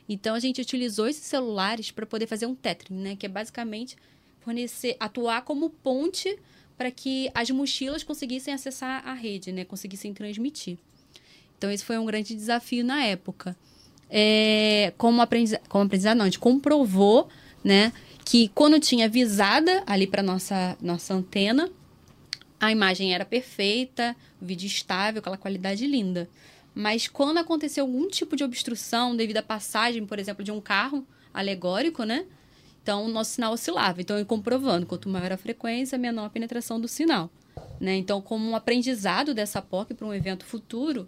Então 0.07 0.35
a 0.35 0.39
gente 0.39 0.61
utilizou 0.61 1.07
esses 1.07 1.23
celulares 1.23 1.91
para 1.91 2.05
poder 2.05 2.27
fazer 2.27 2.45
um 2.45 2.55
tethering, 2.55 2.99
né? 2.99 3.15
Que 3.15 3.25
é 3.25 3.29
basicamente 3.29 3.95
fornecer, 4.39 4.95
atuar 4.99 5.43
como 5.43 5.69
ponte 5.69 6.37
para 6.81 6.89
que 6.89 7.29
as 7.35 7.47
mochilas 7.51 8.01
conseguissem 8.01 8.51
acessar 8.51 9.07
a 9.07 9.13
rede, 9.13 9.51
né? 9.51 9.63
Conseguissem 9.63 10.15
transmitir. 10.15 10.79
Então 11.55 11.69
esse 11.69 11.85
foi 11.85 11.95
um 11.99 12.05
grande 12.07 12.33
desafio 12.33 12.83
na 12.83 13.03
época. 13.03 13.55
É, 14.09 14.91
como 14.97 15.21
aprendizado, 15.21 15.61
como 15.69 15.83
aprendizado 15.83 16.17
não, 16.17 16.23
a 16.23 16.27
gente 16.27 16.39
comprovou, 16.39 17.29
né? 17.63 17.93
Que 18.25 18.47
quando 18.47 18.79
tinha 18.79 19.07
visada 19.07 19.83
ali 19.85 20.07
para 20.07 20.23
nossa 20.23 20.75
nossa 20.81 21.13
antena, 21.13 21.69
a 22.59 22.71
imagem 22.71 23.13
era 23.13 23.25
perfeita, 23.25 24.15
o 24.41 24.45
vídeo 24.47 24.65
estável, 24.65 25.19
aquela 25.19 25.37
qualidade 25.37 25.85
linda. 25.85 26.27
Mas 26.73 27.07
quando 27.07 27.37
aconteceu 27.37 27.85
algum 27.85 28.09
tipo 28.09 28.35
de 28.35 28.43
obstrução 28.43 29.15
devido 29.15 29.37
à 29.37 29.43
passagem, 29.43 30.03
por 30.03 30.17
exemplo, 30.17 30.43
de 30.43 30.51
um 30.51 30.59
carro 30.59 31.05
alegórico, 31.31 32.03
né? 32.03 32.25
Então, 32.83 33.05
o 33.05 33.07
nosso 33.07 33.31
sinal 33.31 33.53
oscilava. 33.53 34.01
Então, 34.01 34.17
eu 34.17 34.25
comprovando, 34.25 34.85
quanto 34.85 35.07
maior 35.07 35.31
a 35.31 35.37
frequência, 35.37 35.97
menor 35.97 36.25
a 36.25 36.29
penetração 36.29 36.79
do 36.81 36.87
sinal. 36.87 37.29
Né? 37.79 37.95
Então, 37.95 38.21
como 38.21 38.43
um 38.49 38.55
aprendizado 38.55 39.33
dessa 39.33 39.61
POC 39.61 39.93
para 39.93 40.07
um 40.07 40.13
evento 40.13 40.43
futuro, 40.45 41.07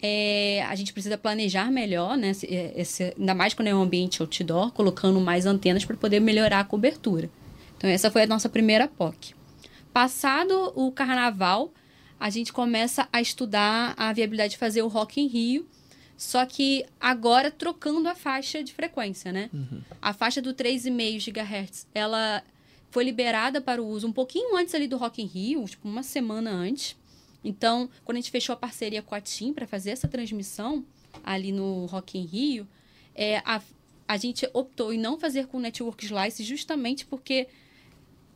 é, 0.00 0.62
a 0.68 0.74
gente 0.76 0.92
precisa 0.92 1.18
planejar 1.18 1.70
melhor, 1.72 2.16
né? 2.16 2.30
Esse, 2.30 2.46
esse- 2.46 3.14
ainda 3.18 3.34
mais 3.34 3.52
quando 3.52 3.66
é 3.68 3.74
um 3.74 3.82
ambiente 3.82 4.22
outdoor, 4.22 4.70
colocando 4.72 5.20
mais 5.20 5.44
antenas 5.44 5.84
para 5.84 5.96
poder 5.96 6.20
melhorar 6.20 6.60
a 6.60 6.64
cobertura. 6.64 7.28
Então, 7.76 7.90
essa 7.90 8.10
foi 8.10 8.22
a 8.22 8.26
nossa 8.26 8.48
primeira 8.48 8.86
POC. 8.86 9.34
Passado 9.92 10.72
o 10.76 10.92
carnaval, 10.92 11.72
a 12.20 12.30
gente 12.30 12.52
começa 12.52 13.08
a 13.12 13.20
estudar 13.20 13.94
a 13.96 14.12
viabilidade 14.12 14.52
de 14.52 14.58
fazer 14.58 14.82
o 14.82 14.88
Rock 14.88 15.20
em 15.20 15.26
Rio, 15.26 15.66
só 16.18 16.44
que 16.44 16.84
agora 16.98 17.48
trocando 17.48 18.08
a 18.08 18.14
faixa 18.14 18.60
de 18.64 18.74
frequência, 18.74 19.30
né? 19.32 19.48
A 20.02 20.12
faixa 20.12 20.42
do 20.42 20.52
3,5 20.52 21.32
GHz, 21.32 21.86
ela 21.94 22.42
foi 22.90 23.04
liberada 23.04 23.60
para 23.60 23.80
o 23.80 23.86
uso 23.86 24.08
um 24.08 24.12
pouquinho 24.12 24.56
antes 24.56 24.74
ali 24.74 24.88
do 24.88 24.96
Rock 24.96 25.22
em 25.22 25.26
Rio, 25.26 25.64
tipo 25.66 25.88
uma 25.88 26.02
semana 26.02 26.50
antes. 26.50 26.96
Então, 27.44 27.88
quando 28.04 28.16
a 28.16 28.20
gente 28.20 28.32
fechou 28.32 28.52
a 28.52 28.56
parceria 28.56 29.00
com 29.00 29.14
a 29.14 29.20
TIM 29.20 29.52
para 29.52 29.64
fazer 29.64 29.90
essa 29.90 30.08
transmissão 30.08 30.84
ali 31.22 31.52
no 31.52 31.86
Rock 31.86 32.18
em 32.18 32.24
Rio, 32.24 32.66
é, 33.14 33.38
a, 33.44 33.62
a 34.08 34.16
gente 34.16 34.50
optou 34.52 34.92
em 34.92 34.98
não 34.98 35.20
fazer 35.20 35.46
com 35.46 35.60
Network 35.60 36.04
Slice 36.04 36.42
justamente 36.42 37.06
porque 37.06 37.46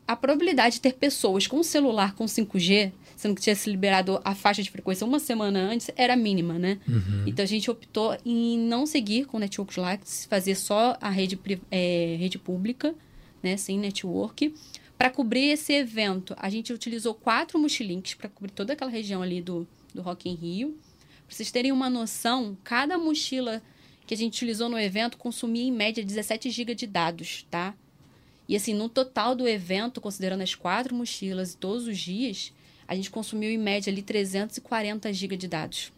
a 0.06 0.14
probabilidade 0.14 0.76
de 0.76 0.82
ter 0.82 0.92
pessoas 0.92 1.48
com 1.48 1.60
celular 1.64 2.14
com 2.14 2.26
5G, 2.26 2.92
sendo 3.22 3.36
que 3.36 3.40
tinha 3.40 3.54
se 3.54 3.70
liberado 3.70 4.20
a 4.24 4.34
faixa 4.34 4.64
de 4.64 4.68
frequência 4.68 5.06
uma 5.06 5.20
semana 5.20 5.60
antes, 5.60 5.88
era 5.94 6.16
mínima, 6.16 6.58
né? 6.58 6.80
Então 7.24 7.44
a 7.44 7.46
gente 7.46 7.70
optou 7.70 8.18
em 8.26 8.58
não 8.58 8.84
seguir 8.84 9.26
com 9.26 9.38
Network 9.38 9.72
Slice, 9.72 10.26
fazer 10.26 10.56
só 10.56 10.98
a 11.00 11.08
rede, 11.08 11.38
é, 11.70 12.16
rede 12.18 12.36
pública, 12.36 12.92
né, 13.40 13.56
sem 13.56 13.78
network. 13.78 14.52
Para 14.98 15.08
cobrir 15.08 15.50
esse 15.50 15.72
evento, 15.72 16.34
a 16.36 16.50
gente 16.50 16.72
utilizou 16.72 17.14
quatro 17.14 17.60
multilinks 17.60 18.14
para 18.14 18.28
cobrir 18.28 18.50
toda 18.50 18.72
aquela 18.72 18.90
região 18.90 19.22
ali 19.22 19.40
do, 19.40 19.68
do 19.94 20.02
Rock 20.02 20.28
in 20.28 20.34
Rio. 20.34 20.76
Para 21.24 21.36
vocês 21.36 21.52
terem 21.52 21.70
uma 21.70 21.88
noção, 21.88 22.58
cada 22.64 22.98
mochila 22.98 23.62
que 24.04 24.14
a 24.14 24.16
gente 24.16 24.34
utilizou 24.34 24.68
no 24.68 24.76
evento 24.76 25.16
consumia 25.16 25.62
em 25.62 25.70
média 25.70 26.04
17 26.04 26.50
GB 26.50 26.74
de 26.74 26.88
dados, 26.88 27.46
tá? 27.48 27.72
E 28.48 28.56
assim, 28.56 28.74
no 28.74 28.88
total 28.88 29.36
do 29.36 29.46
evento, 29.46 30.00
considerando 30.00 30.42
as 30.42 30.56
quatro 30.56 30.92
mochilas 30.92 31.52
e 31.52 31.56
todos 31.56 31.86
os 31.86 31.96
dias, 31.96 32.52
a 32.92 32.94
gente 32.94 33.10
consumiu 33.10 33.50
em 33.50 33.58
média 33.58 33.90
ali 33.90 34.02
340 34.02 35.12
GB 35.12 35.36
de 35.36 35.48
dados. 35.48 35.92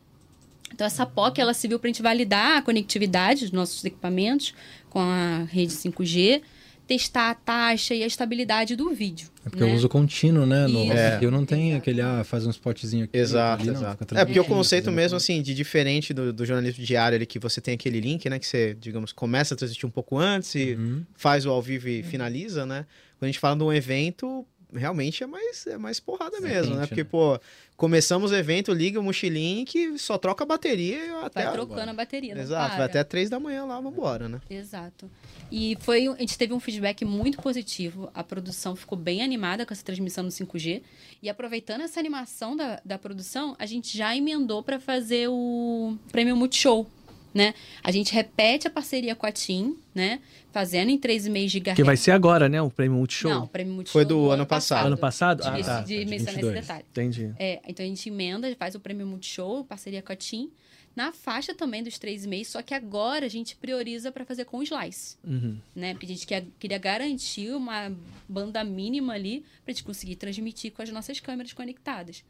Então 0.72 0.86
essa 0.86 1.04
POC 1.04 1.40
ela 1.40 1.54
serviu 1.54 1.78
para 1.78 1.88
a 1.88 1.92
gente 1.92 2.02
validar 2.02 2.58
a 2.58 2.62
conectividade 2.62 3.42
dos 3.42 3.52
nossos 3.52 3.84
equipamentos 3.84 4.54
com 4.90 5.00
a 5.00 5.44
rede 5.50 5.72
5G, 5.72 6.42
testar 6.86 7.30
a 7.30 7.34
taxa 7.34 7.94
e 7.94 8.02
a 8.02 8.06
estabilidade 8.06 8.76
do 8.76 8.90
vídeo. 8.90 9.28
É 9.44 9.48
porque 9.48 9.64
né? 9.64 9.70
eu 9.70 9.74
uso 9.74 9.88
contínuo, 9.88 10.44
né? 10.46 10.66
No 10.66 10.84
in 10.84 10.90
Rio 11.18 11.30
não 11.30 11.44
tem 11.44 11.68
Exato. 11.70 11.78
aquele, 11.78 12.00
ah, 12.00 12.22
faz 12.24 12.46
um 12.46 12.50
spotzinho 12.50 13.04
aqui. 13.04 13.16
Exato, 13.16 13.62
ali, 13.62 13.70
exato. 13.72 14.14
É 14.14 14.24
porque 14.24 14.40
o 14.40 14.44
conceito 14.44 14.92
mesmo, 14.92 15.16
assim, 15.16 15.40
de 15.42 15.54
diferente 15.54 16.12
do, 16.12 16.32
do 16.32 16.44
jornalismo 16.44 16.84
diário 16.84 17.16
ali, 17.16 17.26
que 17.26 17.38
você 17.38 17.60
tem 17.60 17.74
aquele 17.74 18.00
link, 18.00 18.28
né? 18.28 18.38
Que 18.38 18.46
você, 18.46 18.76
digamos, 18.78 19.12
começa 19.12 19.54
a 19.54 19.56
transmitir 19.56 19.86
um 19.86 19.92
pouco 19.92 20.18
antes 20.18 20.54
e 20.54 20.74
Uhum. 20.74 21.04
faz 21.14 21.46
o 21.46 21.50
ao 21.50 21.62
vivo 21.62 21.88
e 21.88 22.02
finaliza, 22.02 22.66
né? 22.66 22.84
Quando 23.18 23.24
a 23.24 23.26
gente 23.26 23.38
fala 23.38 23.56
de 23.56 23.62
um 23.62 23.72
evento, 23.72 24.44
realmente 24.74 25.22
é 25.22 25.26
mais, 25.26 25.66
é 25.66 25.78
mais 25.78 26.00
porrada 26.00 26.40
mesmo, 26.40 26.74
né? 26.74 26.80
quente, 26.80 26.88
Porque, 26.88 27.02
né? 27.02 27.08
pô, 27.10 27.40
começamos 27.76 28.30
o 28.30 28.34
evento, 28.36 28.72
liga 28.72 29.00
o 29.00 29.02
mochilinho 29.02 29.64
que 29.64 29.98
só 29.98 30.18
troca 30.18 30.44
a 30.44 30.46
bateria 30.46 31.20
até... 31.24 31.44
Vai 31.44 31.52
trocando 31.52 31.90
a 31.90 31.94
bateria. 31.94 32.34
não 32.34 32.42
Exato, 32.42 32.68
para. 32.68 32.76
vai 32.78 32.86
até 32.86 33.04
três 33.04 33.30
da 33.30 33.40
manhã 33.40 33.64
lá, 33.64 33.80
vambora, 33.80 34.28
né? 34.28 34.40
Exato. 34.50 35.10
E 35.50 35.76
foi, 35.80 36.06
a 36.08 36.16
gente 36.16 36.36
teve 36.36 36.52
um 36.52 36.60
feedback 36.60 37.04
muito 37.04 37.40
positivo. 37.40 38.10
A 38.14 38.24
produção 38.24 38.74
ficou 38.74 38.98
bem 38.98 39.22
animada 39.22 39.64
com 39.64 39.72
essa 39.72 39.84
transmissão 39.84 40.24
no 40.24 40.30
5G. 40.30 40.82
E 41.22 41.28
aproveitando 41.28 41.82
essa 41.82 42.00
animação 42.00 42.56
da, 42.56 42.80
da 42.84 42.98
produção, 42.98 43.54
a 43.58 43.66
gente 43.66 43.96
já 43.96 44.16
emendou 44.16 44.62
para 44.62 44.80
fazer 44.80 45.28
o 45.28 45.96
Prêmio 46.10 46.36
Multishow. 46.36 46.90
Né? 47.34 47.52
A 47.82 47.90
gente 47.90 48.14
repete 48.14 48.68
a 48.68 48.70
parceria 48.70 49.16
com 49.16 49.26
a 49.26 49.32
TIM, 49.32 49.76
né? 49.92 50.20
Fazendo 50.52 50.90
em 50.90 50.96
3,5 50.98 51.60
GHz. 51.60 51.74
Que 51.74 51.82
vai 51.82 51.96
ser 51.96 52.12
agora, 52.12 52.48
né? 52.48 52.62
O 52.62 52.70
prêmio 52.70 52.96
Multishow. 52.96 53.28
Não, 53.28 53.42
o 53.44 53.48
Prêmio 53.48 53.74
Multishow 53.74 53.92
Foi 53.92 54.04
do 54.04 54.30
ano 54.30 54.46
passado. 54.46 54.86
Ano 54.86 54.96
passado? 54.96 55.42
Ah, 55.44 55.50
De, 55.50 55.64
tá. 55.64 55.80
de 55.80 55.96
mencionar 56.06 56.20
esse 56.34 56.34
22. 56.42 56.60
detalhe. 56.60 56.84
Entendi. 56.92 57.34
É, 57.36 57.60
então 57.66 57.84
a 57.84 57.88
gente 57.88 58.08
emenda, 58.08 58.54
faz 58.56 58.76
o 58.76 58.80
prêmio 58.80 59.04
Multishow, 59.04 59.64
parceria 59.64 60.00
com 60.00 60.12
a 60.12 60.16
TIM. 60.16 60.48
na 60.94 61.10
faixa 61.10 61.52
também 61.56 61.82
dos 61.82 61.98
3,5, 61.98 62.44
só 62.44 62.62
que 62.62 62.72
agora 62.72 63.26
a 63.26 63.28
gente 63.28 63.56
prioriza 63.56 64.12
para 64.12 64.24
fazer 64.24 64.44
com 64.44 64.62
slice, 64.62 65.16
Uhum. 65.24 65.56
né? 65.74 65.92
Porque 65.94 66.06
a 66.06 66.08
gente 66.08 66.24
quer, 66.24 66.44
queria 66.60 66.78
garantir 66.78 67.50
uma 67.50 67.90
banda 68.28 68.62
mínima 68.62 69.12
ali 69.14 69.40
para 69.64 69.72
a 69.72 69.74
gente 69.74 69.82
conseguir 69.82 70.14
transmitir 70.14 70.70
com 70.70 70.82
as 70.82 70.90
nossas 70.90 71.18
câmeras 71.18 71.52
conectadas. 71.52 72.22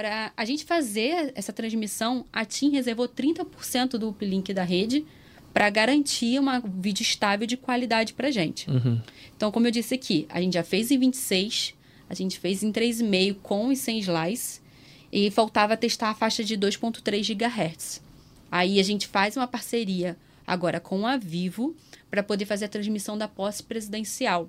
Para 0.00 0.32
a 0.34 0.46
gente 0.46 0.64
fazer 0.64 1.30
essa 1.34 1.52
transmissão, 1.52 2.24
a 2.32 2.42
TIM 2.42 2.70
reservou 2.70 3.06
30% 3.06 3.98
do 3.98 4.08
uplink 4.08 4.54
da 4.54 4.64
rede 4.64 5.04
para 5.52 5.68
garantir 5.68 6.38
uma 6.38 6.58
vídeo 6.58 7.02
estável 7.02 7.46
de 7.46 7.54
qualidade 7.54 8.14
para 8.14 8.30
gente. 8.30 8.70
Uhum. 8.70 8.98
Então, 9.36 9.52
como 9.52 9.66
eu 9.66 9.70
disse 9.70 9.92
aqui, 9.92 10.26
a 10.30 10.40
gente 10.40 10.54
já 10.54 10.64
fez 10.64 10.90
em 10.90 10.98
26, 10.98 11.74
a 12.08 12.14
gente 12.14 12.38
fez 12.38 12.62
em 12.62 12.72
3,5 12.72 13.36
com 13.42 13.70
e 13.70 13.76
sem 13.76 13.98
slice, 13.98 14.62
e 15.12 15.30
faltava 15.30 15.76
testar 15.76 16.08
a 16.08 16.14
faixa 16.14 16.42
de 16.42 16.56
2.3 16.56 17.34
GHz. 17.34 18.00
Aí 18.50 18.80
a 18.80 18.82
gente 18.82 19.06
faz 19.06 19.36
uma 19.36 19.46
parceria 19.46 20.16
agora 20.46 20.80
com 20.80 21.06
a 21.06 21.18
Vivo 21.18 21.76
para 22.10 22.22
poder 22.22 22.46
fazer 22.46 22.64
a 22.64 22.68
transmissão 22.68 23.18
da 23.18 23.28
posse 23.28 23.62
presidencial, 23.62 24.48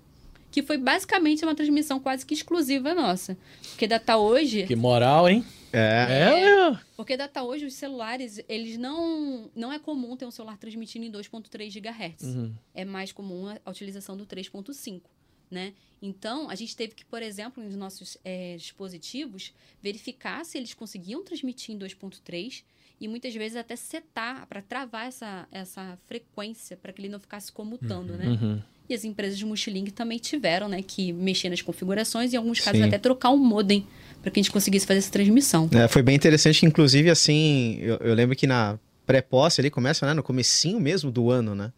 que 0.51 0.61
foi 0.61 0.77
basicamente 0.77 1.43
uma 1.43 1.55
transmissão 1.55 1.99
quase 1.99 2.25
que 2.25 2.33
exclusiva 2.33 2.93
nossa. 2.93 3.37
Porque 3.69 3.87
data 3.87 4.17
hoje, 4.17 4.63
Que 4.67 4.75
moral, 4.75 5.29
hein? 5.29 5.45
É. 5.73 6.69
É, 6.73 6.79
porque 6.97 7.15
data 7.15 7.41
hoje 7.43 7.65
os 7.65 7.73
celulares, 7.75 8.41
eles 8.49 8.77
não 8.77 9.49
não 9.55 9.71
é 9.71 9.79
comum 9.79 10.17
ter 10.17 10.25
um 10.25 10.31
celular 10.31 10.57
transmitindo 10.57 11.05
em 11.05 11.11
2.3 11.11 11.71
GHz 11.71 12.23
Uhum. 12.23 12.53
é 12.73 12.83
mais 12.83 13.13
comum 13.13 13.47
a, 13.65 13.69
utilização 13.71 14.17
do 14.17 14.25
3.5, 14.25 15.01
né? 15.49 15.73
Então, 16.01 16.49
a 16.49 16.55
gente 16.55 16.75
teve 16.75 16.93
que, 16.93 17.05
por 17.05 17.21
exemplo, 17.21 17.63
nos 17.63 17.75
nossos 17.75 18.17
eh, 18.25 18.55
dispositivos, 18.57 19.53
verificar 19.81 20.43
se 20.43 20.57
eles 20.57 20.73
conseguiam 20.73 21.23
transmitir 21.23 21.73
em 21.73 21.79
2.3 21.79 22.63
e 23.01 23.07
muitas 23.07 23.33
vezes 23.33 23.57
até 23.57 23.75
setar 23.75 24.45
para 24.47 24.61
travar 24.61 25.07
essa, 25.07 25.47
essa 25.51 25.97
frequência 26.05 26.77
para 26.77 26.93
que 26.93 27.01
ele 27.01 27.09
não 27.09 27.19
ficasse 27.19 27.51
comutando, 27.51 28.13
né? 28.13 28.27
Uhum. 28.27 28.61
E 28.87 28.93
as 28.93 29.03
empresas 29.03 29.39
de 29.39 29.45
multilink 29.45 29.91
também 29.91 30.19
tiveram, 30.19 30.69
né, 30.69 30.83
que 30.83 31.11
mexer 31.11 31.49
nas 31.49 31.61
configurações 31.61 32.31
e 32.31 32.35
em 32.35 32.37
alguns 32.37 32.59
casos 32.59 32.79
Sim. 32.79 32.87
até 32.87 32.99
trocar 32.99 33.31
um 33.31 33.37
modem 33.37 33.87
para 34.21 34.29
que 34.29 34.39
a 34.39 34.43
gente 34.43 34.51
conseguisse 34.51 34.85
fazer 34.85 34.99
essa 34.99 35.11
transmissão. 35.11 35.67
É, 35.73 35.87
foi 35.87 36.03
bem 36.03 36.15
interessante, 36.15 36.63
inclusive, 36.65 37.09
assim, 37.09 37.79
eu, 37.79 37.95
eu 37.97 38.13
lembro 38.13 38.35
que 38.35 38.45
na 38.45 38.77
pré-posse 39.05 39.59
ali, 39.59 39.69
começa 39.69 40.05
né, 40.05 40.13
no 40.13 40.21
comecinho 40.21 40.79
mesmo 40.79 41.09
do 41.09 41.31
ano, 41.31 41.55
né? 41.55 41.73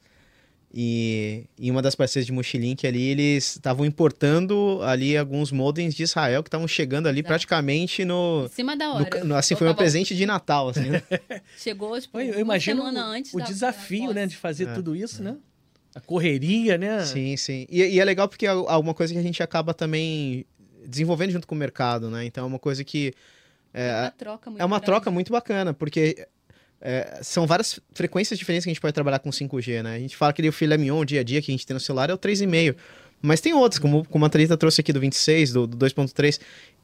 E 0.76 1.45
em 1.59 1.69
uma 1.69 1.84
das 1.84 1.93
parceiras 1.93 2.26
de 2.26 2.32
Mochilink 2.32 2.88
ali, 2.88 3.03
eles 3.03 3.51
estavam 3.57 3.86
importando 3.86 4.80
ali 4.84 5.15
alguns 5.15 5.51
modems 5.51 5.93
de 5.93 6.01
Israel 6.01 6.41
que 6.41 6.47
estavam 6.47 6.67
chegando 6.67 7.05
ali 7.07 7.19
Exato. 7.19 7.28
praticamente 7.28 8.03
no... 8.03 8.45
Em 8.45 8.49
cima 8.49 8.76
da 8.76 8.91
hora. 8.91 9.24
no- 9.24 9.36
assim, 9.36 9.55
foi 9.55 9.67
um 9.67 9.69
tava- 9.69 9.78
presente 9.78 10.15
de 10.15 10.26
Natal, 10.26 10.69
assim, 10.69 10.89
né? 10.89 11.03
Chegou, 11.57 11.97
tipo, 12.01 12.19
Eu, 12.19 12.26
eu 12.26 12.34
uma 12.38 12.41
imagino 12.41 12.78
semana 12.82 13.05
antes 13.05 13.32
o 13.34 13.38
da- 13.38 13.45
desafio, 13.45 14.07
da 14.07 14.13
né, 14.15 14.26
de 14.26 14.36
fazer 14.36 14.67
É. 14.67 14.74
tudo 14.74 14.95
isso, 14.95 15.21
né? 15.21 15.38
A 15.93 15.99
correria, 15.99 16.76
né? 16.76 17.05
Sim, 17.05 17.38
sim. 17.38 17.67
E, 17.69 17.84
e 17.84 17.99
é 17.99 18.03
legal 18.03 18.28
porque 18.28 18.47
é 18.47 18.49
alguma 18.49 18.95
coisa 18.95 19.13
que 19.13 19.19
a 19.19 19.24
gente 19.24 19.43
acaba 19.43 19.76
também 19.76 20.43
desenvolvendo 20.88 21.30
junto 21.32 21.45
com 21.47 21.53
o 21.53 21.57
mercado, 21.57 22.09
né? 22.09 22.26
Então 22.26 22.43
é 22.45 22.47
uma 22.47 22.57
coisa 22.57 22.84
que 22.84 23.13
É 23.71 24.01
uma 24.01 24.11
troca 24.11 24.49
muito 24.49 24.61
é 24.61 24.65
uma 24.65 24.78
grande. 24.78 24.86
troca 24.86 25.11
muito 25.11 25.32
bacana, 25.32 25.71
porque 25.71 26.28
é, 26.86 27.20
são 27.22 27.48
várias 27.48 27.80
frequências 27.94 28.38
diferentes 28.38 28.66
que 28.66 28.70
a 28.70 28.74
gente 28.74 28.82
pode 28.82 28.94
trabalhar 28.94 29.20
com 29.20 29.30
5G, 29.30 29.82
né? 29.82 29.96
A 29.96 30.00
gente 30.00 30.18
fala 30.18 30.34
que 30.34 30.46
o 30.48 30.52
filé 30.52 30.78
mignon, 30.78 31.06
dia 31.06 31.22
a 31.22 31.24
dia, 31.24 31.42
que 31.42 31.50
a 31.50 31.54
gente 31.54 31.66
tem 31.66 31.74
no 31.74 31.80
celular, 31.80 32.10
é 32.10 32.14
o 32.14 32.18
3,5. 32.18 32.76
Mas 33.22 33.40
tem 33.40 33.54
outros, 33.54 33.80
como, 33.80 34.06
como 34.10 34.26
a 34.26 34.30
Thalita 34.30 34.58
trouxe 34.58 34.82
aqui 34.82 34.92
do 34.92 35.00
26, 35.00 35.54
do, 35.54 35.66
do 35.66 35.78
2.3. 35.78 36.42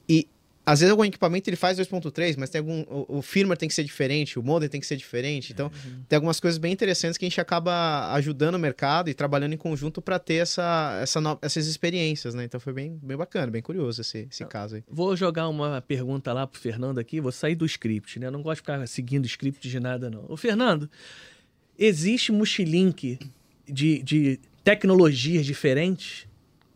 E 0.08 0.26
às 0.64 0.80
vezes 0.80 0.90
algum 0.90 1.04
equipamento 1.04 1.48
ele 1.48 1.56
faz 1.56 1.78
2.3, 1.78 2.36
mas 2.38 2.50
tem 2.50 2.58
algum. 2.60 2.82
O, 2.82 3.18
o 3.18 3.22
firmware 3.22 3.58
tem 3.58 3.68
que 3.68 3.74
ser 3.74 3.82
diferente, 3.82 4.38
o 4.38 4.42
modem 4.42 4.68
tem 4.68 4.80
que 4.80 4.86
ser 4.86 4.96
diferente. 4.96 5.52
Então, 5.52 5.70
tem 6.08 6.16
algumas 6.16 6.38
coisas 6.38 6.58
bem 6.58 6.72
interessantes 6.72 7.16
que 7.16 7.24
a 7.24 7.28
gente 7.28 7.40
acaba 7.40 8.12
ajudando 8.14 8.54
o 8.56 8.58
mercado 8.58 9.08
e 9.10 9.14
trabalhando 9.14 9.54
em 9.54 9.56
conjunto 9.56 10.02
para 10.02 10.18
ter 10.18 10.34
essa, 10.34 10.98
essa 11.02 11.20
no- 11.20 11.38
essas 11.42 11.66
experiências, 11.66 12.34
né? 12.34 12.44
Então 12.44 12.60
foi 12.60 12.72
bem, 12.72 12.98
bem 13.02 13.16
bacana, 13.16 13.50
bem 13.50 13.62
curioso 13.62 14.02
esse, 14.02 14.28
esse 14.30 14.44
caso 14.44 14.76
aí. 14.76 14.84
Vou 14.88 15.16
jogar 15.16 15.48
uma 15.48 15.80
pergunta 15.80 16.32
lá 16.32 16.46
pro 16.46 16.60
Fernando 16.60 16.98
aqui, 16.98 17.20
vou 17.20 17.32
sair 17.32 17.54
do 17.54 17.64
script, 17.66 18.18
né? 18.20 18.26
Eu 18.26 18.32
não 18.32 18.42
gosto 18.42 18.56
de 18.56 18.60
ficar 18.60 18.86
seguindo 18.86 19.24
script 19.26 19.66
de 19.68 19.80
nada, 19.80 20.10
não. 20.10 20.26
Ô, 20.28 20.36
Fernando, 20.36 20.88
existe 21.78 22.30
mochilink 22.32 23.18
de, 23.68 24.02
de 24.02 24.40
tecnologias 24.62 25.46
diferentes? 25.46 26.26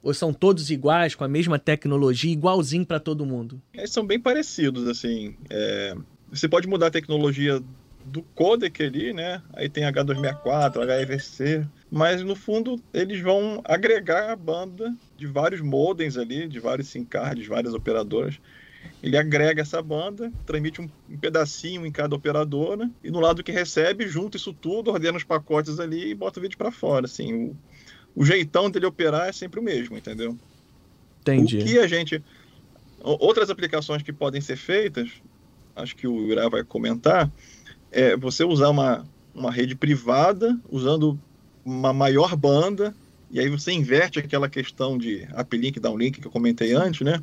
Ou 0.04 0.12
são 0.12 0.34
todos 0.34 0.70
iguais, 0.70 1.14
com 1.14 1.24
a 1.24 1.28
mesma 1.28 1.58
tecnologia, 1.58 2.30
igualzinho 2.30 2.84
para 2.84 3.00
todo 3.00 3.24
mundo? 3.24 3.60
Eles 3.72 3.90
são 3.90 4.06
bem 4.06 4.20
parecidos, 4.20 4.86
assim. 4.86 5.34
É, 5.48 5.96
Você 6.30 6.46
pode 6.46 6.68
mudar 6.68 6.88
a 6.88 6.90
tecnologia 6.90 7.58
do 8.04 8.20
codec 8.34 8.82
ali, 8.82 9.14
né? 9.14 9.42
Aí 9.54 9.66
tem 9.66 9.84
H264, 9.84 10.86
HEVC, 10.86 11.66
mas 11.90 12.22
no 12.22 12.36
fundo 12.36 12.78
eles 12.92 13.18
vão 13.22 13.62
agregar 13.64 14.30
a 14.30 14.36
banda 14.36 14.94
de 15.16 15.26
vários 15.26 15.62
modems 15.62 16.18
ali, 16.18 16.46
de 16.46 16.60
vários 16.60 16.88
SIM 16.88 17.02
cards, 17.02 17.46
várias 17.46 17.72
operadoras. 17.72 18.38
Ele 19.02 19.16
agrega 19.16 19.62
essa 19.62 19.80
banda, 19.80 20.30
transmite 20.44 20.82
um, 20.82 20.88
pedacinho 21.18 21.86
em 21.86 21.92
cada 21.92 22.14
operadora, 22.14 22.90
e 23.02 23.10
no 23.10 23.20
lado 23.20 23.42
que 23.42 23.52
recebe, 23.52 24.06
junta 24.06 24.36
isso 24.36 24.52
tudo, 24.52 24.90
ordena 24.90 25.16
os 25.16 25.24
pacotes 25.24 25.80
ali 25.80 26.10
e 26.10 26.14
bota 26.14 26.38
o 26.38 26.42
vídeo 26.42 26.58
para 26.58 26.70
fora. 26.70 27.06
Assim, 27.06 27.56
o 28.14 28.24
jeitão 28.24 28.70
dele 28.70 28.86
operar 28.86 29.28
é 29.28 29.32
sempre 29.32 29.60
o 29.60 29.62
mesmo, 29.62 29.96
entendeu? 29.96 30.38
Entendi. 31.20 31.58
O 31.58 31.64
que 31.64 31.78
a 31.78 31.86
gente. 31.86 32.22
Outras 33.02 33.50
aplicações 33.50 34.02
que 34.02 34.12
podem 34.12 34.40
ser 34.40 34.56
feitas, 34.56 35.10
acho 35.76 35.94
que 35.96 36.06
o 36.06 36.30
Irá 36.30 36.48
vai 36.48 36.64
comentar, 36.64 37.30
é 37.90 38.16
você 38.16 38.44
usar 38.44 38.70
uma, 38.70 39.06
uma 39.34 39.50
rede 39.50 39.74
privada, 39.74 40.58
usando 40.70 41.18
uma 41.64 41.92
maior 41.92 42.34
banda, 42.36 42.94
e 43.30 43.40
aí 43.40 43.48
você 43.48 43.72
inverte 43.72 44.18
aquela 44.18 44.48
questão 44.48 44.96
de 44.96 45.26
uplink, 45.38 45.80
downlink 45.80 46.20
que 46.20 46.26
eu 46.26 46.30
comentei 46.30 46.72
antes, 46.72 47.02
né? 47.02 47.22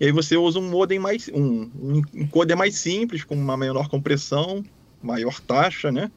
E 0.00 0.06
aí 0.06 0.12
você 0.12 0.36
usa 0.36 0.58
um 0.58 0.70
modem 0.70 0.98
mais. 0.98 1.28
um, 1.28 1.70
um 1.74 2.02
encoder 2.14 2.56
mais 2.56 2.76
simples, 2.76 3.22
com 3.22 3.34
uma 3.34 3.56
menor 3.56 3.88
compressão, 3.88 4.64
maior 5.02 5.40
taxa, 5.40 5.92
né? 5.92 6.10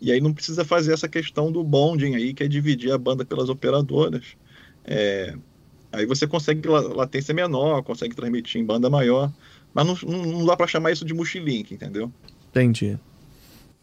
E 0.00 0.12
aí 0.12 0.20
não 0.20 0.32
precisa 0.32 0.64
fazer 0.64 0.92
essa 0.92 1.08
questão 1.08 1.50
do 1.50 1.62
bonding 1.64 2.14
aí, 2.14 2.34
que 2.34 2.42
é 2.44 2.48
dividir 2.48 2.92
a 2.92 2.98
banda 2.98 3.24
pelas 3.24 3.48
operadoras. 3.48 4.24
É, 4.84 5.34
Aí 5.92 6.04
você 6.04 6.26
consegue 6.26 6.68
la- 6.68 6.80
latência 6.80 7.32
menor, 7.32 7.82
consegue 7.82 8.14
transmitir 8.14 8.60
em 8.60 8.64
banda 8.64 8.90
maior, 8.90 9.32
mas 9.72 9.86
não, 9.86 9.96
não- 10.12 10.44
dá 10.44 10.54
para 10.56 10.66
chamar 10.66 10.92
isso 10.92 11.04
de 11.06 11.14
multilink, 11.14 11.72
entendeu? 11.72 12.12
Entendi. 12.50 12.98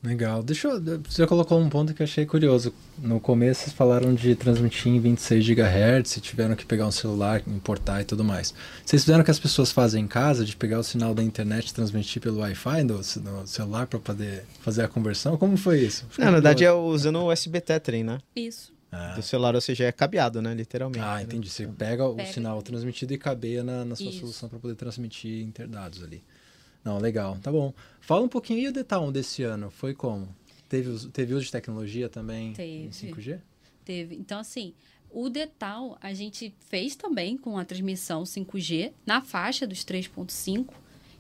Legal. 0.04 0.44
Deixa 0.44 0.68
eu. 0.68 0.82
Você 1.08 1.26
colocou 1.26 1.58
um 1.58 1.70
ponto 1.70 1.94
que 1.94 2.02
eu 2.02 2.04
achei 2.04 2.26
curioso. 2.26 2.74
No 2.98 3.22
começo 3.22 3.62
vocês 3.62 3.74
falaram 3.74 4.14
de 4.14 4.36
transmitir 4.36 4.92
em 4.92 5.00
26 5.00 5.46
GHz 5.48 6.18
e 6.18 6.22
tiveram 6.22 6.56
que 6.56 6.66
pegar 6.66 6.86
um 6.86 6.92
celular, 6.92 7.42
importar 7.48 8.02
e 8.02 8.04
tudo 8.04 8.22
mais. 8.22 8.54
Vocês 8.86 9.04
fizeram 9.04 9.22
o 9.22 9.24
que 9.24 9.32
as 9.32 9.40
pessoas 9.40 9.72
fazem 9.72 10.04
em 10.04 10.08
casa, 10.08 10.44
de 10.44 10.58
pegar 10.58 10.80
o 10.80 10.84
sinal 10.84 11.16
da 11.16 11.24
internet 11.24 11.70
e 11.70 11.74
transmitir 11.74 12.22
pelo 12.22 12.40
Wi-Fi 12.40 12.84
no, 12.84 12.98
no 12.98 13.48
celular 13.48 13.88
para 13.88 13.98
poder 13.98 14.44
fazer 14.60 14.84
a 14.84 14.90
conversão? 14.90 15.38
Como 15.38 15.56
foi 15.56 15.80
isso? 15.80 16.06
Não, 16.18 16.26
na 16.26 16.32
verdade 16.32 16.66
é 16.66 16.72
usando 16.74 17.20
o 17.20 17.32
USB 17.32 17.62
Tethering, 17.62 18.04
né? 18.04 18.20
Isso. 18.36 18.74
Ah. 18.92 19.16
Do 19.16 19.24
celular, 19.24 19.56
ou 19.56 19.62
seja, 19.62 19.86
é 19.86 19.92
cabeado, 19.92 20.42
né? 20.42 20.54
Literalmente. 20.54 21.04
Ah, 21.04 21.16
né? 21.16 21.24
entendi. 21.24 21.50
Você 21.50 21.66
pega 21.66 22.06
o 22.06 22.16
Pega. 22.16 22.32
sinal 22.32 22.62
transmitido 22.62 23.14
e 23.14 23.18
cabeia 23.18 23.64
na, 23.64 23.84
na 23.84 23.96
sua 23.96 24.10
Isso. 24.10 24.20
solução 24.20 24.50
para 24.50 24.60
poder 24.60 24.76
transmitir 24.76 25.42
interdados 25.44 26.04
ali. 26.04 26.22
Não, 26.84 26.98
legal. 26.98 27.38
Tá 27.42 27.52
bom. 27.52 27.74
Fala 28.02 28.24
um 28.24 28.28
pouquinho 28.28 28.60
e 28.60 28.68
o 28.68 28.74
Detal 28.74 29.12
desse 29.12 29.44
ano? 29.44 29.72
Foi 29.72 29.94
como? 29.94 30.28
Teve, 30.68 31.08
teve 31.10 31.34
uso 31.34 31.46
de 31.46 31.52
tecnologia 31.52 32.10
também 32.10 32.50
em 32.50 32.54
Teve. 32.54 32.90
5G? 33.14 33.40
Teve. 33.86 34.16
Então, 34.16 34.40
assim, 34.40 34.74
o 35.12 35.30
Detal 35.30 35.98
a 36.02 36.14
gente 36.14 36.54
fez 36.70 36.96
também 36.96 37.38
com 37.38 37.58
a 37.58 37.64
transmissão 37.64 38.24
5G 38.24 38.92
na 39.06 39.22
faixa 39.22 39.68
dos 39.68 39.86
3.5. 39.86 40.74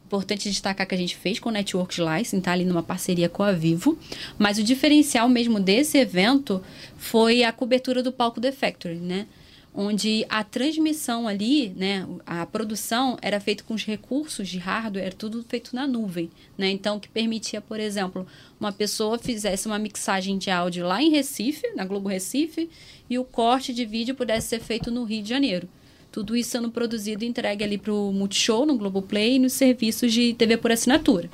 Importante 0.06 0.50
destacar 0.50 0.86
que 0.86 0.94
a 0.94 0.98
gente 0.98 1.16
fez 1.16 1.40
com 1.40 1.50
o 1.50 1.52
Network 1.52 1.94
Slice, 1.94 2.40
tá 2.42 2.52
ali 2.52 2.66
numa 2.66 2.84
parceria 2.84 3.30
com 3.30 3.42
a 3.42 3.52
Vivo. 3.52 3.98
Mas 4.38 4.58
o 4.58 4.64
diferencial 4.64 5.30
mesmo 5.30 5.60
desse 5.60 5.98
evento 5.98 6.62
foi 6.98 7.44
a 7.44 7.52
cobertura 7.52 8.04
do 8.04 8.12
palco 8.12 8.42
The 8.42 8.52
Factory, 8.52 8.96
né? 8.96 9.28
Onde 9.76 10.24
a 10.30 10.44
transmissão 10.44 11.28
ali, 11.28 11.70
né, 11.70 12.08
a 12.28 12.46
produção 12.46 13.18
era 13.24 13.40
feita 13.40 13.64
com 13.64 13.74
os 13.74 13.84
recursos 13.84 14.48
de 14.48 14.60
hardware, 14.60 15.06
era 15.06 15.16
tudo 15.16 15.44
feito 15.44 15.76
na 15.76 15.88
nuvem, 15.88 16.30
né? 16.56 16.70
Então, 16.70 17.00
que 17.00 17.10
permitia, 17.10 17.60
por 17.60 17.80
exemplo, 17.80 18.28
uma 18.60 18.72
pessoa 18.72 19.18
fizesse 19.18 19.66
uma 19.66 19.80
mixagem 19.80 20.38
de 20.38 20.52
áudio 20.52 20.86
lá 20.86 21.02
em 21.02 21.10
Recife, 21.10 21.68
na 21.76 21.86
Globo 21.86 22.08
Recife, 22.08 22.70
e 23.10 23.18
o 23.18 23.24
corte 23.24 23.74
de 23.74 23.84
vídeo 23.84 24.14
pudesse 24.14 24.50
ser 24.50 24.60
feito 24.60 24.92
no 24.92 25.06
Rio 25.06 25.24
de 25.24 25.30
Janeiro. 25.30 25.68
Tudo 26.12 26.36
isso 26.38 26.52
sendo 26.52 26.70
produzido 26.70 27.24
e 27.24 27.28
entregue 27.28 27.64
ali 27.64 27.80
para 27.80 27.92
o 27.92 28.14
Multishow, 28.14 28.68
no 28.68 28.78
Globoplay 28.78 29.38
e 29.38 29.40
nos 29.40 29.54
serviços 29.54 30.14
de 30.14 30.36
TV 30.36 30.58
por 30.58 30.72
assinatura. 30.72 31.32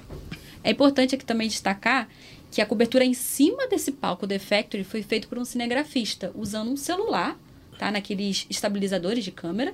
É 0.64 0.72
importante 0.72 1.14
aqui 1.14 1.26
também 1.26 1.50
destacar 1.50 2.08
que 2.50 2.62
a 2.62 2.66
cobertura 2.66 3.04
em 3.04 3.14
cima 3.14 3.68
desse 3.68 3.92
palco 3.92 4.26
The 4.26 4.40
Factory 4.40 4.86
foi 4.86 5.04
feita 5.04 5.28
por 5.28 5.38
um 5.38 5.44
cinegrafista, 5.44 6.32
usando 6.34 6.72
um 6.72 6.78
celular, 6.78 7.38
tá? 7.80 7.90
Naqueles 7.90 8.46
estabilizadores 8.50 9.24
de 9.24 9.32
câmera, 9.32 9.74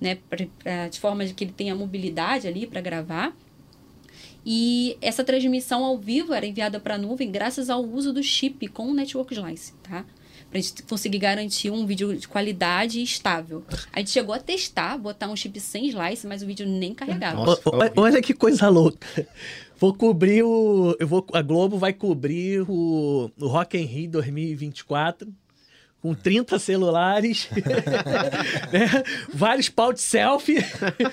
né? 0.00 0.16
Pra, 0.28 0.44
pra- 0.58 0.88
de 0.88 0.98
forma 0.98 1.24
de 1.24 1.32
que 1.34 1.44
ele 1.44 1.52
tenha 1.52 1.74
mobilidade 1.76 2.48
ali 2.48 2.66
para 2.66 2.80
gravar. 2.80 3.32
E 4.44 4.96
essa 5.00 5.22
transmissão 5.22 5.84
ao 5.84 5.96
vivo 5.96 6.34
era 6.34 6.44
enviada 6.44 6.80
para 6.80 6.96
a 6.96 6.98
nuvem 6.98 7.30
graças 7.30 7.70
ao 7.70 7.84
uso 7.84 8.12
do 8.12 8.22
chip 8.22 8.66
com 8.68 8.88
o 8.88 8.94
Network 8.94 9.32
Slice, 9.32 9.72
tá? 9.84 10.04
Pra 10.50 10.60
gente 10.60 10.82
conseguir 10.82 11.18
garantir 11.18 11.70
um 11.70 11.86
vídeo 11.86 12.14
de 12.16 12.26
qualidade 12.28 12.98
e 12.98 13.02
estável. 13.04 13.64
A 13.92 14.00
gente 14.00 14.10
chegou 14.10 14.34
a 14.34 14.38
testar, 14.38 14.98
botar 14.98 15.28
um 15.28 15.36
chip 15.36 15.58
sem 15.60 15.86
slice, 15.88 16.26
mas 16.26 16.42
o 16.42 16.46
vídeo 16.46 16.66
nem 16.66 16.92
carregava. 16.92 17.36
Nossa, 17.36 17.62
O- 17.70 17.76
o- 17.78 18.02
olha 18.02 18.20
que 18.20 18.34
coisa 18.34 18.68
louca. 18.68 19.06
Vou 19.78 19.94
cobrir 19.94 20.42
o. 20.42 20.94
Eu 21.00 21.06
vou, 21.08 21.24
a 21.32 21.40
Globo 21.40 21.78
vai 21.78 21.92
cobrir 21.92 22.62
o, 22.68 23.30
o 23.40 23.46
Rock 23.48 23.78
in 23.78 23.84
Rio 23.84 24.10
2024 24.10 25.32
com 26.02 26.12
30 26.14 26.58
celulares, 26.58 27.48
né? 28.72 29.02
vários 29.32 29.68
pau 29.68 29.92
de 29.92 30.00
selfie 30.00 30.56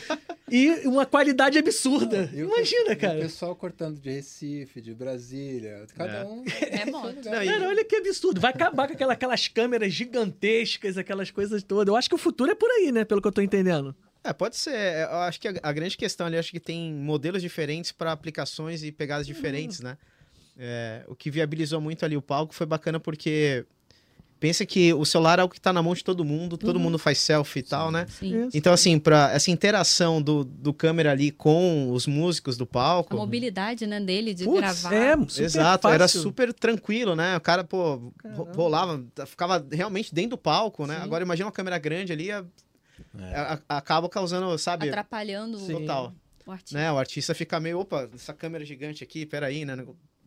e 0.51 0.87
uma 0.87 1.05
qualidade 1.05 1.59
absurda. 1.59 2.29
E 2.33 2.41
o 2.43 2.47
Imagina, 2.47 2.93
O 2.93 2.97
cara. 2.97 3.19
pessoal 3.19 3.55
cortando 3.55 3.99
de 3.99 4.09
Recife, 4.09 4.81
de 4.81 4.93
Brasília, 4.95 5.85
cada 5.95 6.19
É. 6.19 6.25
um. 6.25 6.43
É 6.59 6.85
moto. 6.89 7.15
Não, 7.17 7.23
Cara, 7.23 7.67
olha 7.67 7.85
que 7.85 7.95
absurdo. 7.97 8.41
Vai 8.41 8.51
acabar 8.51 8.87
com 8.87 8.93
aquela- 8.93 9.13
aquelas 9.13 9.47
câmeras 9.47 9.93
gigantescas, 9.93 10.97
aquelas 10.97 11.29
coisas 11.29 11.61
todas. 11.63 11.87
Eu 11.91 11.95
acho 11.95 12.09
que 12.09 12.15
o 12.15 12.19
futuro 12.19 12.51
é 12.51 12.55
por 12.55 12.69
aí, 12.71 12.91
né? 12.91 13.05
Pelo 13.05 13.21
que 13.21 13.27
eu 13.27 13.31
tô 13.31 13.41
entendendo. 13.41 13.95
É, 14.23 14.33
pode 14.33 14.57
ser. 14.57 14.73
É, 14.73 15.03
Eu 15.03 15.17
acho 15.17 15.39
que 15.39 15.47
a, 15.47 15.53
a 15.61 15.71
grande 15.71 15.95
questão 15.95 16.25
ali, 16.25 16.35
eu 16.35 16.39
acho 16.39 16.51
que 16.51 16.59
tem 16.59 16.91
modelos 16.93 17.41
diferentes 17.43 17.91
para 17.91 18.11
aplicações 18.11 18.83
e 18.83 18.91
pegadas 18.91 19.27
diferentes, 19.27 19.79
né? 19.81 19.97
É, 20.57 21.03
o 21.07 21.15
que 21.15 21.29
viabilizou 21.31 21.79
muito 21.79 22.03
ali 22.03 22.17
o 22.17 22.21
palco 22.21 22.53
foi 22.53 22.65
bacana 22.65 22.99
porque 22.99 23.65
pensa 24.39 24.65
que 24.65 24.93
o 24.93 25.03
celular 25.05 25.39
é 25.39 25.43
o 25.43 25.49
que 25.49 25.59
tá 25.59 25.73
na 25.73 25.81
mão 25.83 25.93
de 25.93 26.03
todo 26.03 26.23
mundo, 26.23 26.57
todo 26.57 26.79
mundo 26.79 26.97
faz 26.97 27.19
selfie 27.19 27.59
e 27.59 27.63
tal, 27.63 27.91
né? 27.91 28.05
Sim. 28.09 28.49
Então, 28.53 28.71
assim, 28.73 28.97
para 28.97 29.31
essa 29.33 29.51
interação 29.51 30.21
do, 30.21 30.43
do 30.43 30.73
câmera 30.73 31.11
ali 31.11 31.29
com 31.31 31.91
os 31.91 32.07
músicos 32.07 32.57
do 32.57 32.63
A 32.63 32.67
palco. 32.67 33.15
mobilidade, 33.15 33.85
né, 33.85 33.99
dele 33.99 34.33
de 34.33 34.45
Putz, 34.45 34.59
gravar. 34.61 34.93
É, 34.93 35.17
super 35.17 35.43
Exato, 35.43 35.81
fácil. 35.83 35.93
era 35.95 36.07
super 36.07 36.53
tranquilo, 36.53 37.15
né? 37.15 37.35
O 37.37 37.41
cara, 37.41 37.63
pô, 37.63 38.11
Caramba. 38.17 38.51
rolava, 38.55 39.03
ficava 39.25 39.65
realmente 39.71 40.13
dentro 40.15 40.31
do 40.31 40.37
palco, 40.37 40.87
né? 40.87 40.95
Sim. 40.97 41.01
Agora 41.03 41.23
imagina 41.23 41.45
uma 41.47 41.51
câmera 41.51 41.77
grande 41.77 42.13
ali, 42.13 42.31
a- 42.31 42.45
É. 43.19 43.35
a- 43.35 43.59
a- 43.67 43.77
acaba 43.77 44.07
causando, 44.09 44.57
sabe? 44.57 44.87
atrapalhando 44.89 45.57
o- 45.57 45.67
Total. 45.67 46.13
o 46.45 46.51
artista. 46.51 46.77
Né? 46.77 46.91
O 46.91 46.97
artista 46.97 47.33
fica 47.35 47.59
meio, 47.59 47.79
opa, 47.79 48.09
essa 48.13 48.33
câmera 48.33 48.63
gigante 48.65 49.03
aqui, 49.03 49.25
peraí, 49.25 49.65
né? 49.65 49.75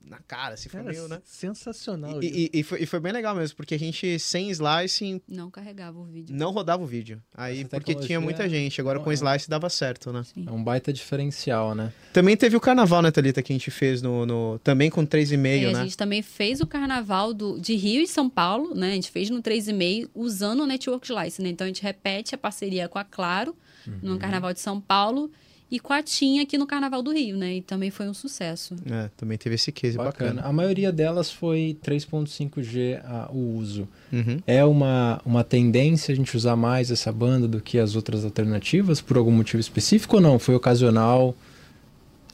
Na 0.05 0.19
cara, 0.19 0.57
se 0.57 0.69
for 0.69 0.79
Cara, 0.79 0.91
meio, 0.93 1.07
né? 1.09 1.21
sensacional. 1.25 2.23
E, 2.23 2.51
e- 2.53 2.59
e 2.61 2.63
foi, 2.63 2.83
e 2.83 2.87
foi 2.87 2.99
bem 3.01 3.13
legal 3.13 3.35
mesmo, 3.35 3.57
porque 3.57 3.75
a 3.75 3.79
gente, 3.79 4.19
sem 4.19 4.51
slicing, 4.51 5.21
Não 5.29 5.51
carregava 5.51 5.99
o 5.99 6.05
vídeo. 6.05 6.35
não 6.37 6.51
rodava 6.51 6.83
o 6.83 6.87
vídeo. 6.87 7.23
Aí, 7.35 7.61
Essa 7.61 7.69
porque 7.71 7.95
tinha 7.95 8.21
muita 8.21 8.49
gente. 8.49 8.81
Agora 8.81 8.99
com 9.01 9.11
é. 9.11 9.15
slice 9.15 9.49
dava 9.49 9.71
certo, 9.71 10.13
né? 10.13 10.23
Sim. 10.25 10.45
É 10.47 10.51
um 10.51 10.63
baita 10.63 10.93
diferencial, 10.93 11.75
né? 11.75 11.93
Também 12.13 12.37
teve 12.37 12.57
o 12.57 12.61
carnaval, 12.61 13.01
né, 13.01 13.11
Thalita, 13.11 13.43
que 13.43 13.53
a 13.53 13.55
gente 13.57 13.71
fez 13.71 14.03
no. 14.03 14.27
no- 14.27 14.59
também 14.59 14.91
com 14.91 15.07
3,5, 15.07 15.69
É, 15.69 15.73
né? 15.73 15.81
A 15.81 15.85
gente 15.85 15.97
também 15.97 16.21
fez 16.21 16.61
o 16.61 16.67
carnaval 16.67 17.33
do, 17.33 17.59
de 17.61 17.75
Rio 17.75 18.03
e 18.03 18.07
São 18.07 18.29
Paulo, 18.29 18.75
né? 18.75 18.91
A 18.93 18.95
gente 18.95 19.11
fez 19.11 19.31
no 19.31 19.41
3,5 19.41 20.11
usando 20.15 20.61
o 20.63 20.67
Network 20.67 21.07
Slice, 21.07 21.41
né? 21.41 21.49
Então 21.49 21.65
a 21.65 21.69
gente 21.69 21.83
repete 21.83 22.35
a 22.35 22.39
parceria 22.39 22.89
com 22.89 22.99
a 22.99 23.05
Claro 23.05 23.57
no 24.03 24.19
carnaval 24.19 24.53
de 24.53 24.61
São 24.61 24.81
Paulo 24.81 25.31
e 25.73 25.81
com 25.81 25.93
a 25.95 26.03
TIM 26.03 26.39
aqui 26.41 26.59
no 26.59 26.67
carnaval 26.67 27.03
do 27.03 27.11
Rio, 27.13 27.35
né? 27.37 27.55
E 27.55 27.63
também 27.63 27.91
foi 27.91 28.07
um 28.07 28.13
sucesso. 28.13 28.77
É, 28.91 29.09
também 29.17 29.39
teve 29.39 29.55
esse 29.55 29.73
case 29.73 29.97
Bacana. 29.97 30.31
bacana. 30.35 30.49
A 30.49 30.53
maioria 30.53 30.93
delas 30.93 31.31
foi 31.31 31.79
3.5G 31.83 33.01
a- 33.03 33.31
o 33.33 33.57
uso. 33.57 33.89
Uhum. 34.13 34.39
É 34.47 34.63
uma, 34.65 35.21
uma 35.25 35.43
tendência 35.43 36.13
a 36.13 36.17
gente 36.17 36.37
usar 36.37 36.55
mais 36.57 36.91
essa 36.91 37.11
banda 37.11 37.49
do 37.49 37.59
que 37.61 37.79
as 37.79 37.97
outras 37.97 38.23
alternativas 38.25 39.01
por 39.01 39.17
algum 39.17 39.31
motivo 39.33 39.61
específico 39.61 40.17
ou 40.17 40.23
não? 40.23 40.39
Foi 40.39 40.55
ocasional? 40.55 41.35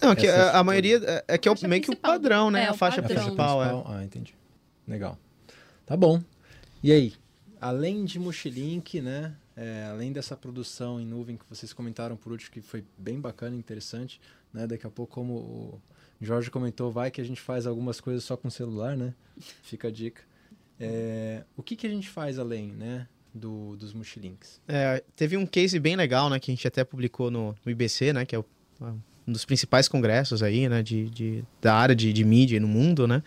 Não, 0.02 0.12
é 0.12 0.16
que 0.16 0.26
a, 0.26 0.58
a 0.58 0.64
maioria 0.64 1.00
é, 1.04 1.24
é 1.34 1.38
que 1.38 1.48
é 1.48 1.50
o- 1.52 1.54
Faixa 1.54 1.68
meio 1.68 1.82
que 1.82 1.90
o 1.90 1.96
padrão, 1.96 2.50
né? 2.50 2.64
É, 2.64 2.68
a 2.68 2.74
faixa 2.74 3.00
padrão. 3.00 3.22
principal, 3.22 3.64
é. 3.64 3.82
Ah, 3.86 4.04
entendi. 4.04 4.34
Legal. 4.86 5.16
Tá 5.86 5.96
bom. 5.96 6.20
E 6.82 6.92
aí, 6.92 7.12
além 7.60 8.04
de 8.04 8.18
Mochilink, 8.18 9.00
né? 9.00 9.32
É, 9.60 9.88
além 9.90 10.12
dessa 10.12 10.36
produção 10.36 11.00
em 11.00 11.04
nuvem 11.06 11.36
que 11.36 11.44
vocês 11.48 11.72
comentaram 11.72 12.16
por 12.16 12.30
último, 12.32 12.50
que 12.52 12.60
foi 12.60 12.84
bem 12.96 13.20
bacana 13.20 13.56
interessante, 13.56 14.20
né? 14.52 14.66
Daqui 14.66 14.86
a 14.86 14.90
pouco, 14.90 15.12
como 15.14 15.34
o 15.34 15.80
Jorge 16.20 16.50
comentou, 16.50 16.90
vai 16.92 17.10
que 17.10 17.20
a 17.20 17.24
gente 17.24 17.40
faz 17.40 17.66
algumas 17.66 18.00
coisas 18.00 18.22
só 18.24 18.36
com 18.36 18.48
celular, 18.48 18.96
né? 18.96 19.12
Fica 19.62 19.88
a 19.88 19.90
dica. 19.90 20.22
É, 20.80 21.42
o 21.56 21.62
que, 21.62 21.74
que 21.76 21.86
a 21.86 21.90
gente 21.90 22.08
faz 22.08 22.38
além, 22.38 22.68
né? 22.72 23.06
Do, 23.34 23.76
dos 23.76 23.92
Mochilinks? 23.92 24.60
É, 24.66 25.02
teve 25.14 25.36
um 25.36 25.46
case 25.46 25.78
bem 25.78 25.96
legal, 25.96 26.30
né? 26.30 26.38
Que 26.40 26.50
a 26.50 26.54
gente 26.54 26.66
até 26.66 26.82
publicou 26.84 27.30
no, 27.30 27.54
no 27.64 27.70
IBC, 27.70 28.12
né? 28.12 28.24
Que 28.24 28.34
é 28.34 28.38
o- 28.38 28.44
um 29.26 29.32
dos 29.32 29.44
principais 29.44 29.86
congressos 29.88 30.42
aí, 30.42 30.68
né? 30.68 30.82
De, 30.82 31.10
de- 31.10 31.44
da 31.60 31.74
área 31.74 31.94
de, 31.94 32.12
de 32.12 32.24
mídia 32.24 32.58
no 32.58 32.66
mundo, 32.68 33.06
né? 33.06 33.22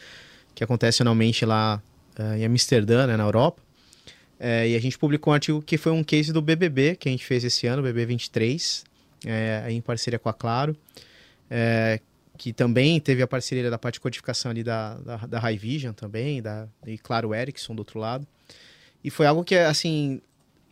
Que 0.55 0.63
acontece 0.63 1.01
anualmente 1.03 1.45
lá 1.45 1.81
eh, 2.17 2.39
em 2.39 2.45
Amsterdã, 2.45 3.05
né? 3.05 3.15
Na 3.15 3.23
Europa. 3.23 3.61
É, 4.43 4.67
e 4.69 4.75
a 4.75 4.81
gente 4.81 4.97
publicou 4.97 5.31
um 5.31 5.35
artigo 5.35 5.61
que 5.61 5.77
foi 5.77 5.91
um 5.91 6.03
case 6.03 6.33
do 6.33 6.41
BBB, 6.41 6.95
que 6.95 7.07
a 7.07 7.11
gente 7.11 7.23
fez 7.23 7.43
esse 7.43 7.67
ano, 7.67 7.83
BBB 7.83 8.07
23, 8.07 8.83
é, 9.23 9.67
em 9.69 9.79
parceria 9.81 10.17
com 10.17 10.29
a 10.29 10.33
Claro. 10.33 10.75
é, 11.49 11.99
que 12.37 12.51
também 12.51 12.99
teve 12.99 13.21
a 13.21 13.27
parceria 13.27 13.69
da 13.69 13.77
parte 13.77 13.95
de 13.95 13.99
codificação 13.99 14.49
ali 14.49 14.63
da, 14.63 14.95
da, 14.95 15.17
da 15.17 15.39
High 15.39 15.57
Vision 15.57 15.93
também, 15.93 16.41
da, 16.41 16.67
e 16.87 16.97
Claro 16.97 17.35
Ericsson 17.35 17.75
do 17.75 17.79
outro 17.79 17.99
lado. 17.99 18.25
E 19.03 19.11
foi 19.11 19.27
algo 19.27 19.43
que, 19.43 19.55
assim, 19.55 20.19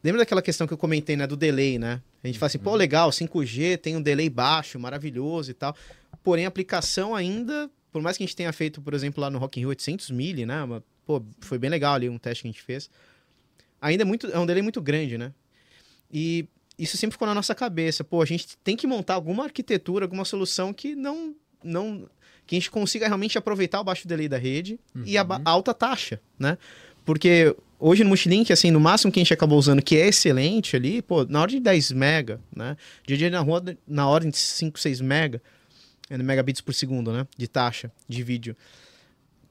Lembra 0.04 0.20
daquela 0.20 0.42
questão 0.42 0.66
que 0.66 0.74
eu 0.74 0.78
comentei, 0.78 1.18
né? 1.18 1.28
Do 1.28 1.36
delay, 1.36 1.78
né? 1.78 2.02
A 2.24 2.28
gente 2.28 2.40
fala 2.40 2.48
assim, 2.48 2.58
pô, 2.58 2.74
legal, 2.74 3.10
5G 3.12 3.78
tem 3.78 3.98
um 3.98 4.02
delay 4.02 4.30
baixo, 4.30 4.80
maravilhoso 4.80 5.52
e 5.52 5.54
tal. 5.54 5.76
Porém, 6.24 6.46
a 6.46 6.48
aplicação 6.48 7.14
ainda, 7.14 7.70
por 7.92 8.02
mais 8.02 8.16
que 8.16 8.24
a 8.24 8.26
gente 8.26 8.36
tenha 8.36 8.52
feito, 8.54 8.82
por 8.82 8.94
exemplo, 8.94 9.20
lá 9.22 9.30
no 9.30 9.38
Rock 9.38 9.60
in 9.60 9.64
Rio 9.64 9.70
800 9.70 10.10
milli, 10.12 10.46
né? 10.46 10.64
Uma- 10.64 10.84
pô, 11.06 11.22
foi 11.42 11.58
bem 11.58 11.70
legal 11.70 11.94
ali 11.96 12.08
um 12.08 12.18
teste 12.18 12.44
que 12.44 12.48
a 12.48 12.52
gente 12.52 12.62
fez. 12.62 12.90
Ainda 13.82 14.04
é, 14.04 14.06
muito, 14.06 14.28
é 14.28 14.38
um 14.40 14.46
delay 14.46 14.62
muito 14.62 14.82
grande, 14.82 15.18
né? 15.18 15.32
E 16.12 16.48
isso 16.78 16.98
sempre 16.98 17.14
ficou 17.14 17.28
na 17.28 17.34
nossa 17.36 17.54
cabeça. 17.54 18.04
Pô, 18.04 18.22
a 18.22 18.26
gente 18.26 18.58
tem 18.64 18.76
que 18.76 18.88
montar 18.88 19.14
alguma 19.16 19.44
arquitetura, 19.44 20.06
alguma 20.06 20.26
solução 20.26 20.74
que 20.74 20.96
não... 20.96 21.36
não 21.64 22.10
que 22.48 22.56
a 22.56 22.60
gente 22.60 22.72
consiga 22.72 23.06
realmente 23.06 23.38
aproveitar 23.38 23.80
o 23.80 23.84
baixo 23.84 24.08
delay 24.08 24.28
da 24.28 24.38
rede 24.38 24.80
e 25.06 25.16
a, 25.20 25.24
ba- 25.24 25.40
a 25.46 25.52
alta 25.52 25.72
taxa, 25.72 26.20
né? 26.40 26.58
Porque 27.06 27.56
hoje 27.80 28.04
no 28.04 28.10
Multilink, 28.10 28.52
assim, 28.52 28.72
no 28.72 28.80
máximo 28.80 29.12
que 29.12 29.20
a 29.20 29.24
gente 29.24 29.32
acabou 29.34 29.58
usando, 29.60 29.84
que 29.84 29.96
é 29.96 30.08
excelente 30.08 30.76
ali, 30.76 31.00
pô, 31.04 31.24
na 31.26 31.42
ordem 31.42 31.58
de 31.58 31.64
10 31.64 31.92
mega, 31.92 32.42
né? 32.56 32.76
DJ 33.06 33.30
na 33.30 33.40
rua, 33.40 33.64
na 33.88 34.08
ordem 34.10 34.32
de 34.32 34.38
5, 34.38 34.80
6 34.80 35.00
mega, 35.00 35.40
é, 36.10 36.18
megabits 36.18 36.60
por 36.60 36.74
segundo, 36.74 37.12
né? 37.14 37.28
De 37.38 37.48
taxa 37.48 37.92
de 38.08 38.24
vídeo. 38.24 38.58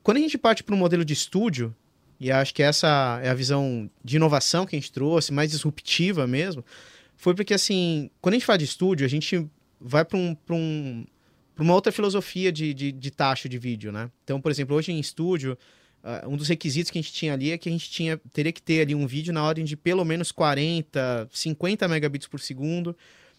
Quando 0.03 0.16
a 0.16 0.20
gente 0.20 0.37
parte 0.37 0.64
para 0.64 0.74
um 0.74 0.79
modelo 0.79 1.05
de 1.05 1.12
estúdio, 1.12 1.72
e 2.21 2.31
acho 2.31 2.55
que 2.55 2.62
essa 2.62 3.21
é 3.23 3.29
a 3.29 3.35
visão 3.35 3.89
de 4.05 4.16
inovação 4.16 4.66
que 4.66 4.75
a 4.75 4.79
gente 4.79 4.91
trouxe, 4.91 5.33
mais 5.33 5.51
disruptiva 5.51 6.27
mesmo, 6.27 6.64
foi 7.16 7.35
porque, 7.35 7.55
assim, 7.55 8.11
quando 8.21 8.35
a 8.35 8.39
gente 8.39 8.47
fala 8.47 8.59
de 8.59 8.64
estúdio, 8.64 9.05
a 9.05 9.09
gente 9.09 9.49
vai 9.81 10.05
para 10.05 10.16
um, 10.16 10.37
um, 10.51 11.07
uma 11.59 11.75
outra 11.75 11.93
filosofia 11.93 12.53
de, 12.53 12.73
de, 12.75 12.93
de 12.93 13.11
taxa 13.11 13.49
de 13.49 13.59
vídeo, 13.59 13.93
né? 13.93 14.11
Então, 14.25 14.41
por 14.41 14.51
exemplo, 14.51 14.77
hoje 14.77 14.93
em 14.93 14.99
estúdio, 14.99 15.57
ah, 16.03 16.25
um 16.29 16.37
dos 16.37 16.49
requisitos 16.49 16.91
que 16.91 16.99
a 16.99 17.03
gente 17.03 17.12
tinha 17.12 17.33
ali 17.33 17.51
é 17.51 17.59
que 17.59 17.69
a 17.69 17.73
gente 17.73 17.91
tinha, 17.91 18.16
teria 18.33 18.53
que 18.53 18.62
ter 18.62 18.83
ali 18.83 18.95
um 18.95 19.07
vídeo 19.07 19.33
na 19.33 19.43
ordem 19.43 19.64
de 19.64 19.77
pelo 19.77 20.05
menos 20.05 20.31
40, 20.33 21.29
50 21.33 21.89
megabits 21.89 22.29
por 22.29 22.41
segundo, 22.41 22.97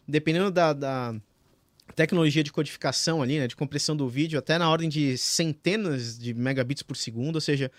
dependendo 0.07 0.51
da, 0.51 0.73
da 0.73 1.15
tecnologia 1.95 2.43
de 2.43 2.51
codificação 2.51 3.21
ali, 3.21 3.39
né, 3.39 3.47
de 3.47 3.55
compressão 3.55 3.95
do 3.95 4.07
vídeo, 4.09 4.37
até 4.37 4.57
na 4.57 4.69
ordem 4.69 4.89
de 4.89 5.17
centenas 5.17 6.19
de 6.19 6.33
megabits 6.33 6.83
por 6.83 6.97
segundo, 6.97 7.35
ou 7.35 7.41
seja, 7.41 7.71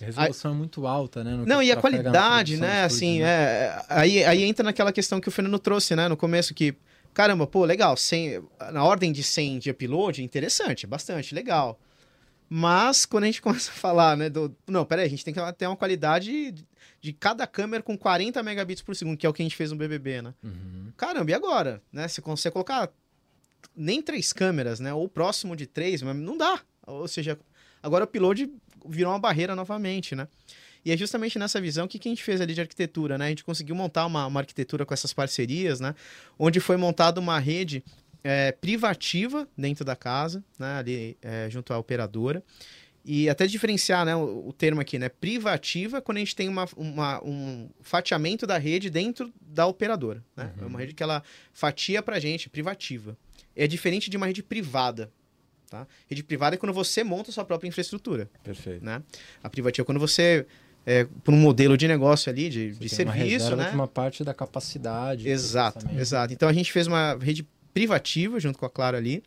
A 0.00 0.04
resolução 0.04 0.52
é 0.52 0.54
muito 0.54 0.86
alta, 0.86 1.24
né? 1.24 1.42
não, 1.46 1.62
e 1.62 1.72
a 1.72 1.76
qualidade, 1.76 2.58
né? 2.58 2.84
Assim, 2.84 3.20
né? 3.20 3.28
é, 3.28 3.84
aí, 3.88 4.24
aí 4.24 4.42
entra 4.44 4.62
naquela 4.62 4.92
questão 4.92 5.20
que 5.20 5.28
o 5.28 5.32
Fernando 5.32 5.58
trouxe, 5.58 5.96
né? 5.96 6.06
No 6.06 6.16
começo, 6.16 6.52
que, 6.52 6.74
caramba, 7.14 7.46
pô, 7.46 7.64
legal, 7.64 7.96
100, 7.96 8.42
na 8.72 8.84
ordem 8.84 9.10
de 9.10 9.22
100 9.22 9.58
de 9.58 9.70
upload, 9.70 10.22
interessante, 10.22 10.86
bastante, 10.86 11.34
legal. 11.34 11.80
Mas 12.48 13.06
quando 13.06 13.24
a 13.24 13.26
gente 13.26 13.40
começa 13.42 13.70
a 13.70 13.74
falar, 13.74 14.16
né, 14.16 14.28
do... 14.28 14.54
Não, 14.66 14.84
peraí, 14.84 15.06
a 15.06 15.10
gente 15.10 15.24
tem 15.24 15.32
que 15.32 15.40
ter 15.54 15.66
uma 15.66 15.76
qualidade 15.76 16.52
de, 17.00 17.12
cada 17.12 17.46
câmera 17.46 17.82
com 17.82 17.96
40 17.96 18.42
megabits 18.42 18.82
por 18.82 18.94
segundo, 18.94 19.16
que 19.16 19.26
é 19.26 19.28
o 19.28 19.32
que 19.32 19.42
a 19.42 19.44
gente 19.44 19.56
fez 19.56 19.70
no 19.70 19.78
BBB, 19.78 20.22
né? 20.22 20.34
Uhum. 20.42 20.92
Caramba, 20.96 21.30
e 21.30 21.34
agora? 21.34 21.82
Né? 21.92 22.06
Você 22.06 22.20
consegue 22.20 22.52
colocar 22.52 22.90
nem 23.74 24.00
três 24.02 24.32
câmeras, 24.32 24.80
né? 24.80 24.92
Ou 24.92 25.08
próximo 25.08 25.56
de 25.56 25.66
três, 25.66 26.02
mas 26.02 26.16
não 26.16 26.36
dá. 26.36 26.60
Ou 26.86 27.08
seja, 27.08 27.38
agora 27.82 28.04
o 28.04 28.06
upload 28.06 28.50
virou 28.88 29.12
uma 29.12 29.18
barreira 29.18 29.54
novamente, 29.54 30.14
né? 30.14 30.28
E 30.84 30.92
é 30.92 30.96
justamente 30.96 31.38
nessa 31.38 31.60
visão 31.60 31.88
que, 31.88 31.98
que 31.98 32.08
a 32.08 32.12
gente 32.12 32.22
fez 32.22 32.40
ali 32.40 32.54
de 32.54 32.60
arquitetura, 32.60 33.18
né? 33.18 33.26
A 33.26 33.28
gente 33.28 33.42
conseguiu 33.44 33.74
montar 33.74 34.06
uma, 34.06 34.26
uma 34.26 34.40
arquitetura 34.40 34.86
com 34.86 34.94
essas 34.94 35.12
parcerias, 35.12 35.80
né? 35.80 35.94
Onde 36.38 36.60
foi 36.60 36.76
montada 36.76 37.20
uma 37.20 37.38
rede 37.40 37.82
é, 38.22 38.52
privativa 38.52 39.48
dentro 39.58 39.84
da 39.84 39.96
casa, 39.96 40.44
né? 40.58 40.74
Ali 40.78 41.16
é, 41.20 41.48
junto 41.50 41.72
à 41.72 41.78
operadora. 41.78 42.42
E 43.08 43.28
até 43.28 43.46
diferenciar 43.46 44.04
né, 44.04 44.16
o, 44.16 44.48
o 44.48 44.52
termo 44.52 44.80
aqui, 44.80 44.98
né? 44.98 45.08
Privativa, 45.08 46.00
quando 46.00 46.16
a 46.16 46.20
gente 46.20 46.34
tem 46.34 46.48
uma, 46.48 46.66
uma- 46.76 47.22
um 47.24 47.68
fatiamento 47.80 48.46
da 48.46 48.58
rede 48.58 48.90
dentro 48.90 49.32
da 49.40 49.64
operadora. 49.66 50.24
Né? 50.36 50.52
É 50.60 50.64
uma 50.64 50.78
rede 50.80 50.92
que 50.94 51.02
ela 51.02 51.22
fatia 51.52 52.02
pra 52.02 52.18
gente, 52.18 52.48
privativa. 52.48 53.16
É 53.54 53.66
diferente 53.66 54.10
de 54.10 54.16
uma 54.16 54.26
rede 54.26 54.42
privada. 54.42 55.10
Tá? 55.68 55.86
Rede 56.08 56.22
privada 56.22 56.54
é 56.54 56.58
quando 56.58 56.72
você 56.72 57.02
monta 57.02 57.30
a 57.30 57.32
sua 57.32 57.44
própria 57.44 57.68
infraestrutura. 57.68 58.30
Perfeito. 58.42 58.84
Né? 58.84 59.02
A 59.42 59.50
privativa 59.50 59.82
é 59.82 59.86
quando 59.86 59.98
você, 59.98 60.46
é, 60.84 61.06
por 61.24 61.34
um 61.34 61.38
modelo 61.38 61.76
de 61.76 61.88
negócio 61.88 62.30
ali, 62.30 62.48
de, 62.48 62.72
de 62.72 62.86
uma 62.86 62.88
serviço, 62.88 63.24
reserva 63.24 63.56
né? 63.56 63.70
uma 63.72 63.88
parte 63.88 64.22
da 64.22 64.32
capacidade. 64.32 65.28
Exato, 65.28 65.86
exato. 65.98 66.32
Então 66.32 66.48
a 66.48 66.52
gente 66.52 66.70
fez 66.72 66.86
uma 66.86 67.16
rede 67.20 67.46
privativa 67.76 68.40
junto 68.40 68.58
com 68.58 68.64
a 68.64 68.70
Claro 68.70 68.96
ali, 68.96 69.22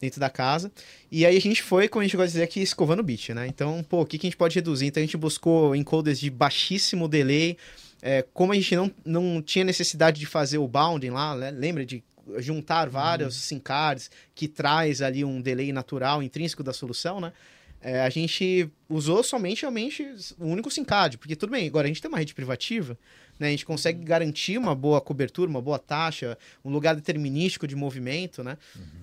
dentro 0.00 0.20
da 0.20 0.30
casa. 0.30 0.70
E 1.10 1.26
aí 1.26 1.36
a 1.36 1.40
gente 1.40 1.62
foi, 1.62 1.88
como 1.88 2.00
a 2.00 2.04
gente 2.04 2.16
gosta 2.16 2.28
de 2.28 2.32
dizer 2.34 2.44
aqui, 2.44 2.60
escovando 2.60 3.00
o 3.00 3.02
bit, 3.02 3.34
né? 3.34 3.46
Então, 3.48 3.82
pô, 3.82 4.02
o 4.02 4.06
que, 4.06 4.18
que 4.18 4.26
a 4.26 4.30
gente 4.30 4.36
pode 4.36 4.54
reduzir? 4.54 4.86
Então 4.86 5.02
a 5.02 5.04
gente 5.04 5.16
buscou 5.16 5.74
encoders 5.74 6.20
de 6.20 6.30
baixíssimo 6.30 7.08
delay. 7.08 7.56
É, 8.00 8.24
como 8.32 8.52
a 8.52 8.54
gente 8.54 8.76
não, 8.76 8.92
não 9.04 9.42
tinha 9.42 9.64
necessidade 9.64 10.20
de 10.20 10.26
fazer 10.26 10.58
o 10.58 10.68
bounding 10.68 11.10
lá, 11.10 11.34
né? 11.34 11.50
lembra 11.50 11.84
de 11.84 12.04
juntar 12.38 12.88
vários 12.88 13.34
SIM 13.36 13.58
cards 13.58 14.10
que 14.34 14.46
traz 14.48 15.00
ali 15.02 15.24
um 15.24 15.40
delay 15.40 15.72
natural, 15.72 16.22
intrínseco 16.22 16.62
da 16.62 16.72
solução, 16.72 17.20
né? 17.20 17.32
É, 17.80 18.00
a 18.02 18.10
gente 18.10 18.68
usou 18.88 19.22
somente 19.22 19.62
realmente 19.62 20.04
o 20.38 20.46
único 20.46 20.68
SIM 20.68 20.82
card, 20.84 21.16
porque 21.16 21.36
tudo 21.36 21.50
bem, 21.50 21.68
agora 21.68 21.86
a 21.86 21.88
gente 21.88 22.02
tem 22.02 22.08
uma 22.08 22.18
rede 22.18 22.34
privativa, 22.34 22.98
né? 23.38 23.46
A 23.46 23.50
gente 23.50 23.64
consegue 23.64 24.02
garantir 24.02 24.58
uma 24.58 24.74
boa 24.74 25.00
cobertura, 25.00 25.48
uma 25.48 25.62
boa 25.62 25.78
taxa, 25.78 26.36
um 26.64 26.70
lugar 26.70 26.96
determinístico 26.96 27.68
de 27.68 27.76
movimento, 27.76 28.42
né? 28.42 28.58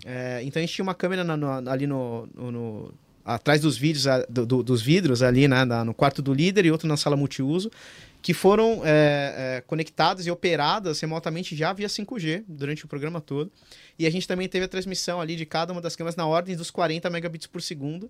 É, 0.06 0.42
então 0.44 0.60
a 0.62 0.66
gente 0.66 0.74
tinha 0.76 0.84
uma 0.84 0.94
câmera 0.94 1.24
na- 1.24 1.38
no- 1.38 1.70
ali 1.70 1.88
no, 1.88 2.28
no- 2.36 2.94
atrás 3.24 3.62
dos 3.62 3.78
vídeos, 3.78 4.08
a- 4.08 4.26
do- 4.30 4.46
do- 4.46 4.62
dos 4.62 4.82
vidros 4.82 5.24
ali, 5.24 5.48
né? 5.48 5.64
na- 5.64 5.86
no 5.86 5.94
quarto 5.94 6.22
do 6.22 6.34
líder 6.34 6.66
e 6.66 6.72
outro 6.72 6.86
na 6.88 6.98
sala 6.98 7.16
multiuso, 7.16 7.72
que 8.26 8.34
foram 8.34 8.82
é, 8.84 9.58
é, 9.58 9.62
conectadas 9.68 10.26
e 10.26 10.32
operadas 10.32 11.00
remotamente 11.00 11.56
já 11.56 11.72
via 11.72 11.88
5G 11.88 12.44
durante 12.48 12.84
o 12.84 12.88
programa 12.88 13.22
todo. 13.22 13.52
E 14.00 14.08
a 14.08 14.10
gente 14.10 14.28
também 14.28 14.50
teve 14.50 14.66
a 14.66 14.68
transmissão 14.68 15.22
ali 15.22 15.36
de 15.36 15.46
cada 15.46 15.72
uma 15.72 15.80
das 15.80 15.96
câmeras 15.96 16.16
na 16.16 16.26
ordem 16.26 16.56
dos 16.56 16.72
40 16.72 17.08
megabits 17.12 17.46
por 17.46 17.62
segundo. 17.62 18.10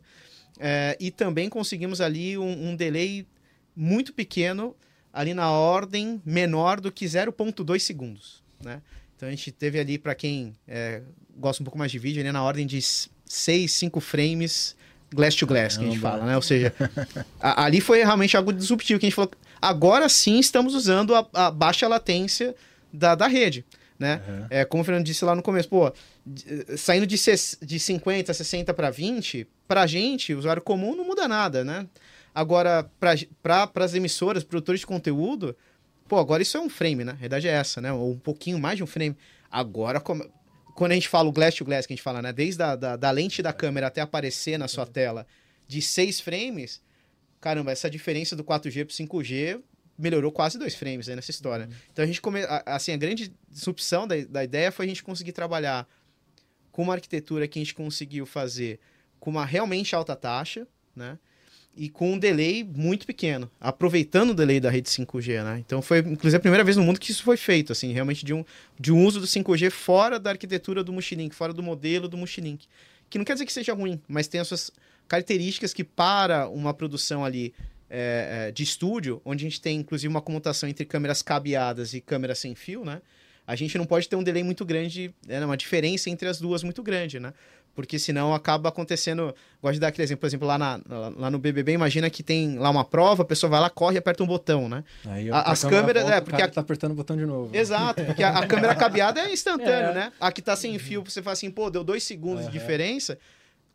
É, 0.57 0.95
e 1.01 1.11
também 1.11 1.49
conseguimos 1.49 1.99
ali 1.99 2.37
um, 2.37 2.69
um 2.69 2.75
delay 2.77 3.27
muito 3.75 4.13
pequeno, 4.13 4.73
ali 5.11 5.33
na 5.33 5.51
ordem 5.51 6.21
menor 6.25 6.79
do 6.79 6.93
que 6.93 7.03
0.2 7.03 7.77
segundos, 7.79 8.41
né? 8.63 8.81
Então 9.17 9.27
a 9.27 9.31
gente 9.31 9.51
teve 9.51 9.77
ali, 9.81 9.97
para 9.97 10.15
quem 10.15 10.53
é, 10.65 11.01
gosta 11.35 11.61
um 11.61 11.65
pouco 11.65 11.77
mais 11.77 11.91
de 11.91 11.99
vídeo, 11.99 12.21
ali 12.21 12.31
na 12.31 12.41
ordem 12.41 12.65
de 12.65 12.79
6, 12.81 13.69
5 13.69 13.99
frames 13.99 14.77
glass 15.13 15.35
to 15.35 15.45
glass, 15.45 15.75
que 15.77 15.83
a 15.83 15.87
gente 15.87 15.99
fala, 15.99 16.25
né? 16.25 16.37
Ou 16.37 16.41
seja, 16.41 16.73
a- 17.39 17.65
ali 17.65 17.81
foi 17.81 17.97
realmente 18.01 18.37
algo 18.37 18.53
disruptivo, 18.53 18.97
que 18.97 19.05
a 19.05 19.09
gente 19.09 19.15
falou, 19.15 19.31
agora 19.69 20.07
sim 20.09 20.39
estamos 20.39 20.73
usando 20.73 21.15
a, 21.15 21.27
a 21.33 21.51
baixa 21.51 21.87
latência 21.87 22.55
da, 22.91 23.15
da 23.15 23.27
rede, 23.27 23.65
né? 23.99 24.21
Uhum. 24.27 24.47
É, 24.49 24.65
como 24.65 24.81
o 24.81 24.85
Fernando 24.85 25.05
disse 25.05 25.23
lá 25.25 25.35
no 25.35 25.41
começo, 25.41 25.67
pô, 25.69 25.91
de- 26.25 26.77
saindo 26.77 27.05
de, 27.07 27.15
de 27.61 27.79
50, 27.79 28.33
60 28.33 28.73
para 28.73 28.89
20, 28.89 29.47
pra 29.67 29.85
gente, 29.87 30.33
usuário 30.33 30.61
comum, 30.61 30.95
não 30.95 31.05
muda 31.05 31.27
nada, 31.27 31.63
né? 31.63 31.87
Agora, 32.33 32.89
para 32.99 33.69
as 33.85 33.93
emissoras, 33.93 34.43
produtores 34.43 34.81
de 34.81 34.87
conteúdo, 34.87 35.55
pô, 36.07 36.17
agora 36.17 36.41
isso 36.43 36.57
é 36.57 36.59
um 36.59 36.69
frame, 36.69 37.03
né? 37.05 37.13
A 37.13 37.15
verdade 37.15 37.47
é 37.47 37.51
essa, 37.51 37.79
né? 37.79 37.91
Ou 37.93 38.11
um 38.11 38.19
pouquinho 38.19 38.59
mais 38.59 38.77
de 38.77 38.83
um 38.83 38.87
frame. 38.87 39.15
Agora, 39.49 39.99
como- 40.01 40.25
quando 40.75 40.91
a 40.91 40.95
gente 40.95 41.07
fala 41.07 41.29
o 41.29 41.31
glass 41.31 41.55
to 41.55 41.63
glass, 41.63 41.85
que 41.85 41.93
a 41.93 41.95
gente 41.95 42.03
fala, 42.03 42.21
né? 42.21 42.33
Desde 42.33 42.61
a 42.61 42.75
da, 42.75 42.97
da 42.97 43.09
lente 43.11 43.41
da 43.41 43.53
câmera 43.53 43.87
até 43.87 44.01
aparecer 44.01 44.57
na 44.59 44.67
sua 44.67 44.85
tela 44.85 45.25
de 45.67 45.81
seis 45.81 46.19
frames, 46.19 46.81
caramba, 47.45 47.71
essa 47.71 47.87
diferença 47.87 48.35
do 48.35 48.43
4G 48.43 48.85
para 48.85 49.21
5G 49.21 49.61
melhorou 49.95 50.31
quase 50.31 50.57
dois 50.57 50.73
frames 50.73 51.07
aí 51.07 51.15
nessa 51.15 51.29
história. 51.29 51.69
Então 51.93 52.03
a 52.03 52.07
gente 52.07 52.19
come... 52.19 52.39
assim, 52.65 52.91
a 52.91 52.97
grande 52.97 53.31
disrupção 53.51 54.07
da, 54.07 54.15
da 54.25 54.43
ideia 54.43 54.71
foi 54.71 54.85
a 54.85 54.87
gente 54.87 55.03
conseguir 55.03 55.31
trabalhar 55.31 55.87
com 56.71 56.81
uma 56.81 56.95
arquitetura 56.95 57.47
que 57.47 57.59
a 57.59 57.61
gente 57.61 57.75
conseguiu 57.75 58.25
fazer 58.25 58.79
com 59.19 59.29
uma 59.29 59.45
realmente 59.45 59.95
alta 59.95 60.15
taxa, 60.15 60.67
né? 60.95 61.19
E 61.77 61.87
com 61.87 62.13
um 62.13 62.17
delay 62.17 62.63
muito 62.63 63.05
pequeno, 63.05 63.47
aproveitando 63.61 64.31
o 64.31 64.33
delay 64.33 64.59
da 64.59 64.71
rede 64.71 64.89
5G, 64.89 65.43
né? 65.43 65.59
Então 65.59 65.83
foi, 65.83 65.99
inclusive, 65.99 66.37
a 66.37 66.39
primeira 66.39 66.63
vez 66.63 66.75
no 66.75 66.83
mundo 66.83 66.99
que 66.99 67.11
isso 67.11 67.21
foi 67.21 67.37
feito, 67.37 67.71
assim, 67.71 67.91
realmente 67.93 68.25
de 68.25 68.33
um, 68.33 68.43
de 68.79 68.91
um 68.91 69.05
uso 69.05 69.19
do 69.19 69.27
5G 69.27 69.69
fora 69.69 70.19
da 70.19 70.31
arquitetura 70.31 70.83
do 70.83 70.91
Multilink, 70.91 71.35
fora 71.35 71.53
do 71.53 71.61
modelo 71.61 72.07
do 72.07 72.17
Multilink. 72.17 72.65
Que 73.07 73.19
não 73.19 73.25
quer 73.25 73.33
dizer 73.33 73.45
que 73.45 73.53
seja 73.53 73.71
ruim, 73.75 74.01
mas 74.07 74.27
tem 74.27 74.41
as 74.41 74.47
suas 74.47 74.71
características 75.07 75.73
que 75.73 75.83
para 75.83 76.47
uma 76.49 76.73
produção 76.73 77.23
ali 77.23 77.53
é, 77.89 78.47
é, 78.47 78.51
de 78.51 78.63
estúdio, 78.63 79.21
onde 79.23 79.45
a 79.45 79.49
gente 79.49 79.61
tem 79.61 79.79
inclusive 79.79 80.07
uma 80.07 80.21
comutação 80.21 80.67
entre 80.67 80.85
câmeras 80.85 81.21
cabeadas 81.21 81.93
e 81.93 82.01
câmeras 82.01 82.39
sem 82.39 82.55
fio, 82.55 82.83
né? 82.83 83.01
A 83.47 83.55
gente 83.55 83.77
não 83.77 83.85
pode 83.85 84.09
ter 84.09 84.15
um 84.15 84.23
delay 84.23 84.43
muito 84.43 84.65
grande, 84.65 85.13
né, 85.27 85.45
uma 85.45 85.55
diferença 85.55 86.09
entre 86.09 86.27
as 86.27 86.39
duas 86.39 86.63
muito 86.63 86.81
grande, 86.81 87.19
né? 87.19 87.31
Porque 87.75 87.99
senão 87.99 88.33
acaba 88.33 88.69
acontecendo. 88.69 89.35
Gosto 89.61 89.73
de 89.75 89.79
dar 89.81 89.89
aquele 89.89 90.03
exemplo, 90.05 90.21
por 90.21 90.27
exemplo, 90.27 90.47
lá, 90.47 90.57
na, 90.57 90.79
lá 91.17 91.29
no 91.29 91.37
BBB, 91.37 91.73
imagina 91.73 92.09
que 92.09 92.23
tem 92.23 92.57
lá 92.57 92.69
uma 92.69 92.85
prova, 92.85 93.21
a 93.23 93.25
pessoa 93.25 93.49
vai 93.49 93.59
lá, 93.59 93.69
corre 93.69 93.95
e 93.95 93.97
aperta 93.99 94.23
um 94.23 94.25
botão, 94.25 94.69
né? 94.69 94.81
Aí 95.05 95.29
A- 95.29 95.51
as 95.51 95.61
câmera 95.61 95.81
câmeras- 95.81 96.03
volta, 96.03 96.17
é, 96.17 96.21
porque 96.21 96.41
a- 96.41 96.47
tá 96.47 96.61
apertando 96.61 96.91
o 96.93 96.95
botão 96.95 97.17
de 97.17 97.25
novo. 97.25 97.55
Exato, 97.55 98.03
porque 98.05 98.23
a, 98.23 98.29
a 98.39 98.47
câmera 98.47 98.73
cabeada 98.75 99.19
é 99.19 99.31
instantâneo, 99.31 99.89
É. 99.91 99.93
né? 99.93 100.11
A 100.19 100.31
que 100.31 100.41
tá 100.41 100.55
sem 100.55 100.79
fio, 100.79 101.03
você 101.03 101.21
fala 101.21 101.33
assim, 101.33 101.51
pô, 101.51 101.69
deu 101.69 101.83
dois 101.83 102.01
segundos 102.03 102.45
de 102.45 102.51
diferença. 102.51 103.19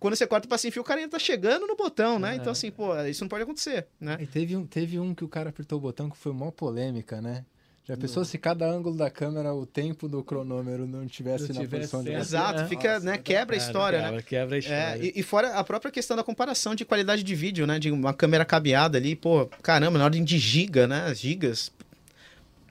Quando 0.01 0.17
você 0.17 0.27
corta 0.27 0.49
pra 0.49 0.57
sem 0.57 0.71
fio, 0.71 0.81
o 0.81 0.85
cara 0.85 0.99
ainda 1.01 1.13
tá 1.13 1.19
chegando 1.19 1.67
no 1.67 1.77
botão, 1.77 2.19
né? 2.19 2.35
Então, 2.35 2.51
assim, 2.53 2.71
pô, 2.71 2.99
isso 3.05 3.23
não 3.23 3.29
pode 3.29 3.43
acontecer, 3.43 3.87
né? 4.01 4.17
E 4.19 4.27
teve 4.27 4.57
um, 4.57 4.67
teve 4.67 4.99
um 4.99 5.15
que 5.15 5.23
o 5.23 5.29
cara 5.29 5.51
apertou 5.51 5.77
o 5.79 5.81
botão 5.81 6.09
que 6.09 6.17
foi 6.17 6.33
uma 6.33 6.51
polêmica, 6.51 7.21
né? 7.21 7.45
Já 7.85 7.97
pensou 7.97 8.25
se 8.25 8.39
cada 8.39 8.67
ângulo 8.71 8.97
da 8.97 9.11
câmera, 9.11 9.53
o 9.53 9.67
tempo 9.67 10.09
do 10.09 10.23
cronômetro 10.23 10.87
não 10.87 11.07
tivesse 11.07 11.49
Não 11.49 11.57
na 11.57 11.61
tivesse 11.63 11.91
posição 11.91 12.05
de. 12.05 12.13
Exato, 12.13 12.63
É. 12.63 12.67
fica, 12.69 12.95
Nossa, 12.95 13.07
né? 13.07 13.19
Quebra 13.19 13.57
a 13.57 13.59
história, 13.59 13.99
né? 13.99 14.07
quebra, 14.07 14.23
Quebra 14.23 14.57
a 14.57 14.59
história. 14.59 14.77
É, 14.77 14.99
e, 15.05 15.13
e 15.17 15.23
fora 15.23 15.49
a 15.55 15.65
própria 15.65 15.91
questão 15.91 16.17
da 16.17 16.23
comparação 16.23 16.75
de 16.75 16.85
qualidade 16.85 17.23
de 17.23 17.35
vídeo, 17.35 17.67
né? 17.67 17.79
De 17.79 17.91
uma 17.91 18.15
câmera 18.15 18.45
cabeada 18.45 18.97
ali, 18.97 19.17
pô, 19.17 19.47
caramba, 19.61 19.99
na 19.99 20.05
ordem 20.05 20.23
de 20.23 20.39
giga, 20.39 20.87
né? 20.87 21.13
Gigas. 21.15 21.73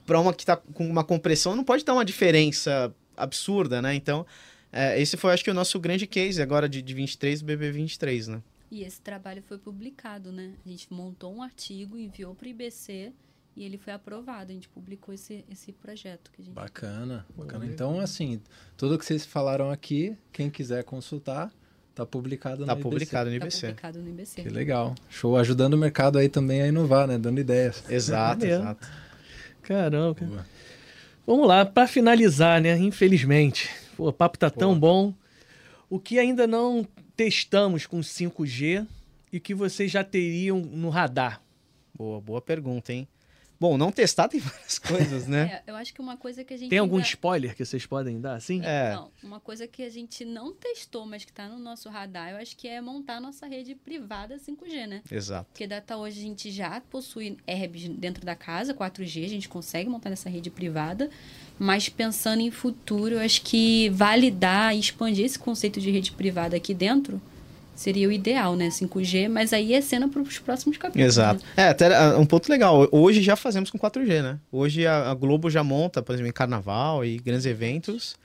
Pra 0.06 0.20
uma 0.20 0.34
que 0.34 0.46
tá 0.46 0.56
com 0.56 0.88
uma 0.88 1.04
compressão, 1.04 1.56
não 1.56 1.64
pode 1.64 1.84
dar 1.84 1.94
uma 1.94 2.06
diferença 2.06 2.92
absurda, 3.18 3.82
né? 3.82 3.94
Então, 3.94 4.26
é, 4.72 5.02
esse 5.02 5.18
foi, 5.18 5.34
acho 5.34 5.44
que, 5.44 5.52
o 5.52 5.54
nosso 5.54 5.80
grande 5.80 6.06
case 6.08 6.42
agora 6.42 6.68
de, 6.70 6.82
de 6.82 6.94
23 6.94 7.42
do 7.42 7.54
BB23, 7.54 8.28
né? 8.28 8.42
E 8.72 8.84
esse 8.84 9.02
trabalho 9.02 9.42
foi 9.42 9.58
publicado, 9.58 10.32
né? 10.32 10.52
A 10.66 10.70
gente 10.70 10.94
montou 10.94 11.34
um 11.34 11.42
artigo, 11.42 11.98
enviou 11.98 12.36
para 12.36 12.46
o 12.46 12.50
IBC 12.50 13.12
e 13.58 13.64
ele 13.66 13.78
foi 13.80 13.94
aprovado. 13.94 14.52
A 14.52 14.54
gente 14.54 14.70
publicou 14.70 15.14
esse, 15.14 15.44
esse 15.50 15.72
projeto 15.72 16.30
que 16.32 16.42
a 16.42 16.46
gente 16.46 16.54
Bacana, 16.54 17.26
bacana. 17.36 17.66
Então, 17.66 18.00
assim, 18.00 18.40
tudo 18.78 18.98
que 19.00 19.04
vocês 19.06 19.26
falaram 19.26 19.72
aqui, 19.72 20.16
quem 20.32 20.52
quiser 20.52 20.84
consultar, 20.84 21.52
tá 21.96 22.06
publicado 22.06 22.64
Tá 22.64 22.76
no 22.76 22.82
publicado 22.82 23.32
no 23.32 23.36
Está 23.36 23.48
IBC. 23.48 23.60
publicado 23.68 24.00
no 24.00 24.08
IBC. 24.08 24.42
IBC. 24.42 24.44
Que 24.44 24.50
legal. 24.50 24.94
Show, 25.10 25.36
ajudando 25.36 25.74
o 25.74 25.78
mercado 25.78 26.20
aí 26.20 26.30
também 26.30 26.62
a 26.62 26.68
inovar, 26.68 27.08
né? 27.08 27.18
Dando 27.18 27.40
ideias. 27.42 27.84
Exato, 27.90 28.46
É 28.46 28.50
exato. 28.50 28.88
Caramba. 29.64 30.14
cara. 30.16 30.30
Boa. 30.30 30.46
Vamos 31.26 31.48
lá, 31.48 31.66
para 31.66 31.88
finalizar, 31.88 32.62
né? 32.62 32.78
Infelizmente, 32.78 33.70
pô, 34.00 34.08
o 34.08 34.14
papo 34.14 34.38
tá 34.38 34.50
tão 34.50 34.80
bom. 34.80 35.14
O 35.90 36.00
que 36.00 36.18
ainda 36.18 36.48
não 36.48 36.88
testamos 37.18 37.86
com 37.86 38.00
5G 38.00 38.88
e 39.34 39.40
que 39.42 39.54
vocês 39.54 39.92
já 39.92 40.06
teriam 40.06 40.60
no 40.62 40.88
radar? 40.88 41.42
Boa, 41.94 42.22
boa 42.22 42.42
pergunta, 42.42 42.94
hein? 42.94 43.06
Bom, 43.60 43.78
não 43.78 43.92
testar 43.92 44.30
tem 44.30 44.40
várias 44.42 44.80
coisas, 44.80 45.28
né? 45.28 45.62
É, 45.68 45.72
eu 45.72 45.76
acho 45.76 45.94
que 45.94 46.00
uma 46.00 46.16
coisa 46.16 46.44
que 46.46 46.54
a 46.54 46.58
gente 46.58 46.70
Tem 46.70 46.80
algum 46.80 46.96
ainda- 46.96 47.08
spoiler 47.08 47.56
que 47.56 47.66
vocês 47.66 47.86
podem 47.86 48.20
dar, 48.22 48.36
assim? 48.36 48.62
É. 48.64 48.94
Não, 48.94 49.12
uma 49.22 49.40
coisa 49.40 49.68
que 49.68 49.84
a 49.84 49.90
gente 49.90 50.24
não 50.24 50.54
testou, 50.54 51.06
mas 51.06 51.26
que 51.26 51.32
está 51.32 51.48
no 51.50 51.60
nosso 51.60 51.90
radar, 51.90 52.32
eu 52.32 52.38
acho 52.38 52.56
que 52.56 52.68
é 52.68 52.80
montar 52.80 53.18
a 53.18 53.20
nossa 53.20 53.46
rede 53.48 53.76
privada 53.76 54.38
5G, 54.40 54.88
né? 54.88 55.02
Exato. 55.12 55.48
Porque 55.52 55.68
data 55.68 55.98
hoje 55.98 56.20
a 56.20 56.24
gente 56.24 56.52
já 56.52 56.80
possui 56.90 57.38
herbs 57.46 57.90
dentro 57.90 58.26
da 58.26 58.36
casa, 58.36 58.74
4G, 58.74 59.26
a 59.26 59.30
gente 59.30 59.50
consegue 59.50 59.90
montar 59.90 60.10
nessa 60.10 60.30
rede 60.30 60.50
privada, 60.50 61.10
mas 61.58 61.90
pensando 61.90 62.40
em 62.42 62.52
futuro, 62.52 63.16
eu 63.16 63.20
acho 63.20 63.42
que 63.42 63.90
validar 63.90 64.74
e 64.76 64.80
expandir 64.80 65.26
esse 65.26 65.38
conceito 65.38 65.82
de 65.82 65.92
rede 65.92 66.12
privada 66.14 66.56
aqui 66.56 66.74
dentro 66.74 67.22
seria 67.80 68.10
o 68.10 68.12
ideal, 68.12 68.56
né? 68.56 68.68
5G, 68.70 69.30
mas 69.30 69.54
aí 69.54 69.74
é 69.74 69.80
cena 69.82 70.10
para 70.10 70.22
os 70.22 70.38
próximos 70.40 70.78
capítulos. 70.78 71.08
Exato. 71.08 71.44
né? 71.56 71.64
É, 71.64 71.70
até 71.70 71.96
ah, 71.96 72.18
um 72.18 72.26
ponto 72.26 72.50
legal. 72.50 72.88
Hoje 72.92 73.22
já 73.22 73.36
fazemos 73.36 73.70
com 73.72 73.78
4G, 73.80 74.22
né? 74.22 74.40
Hoje 74.52 74.86
a, 74.86 75.10
a 75.12 75.14
Globo 75.14 75.50
já 75.50 75.64
monta, 75.64 76.02
por 76.02 76.14
exemplo, 76.14 76.30
em 76.30 76.34
carnaval 76.34 77.06
e 77.06 77.18
grandes 77.18 77.46
eventos, 77.46 78.18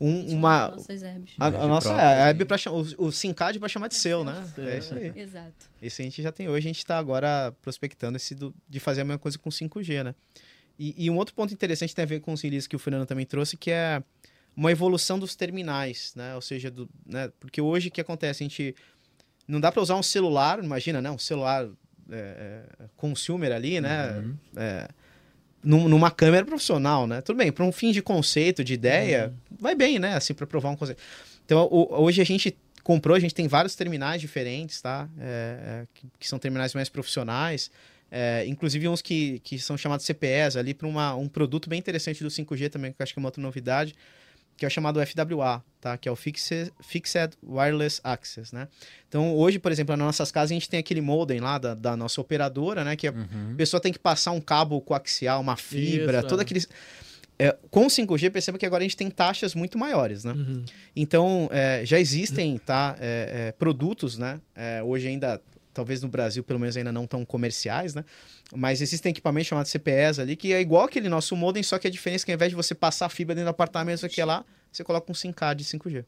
um- 0.00 0.34
uma. 0.34 0.68
Nossas 0.68 1.02
herbs. 1.02 1.34
A, 1.38 1.46
a 1.46 1.66
nossa 1.68 1.88
própria, 1.90 2.04
é, 2.06 2.30
a 2.30 2.46
pra 2.46 2.56
chamar, 2.58 2.76
o, 2.78 3.06
o 3.06 3.12
SIMCAD 3.12 3.58
pra 3.58 3.68
chamar 3.68 3.88
de 3.88 3.94
seu, 3.96 4.24
né? 4.24 4.42
É 4.58 4.78
isso 4.78 4.94
aí. 4.94 5.12
Exato. 5.14 5.70
Esse 5.82 6.00
a 6.00 6.04
gente 6.06 6.22
já 6.22 6.32
tem 6.32 6.48
hoje, 6.48 6.66
a 6.66 6.70
gente 6.70 6.78
está 6.78 6.98
agora 6.98 7.52
prospectando 7.60 8.16
esse 8.16 8.34
do- 8.34 8.54
de 8.68 8.80
fazer 8.80 9.02
a 9.02 9.04
mesma 9.04 9.18
coisa 9.18 9.38
com 9.38 9.50
5G, 9.50 10.02
né? 10.02 10.14
E, 10.78 10.94
e 11.04 11.10
um 11.10 11.16
outro 11.16 11.34
ponto 11.34 11.52
interessante 11.52 11.94
tem 11.94 12.02
a 12.02 12.06
ver 12.06 12.20
com 12.20 12.32
os 12.32 12.40
releases 12.40 12.66
que 12.66 12.74
o 12.74 12.78
Fernando 12.78 13.06
também 13.06 13.24
trouxe, 13.26 13.56
que 13.56 13.70
é 13.70 14.02
uma 14.56 14.70
evolução 14.70 15.18
dos 15.18 15.34
terminais, 15.34 16.12
né? 16.16 16.34
Ou 16.34 16.40
seja, 16.40 16.70
do, 16.70 16.88
né? 17.06 17.30
porque 17.40 17.60
hoje 17.60 17.88
o 17.88 17.90
que 17.90 18.00
acontece? 18.00 18.42
A 18.42 18.46
gente 18.46 18.74
não 19.46 19.60
dá 19.60 19.70
para 19.70 19.82
usar 19.82 19.96
um 19.96 20.02
celular, 20.02 20.62
imagina, 20.62 21.00
né? 21.00 21.10
Um 21.10 21.18
celular 21.18 21.68
é, 22.10 22.16
é, 22.16 22.62
consumer 22.96 23.52
ali, 23.52 23.80
né? 23.80 24.12
Uhum. 24.18 24.36
É, 24.56 24.88
num- 25.62 25.88
numa 25.88 26.10
câmera 26.10 26.44
profissional, 26.44 27.06
né? 27.06 27.20
Tudo 27.20 27.36
bem, 27.36 27.50
para 27.50 27.64
um 27.64 27.72
fim 27.72 27.90
de 27.92 28.02
conceito, 28.02 28.62
de 28.62 28.74
ideia, 28.74 29.32
vai 29.58 29.74
bem, 29.74 29.98
né? 29.98 30.14
Assim, 30.14 30.34
para 30.34 30.46
provar 30.46 30.70
um 30.70 30.76
conceito. 30.76 31.00
Então, 31.44 31.66
o- 31.70 32.02
hoje 32.02 32.20
a 32.20 32.24
gente 32.24 32.56
comprou, 32.82 33.16
a 33.16 33.20
gente 33.20 33.34
tem 33.34 33.48
vários 33.48 33.74
terminais 33.74 34.20
diferentes, 34.20 34.80
tá? 34.80 35.08
É, 35.18 35.24
é, 35.82 35.86
que, 35.94 36.06
que, 36.20 36.28
são 36.28 36.38
terminais 36.38 36.74
mais 36.74 36.88
profissionais. 36.88 37.70
É, 38.10 38.44
inclusive 38.46 38.86
uns 38.86 39.02
que, 39.02 39.40
que 39.40 39.58
são 39.58 39.76
chamados 39.76 40.06
CPEs 40.06 40.56
ali 40.56 40.72
para 40.74 40.86
um 40.86 41.26
produto 41.26 41.68
bem 41.68 41.78
interessante 41.78 42.22
do 42.22 42.30
5G 42.30 42.68
também, 42.68 42.92
que 42.92 43.00
eu 43.00 43.02
acho 43.02 43.12
que 43.12 43.18
é 43.18 43.20
uma 43.20 43.28
outra 43.28 43.42
novidade, 43.42 43.94
que 44.56 44.64
é 44.64 44.68
o 44.68 44.70
chamado 44.70 45.00
FWA, 45.04 45.62
tá? 45.80 45.96
Que 45.98 46.08
é 46.08 46.12
o 46.12 46.16
Fixed, 46.16 46.72
Fixed 46.80 47.36
Wireless 47.42 48.00
Access, 48.02 48.54
né? 48.54 48.68
Então, 49.08 49.34
hoje, 49.34 49.58
por 49.58 49.72
exemplo, 49.72 49.96
nas 49.96 50.06
nossas 50.06 50.30
casas, 50.30 50.52
a 50.52 50.54
gente 50.54 50.68
tem 50.68 50.80
aquele 50.80 51.00
modem 51.00 51.40
lá 51.40 51.58
da, 51.58 51.74
da 51.74 51.96
nossa 51.96 52.20
operadora, 52.20 52.84
né? 52.84 52.96
Que 52.96 53.08
a 53.08 53.12
uhum. 53.12 53.54
pessoa 53.56 53.80
tem 53.80 53.92
que 53.92 53.98
passar 53.98 54.30
um 54.30 54.40
cabo 54.40 54.80
coaxial, 54.80 55.40
uma 55.40 55.56
fibra, 55.56 56.18
Isso, 56.18 56.28
todo 56.28 56.40
é. 56.40 56.42
aquele... 56.42 56.64
É, 57.36 57.56
com 57.68 57.86
o 57.86 57.88
5G, 57.88 58.30
perceba 58.30 58.56
que 58.56 58.64
agora 58.64 58.82
a 58.82 58.86
gente 58.86 58.96
tem 58.96 59.10
taxas 59.10 59.56
muito 59.56 59.76
maiores, 59.76 60.22
né? 60.22 60.32
Uhum. 60.32 60.64
Então, 60.94 61.48
é, 61.50 61.84
já 61.84 61.98
existem 61.98 62.56
tá, 62.58 62.96
é, 63.00 63.48
é 63.48 63.52
produtos, 63.52 64.16
né? 64.16 64.40
É, 64.54 64.80
hoje 64.84 65.08
ainda, 65.08 65.42
talvez 65.74 66.02
no 66.02 66.08
Brasil, 66.08 66.42
pelo 66.42 66.58
menos 66.58 66.76
ainda 66.76 66.92
não 66.92 67.06
tão 67.06 67.24
comerciais, 67.24 67.94
né? 67.94 68.04
Mas 68.54 68.80
existem 68.80 69.10
equipamentos 69.10 69.48
chamados 69.48 69.70
CPEs 69.70 70.18
ali, 70.18 70.36
que 70.36 70.52
é 70.52 70.60
igual 70.60 70.84
aquele 70.84 71.08
nosso 71.08 71.36
modem, 71.36 71.62
só 71.62 71.78
que 71.78 71.86
a 71.86 71.90
diferença 71.90 72.24
é 72.24 72.26
que 72.26 72.32
ao 72.32 72.36
invés 72.36 72.50
de 72.50 72.56
você 72.56 72.74
passar 72.74 73.06
a 73.06 73.08
fibra 73.08 73.34
dentro 73.34 73.48
do 73.48 73.50
apartamento, 73.50 74.06
aqui 74.06 74.22
lá, 74.24 74.44
você 74.72 74.82
coloca 74.84 75.10
um 75.10 75.14
SIM 75.14 75.32
card 75.32 75.62
de 75.62 75.68
5G. 75.68 76.04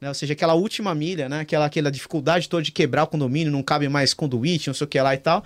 Né? 0.00 0.08
Ou 0.08 0.14
seja, 0.14 0.32
aquela 0.32 0.54
última 0.54 0.94
milha, 0.94 1.28
né? 1.28 1.40
Aquela, 1.40 1.66
aquela 1.66 1.90
dificuldade 1.90 2.48
toda 2.48 2.62
de 2.62 2.72
quebrar 2.72 3.02
o 3.02 3.06
condomínio, 3.06 3.52
não 3.52 3.62
cabe 3.62 3.88
mais 3.88 4.14
conduíte, 4.14 4.68
não 4.68 4.74
sei 4.74 4.84
o 4.84 4.88
que 4.88 5.00
lá 5.00 5.14
e 5.14 5.18
tal 5.18 5.44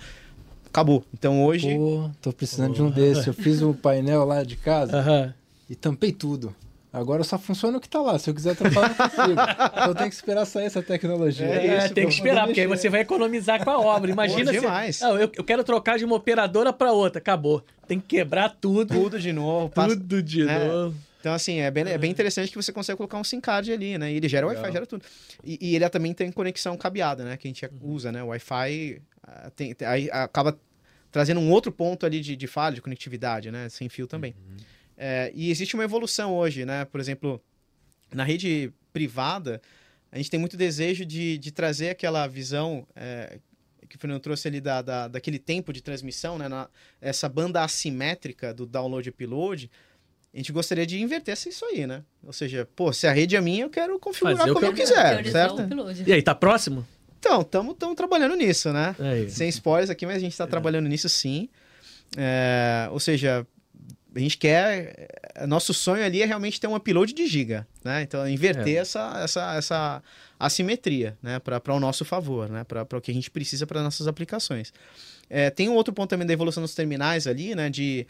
acabou. 0.69 1.03
Então 1.13 1.43
hoje. 1.43 1.75
Pô, 1.75 2.09
tô 2.21 2.31
precisando 2.31 2.73
de 2.73 2.81
um 2.81 2.89
desse. 2.89 3.27
Eu 3.27 3.33
fiz 3.33 3.61
um 3.61 3.73
painel 3.73 4.23
lá 4.23 4.43
de 4.43 4.55
casa 4.55 5.35
e 5.69 5.75
tampei 5.75 6.11
tudo. 6.11 6.55
Agora 6.91 7.23
só 7.23 7.37
funciona 7.37 7.77
o 7.77 7.81
que 7.81 7.87
tá 7.87 8.01
lá. 8.01 8.17
Se 8.17 8.29
eu 8.29 8.33
quiser 8.33 8.55
tampar, 8.55 8.89
não 8.89 8.95
consigo. 8.95 9.31
então 9.31 9.93
tenho 9.93 10.09
que 10.09 10.15
esperar 10.15 10.45
sair 10.45 10.65
essa 10.65 10.81
tecnologia. 10.81 11.45
É, 11.45 11.67
é 11.67 11.77
isso, 11.77 11.93
tem 11.93 12.07
que 12.07 12.13
esperar, 12.13 12.45
porque 12.45 12.61
aí 12.61 12.67
você 12.67 12.89
vai 12.89 13.01
economizar 13.01 13.63
com 13.63 13.69
a 13.69 13.79
obra. 13.79 14.09
Imagina 14.09 14.51
Pô, 14.51 14.59
demais. 14.59 14.95
se. 14.95 15.03
Não, 15.03 15.15
eu, 15.15 15.31
eu 15.35 15.43
quero 15.43 15.63
trocar 15.63 15.99
de 15.99 16.05
uma 16.05 16.15
operadora 16.15 16.73
para 16.73 16.91
outra. 16.91 17.19
Acabou. 17.19 17.63
Tem 17.87 17.99
que 17.99 18.17
quebrar 18.17 18.49
tudo. 18.59 18.93
Tudo 18.93 19.19
de 19.19 19.31
novo. 19.31 19.71
Tudo 19.73 20.23
de 20.23 20.45
né? 20.45 20.67
novo. 20.67 20.95
Então, 21.19 21.33
assim, 21.33 21.59
é 21.59 21.69
bem, 21.69 21.83
é 21.85 21.97
bem 21.97 22.09
interessante 22.09 22.49
que 22.49 22.55
você 22.55 22.71
consegue 22.71 22.97
colocar 22.97 23.17
um 23.17 23.23
SIM 23.23 23.41
card 23.41 23.71
ali, 23.71 23.97
né? 23.97 24.11
E 24.11 24.15
ele 24.15 24.29
gera 24.29 24.47
Wi-Fi, 24.47 24.71
gera 24.71 24.85
tudo. 24.85 25.03
E, 25.43 25.59
e, 25.61 25.75
ele 25.75 25.87
também 25.89 26.13
tem 26.13 26.31
conexão 26.31 26.77
cabeada, 26.77 27.25
né? 27.25 27.35
Que 27.35 27.47
a 27.47 27.49
gente 27.49 27.69
usa, 27.81 28.11
né? 28.11 28.23
O 28.23 28.27
Wi-Fi 28.27 29.01
ah, 29.23 29.51
tem, 29.53 29.75
aí 29.85 30.09
acaba 30.11 30.57
trazendo 31.11 31.41
um 31.41 31.51
outro 31.51 31.71
ponto 31.71 32.05
ali 32.05 32.21
de, 32.21 32.35
de 32.35 32.47
falha, 32.47 32.75
de 32.75 32.81
conectividade, 32.81 33.51
né? 33.51 33.67
Sem 33.69 33.89
fio 33.89 34.07
também. 34.07 34.33
Uhum. 34.49 34.57
É, 35.01 35.31
e 35.33 35.49
existe 35.49 35.75
uma 35.75 35.83
evolução 35.85 36.35
hoje, 36.35 36.65
né? 36.65 36.83
Por 36.83 36.99
exemplo, 36.99 37.41
na 38.13 38.25
rede 38.25 38.73
privada, 38.91 39.61
a 40.11 40.17
gente 40.17 40.29
tem 40.29 40.37
muito 40.37 40.57
desejo 40.57 41.05
de, 41.05 41.37
de 41.37 41.51
trazer 41.51 41.91
aquela 41.91 42.27
visão 42.27 42.85
é, 42.93 43.39
que 43.87 43.95
o 43.95 43.99
Fernando 43.99 44.19
trouxe 44.19 44.49
ali 44.49 44.59
da, 44.59 44.81
da, 44.81 45.07
daquele 45.07 45.39
tempo 45.39 45.71
de 45.71 45.81
transmissão, 45.81 46.37
né? 46.37 46.49
Na, 46.49 46.67
essa 46.99 47.29
banda 47.29 47.63
assimétrica 47.63 48.53
do 48.53 48.65
download 48.65 49.07
e 49.07 49.09
upload. 49.09 49.71
A 50.33 50.37
gente 50.37 50.51
gostaria 50.51 50.85
de 50.85 51.01
inverter 51.01 51.33
isso 51.33 51.65
aí, 51.65 51.87
né? 51.87 52.03
Ou 52.21 52.33
seja, 52.33 52.67
pô, 52.75 52.91
se 52.91 53.07
a 53.07 53.13
rede 53.13 53.37
é 53.37 53.41
minha, 53.41 53.63
eu 53.63 53.69
quero 53.69 53.97
configurar 53.99 54.37
Fazer 54.37 54.53
como 54.53 54.65
eu, 54.65 54.71
eu 54.71 54.75
quiser, 54.75 55.25
certo? 55.31 55.61
E 56.05 56.11
aí, 56.11 56.21
tá 56.21 56.35
próximo? 56.35 56.85
Então, 57.17 57.41
estamos 57.41 57.75
trabalhando 57.95 58.35
nisso, 58.35 58.73
né? 58.73 58.95
É 58.99 59.29
Sem 59.29 59.47
spoilers 59.47 59.89
aqui, 59.89 60.05
mas 60.05 60.17
a 60.17 60.19
gente 60.19 60.33
está 60.33 60.43
é. 60.43 60.47
trabalhando 60.47 60.87
nisso 60.89 61.07
sim. 61.07 61.49
É, 62.17 62.87
ou 62.91 62.99
seja, 62.99 63.45
a 64.15 64.19
gente 64.19 64.37
quer. 64.37 65.07
É, 65.35 65.47
nosso 65.47 65.73
sonho 65.73 66.03
ali 66.03 66.21
é 66.21 66.25
realmente 66.25 66.59
ter 66.59 66.67
um 66.67 66.75
upload 66.75 67.13
de 67.13 67.27
giga, 67.27 67.67
né? 67.83 68.01
Então, 68.01 68.27
inverter 68.27 68.75
é. 68.75 68.79
essa, 68.79 69.21
essa, 69.23 69.55
essa 69.55 70.03
assimetria, 70.39 71.17
né? 71.21 71.39
Para 71.39 71.73
o 71.73 71.79
nosso 71.79 72.03
favor, 72.03 72.49
né? 72.49 72.63
Para 72.63 72.97
o 72.97 73.01
que 73.01 73.11
a 73.11 73.13
gente 73.13 73.29
precisa 73.29 73.67
para 73.67 73.83
nossas 73.83 74.07
aplicações. 74.07 74.73
É, 75.29 75.49
tem 75.49 75.69
um 75.69 75.75
outro 75.75 75.93
ponto 75.93 76.09
também 76.09 76.25
da 76.25 76.33
evolução 76.33 76.63
dos 76.63 76.73
terminais 76.73 77.27
ali, 77.27 77.53
né? 77.53 77.69
De 77.69 78.07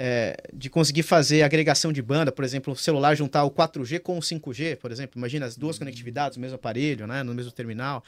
é, 0.00 0.36
de 0.54 0.70
conseguir 0.70 1.02
fazer 1.02 1.42
agregação 1.42 1.92
de 1.92 2.00
banda, 2.00 2.30
por 2.30 2.44
exemplo, 2.44 2.72
o 2.72 2.76
celular 2.76 3.16
juntar 3.16 3.42
o 3.42 3.50
4G 3.50 3.98
com 3.98 4.16
o 4.16 4.20
5G, 4.20 4.76
por 4.76 4.92
exemplo. 4.92 5.18
Imagina 5.18 5.44
as 5.44 5.56
duas 5.56 5.74
uhum. 5.74 5.80
conectividades 5.80 6.36
no 6.36 6.40
mesmo 6.40 6.54
aparelho, 6.54 7.04
né, 7.04 7.24
no 7.24 7.34
mesmo 7.34 7.50
terminal. 7.50 8.04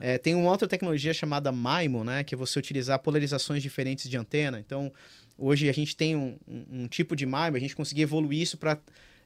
É. 0.00 0.14
É, 0.14 0.18
tem 0.18 0.34
uma 0.34 0.50
outra 0.50 0.66
tecnologia 0.66 1.12
chamada 1.12 1.52
MIMO, 1.52 2.02
né, 2.02 2.24
que 2.24 2.34
é 2.34 2.38
você 2.38 2.58
utilizar 2.58 2.98
polarizações 2.98 3.62
diferentes 3.62 4.08
de 4.08 4.16
antena. 4.16 4.58
Então, 4.58 4.90
hoje 5.38 5.68
a 5.68 5.72
gente 5.72 5.96
tem 5.96 6.16
um, 6.16 6.36
um, 6.46 6.82
um 6.82 6.88
tipo 6.88 7.14
de 7.16 7.26
MIMO, 7.26 7.56
a 7.56 7.58
gente 7.58 7.76
conseguir 7.76 8.02
evoluir 8.02 8.42
isso 8.42 8.56
para 8.56 8.78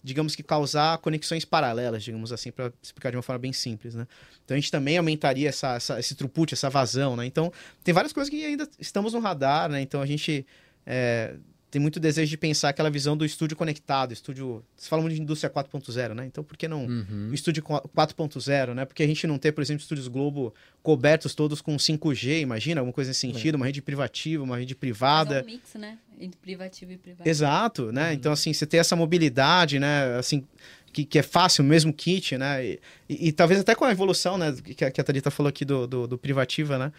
digamos 0.02 0.36
que 0.36 0.42
causar 0.42 0.98
conexões 0.98 1.44
paralelas, 1.44 2.04
digamos 2.04 2.32
assim, 2.32 2.52
para 2.52 2.72
explicar 2.80 3.10
de 3.10 3.16
uma 3.16 3.22
forma 3.22 3.40
bem 3.40 3.52
simples, 3.52 3.94
né? 3.96 4.06
Então 4.44 4.56
a 4.56 4.60
gente 4.60 4.70
também 4.70 4.96
aumentaria 4.96 5.48
essa, 5.48 5.74
essa, 5.74 5.98
esse 5.98 6.14
throughput, 6.14 6.54
essa 6.54 6.70
vazão, 6.70 7.16
né? 7.16 7.26
Então 7.26 7.52
tem 7.82 7.92
várias 7.92 8.12
coisas 8.12 8.30
que 8.30 8.44
ainda 8.44 8.68
estamos 8.78 9.12
no 9.12 9.18
radar, 9.18 9.68
né? 9.68 9.80
Então 9.80 10.00
a 10.00 10.06
gente 10.06 10.46
é, 10.86 11.34
tem 11.70 11.80
muito 11.80 12.00
desejo 12.00 12.30
de 12.30 12.36
pensar 12.36 12.70
aquela 12.70 12.90
visão 12.90 13.16
do 13.16 13.24
estúdio 13.24 13.56
conectado, 13.56 14.12
estúdio. 14.12 14.64
Você 14.76 14.88
fala 14.88 15.02
muito 15.02 15.14
de 15.14 15.20
indústria 15.20 15.50
4.0, 15.50 16.14
né? 16.14 16.24
Então 16.26 16.42
por 16.42 16.56
que 16.56 16.66
não 16.66 16.86
uhum. 16.86 17.28
o 17.30 17.34
estúdio 17.34 17.62
4.0, 17.62 18.74
né? 18.74 18.84
Porque 18.84 19.02
a 19.02 19.06
gente 19.06 19.26
não 19.26 19.38
ter, 19.38 19.52
por 19.52 19.60
exemplo, 19.60 19.82
estúdios 19.82 20.08
Globo 20.08 20.54
cobertos 20.82 21.34
todos 21.34 21.60
com 21.60 21.76
5G, 21.76 22.40
imagina, 22.40 22.80
alguma 22.80 22.92
coisa 22.92 23.10
nesse 23.10 23.20
sentido, 23.20 23.54
é. 23.54 23.56
uma 23.56 23.66
rede 23.66 23.82
privativa, 23.82 24.42
uma 24.42 24.56
rede 24.56 24.74
privada. 24.74 25.40
é 25.40 25.42
um 25.42 25.46
mix, 25.46 25.74
né? 25.74 25.98
Entre 26.18 26.38
privativo 26.40 26.92
e 26.92 26.96
privado. 26.96 27.28
Exato, 27.28 27.92
né? 27.92 28.08
Uhum. 28.08 28.14
Então, 28.14 28.32
assim, 28.32 28.52
você 28.52 28.66
ter 28.66 28.78
essa 28.78 28.96
mobilidade, 28.96 29.78
né? 29.78 30.16
Assim, 30.16 30.44
que, 30.92 31.04
que 31.04 31.18
é 31.18 31.22
fácil, 31.22 31.62
mesmo 31.62 31.92
kit, 31.92 32.36
né? 32.38 32.64
E, 32.64 32.80
e, 33.08 33.28
e, 33.28 33.32
talvez 33.32 33.60
até 33.60 33.74
com 33.74 33.84
a 33.84 33.92
evolução, 33.92 34.38
né? 34.38 34.54
Que 34.62 34.84
a, 34.84 34.90
que 34.90 35.00
a 35.00 35.04
Thalita 35.04 35.30
falou 35.30 35.48
aqui 35.48 35.64
do, 35.64 35.86
do, 35.86 36.06
do 36.06 36.18
privativa, 36.18 36.78
né? 36.78 36.92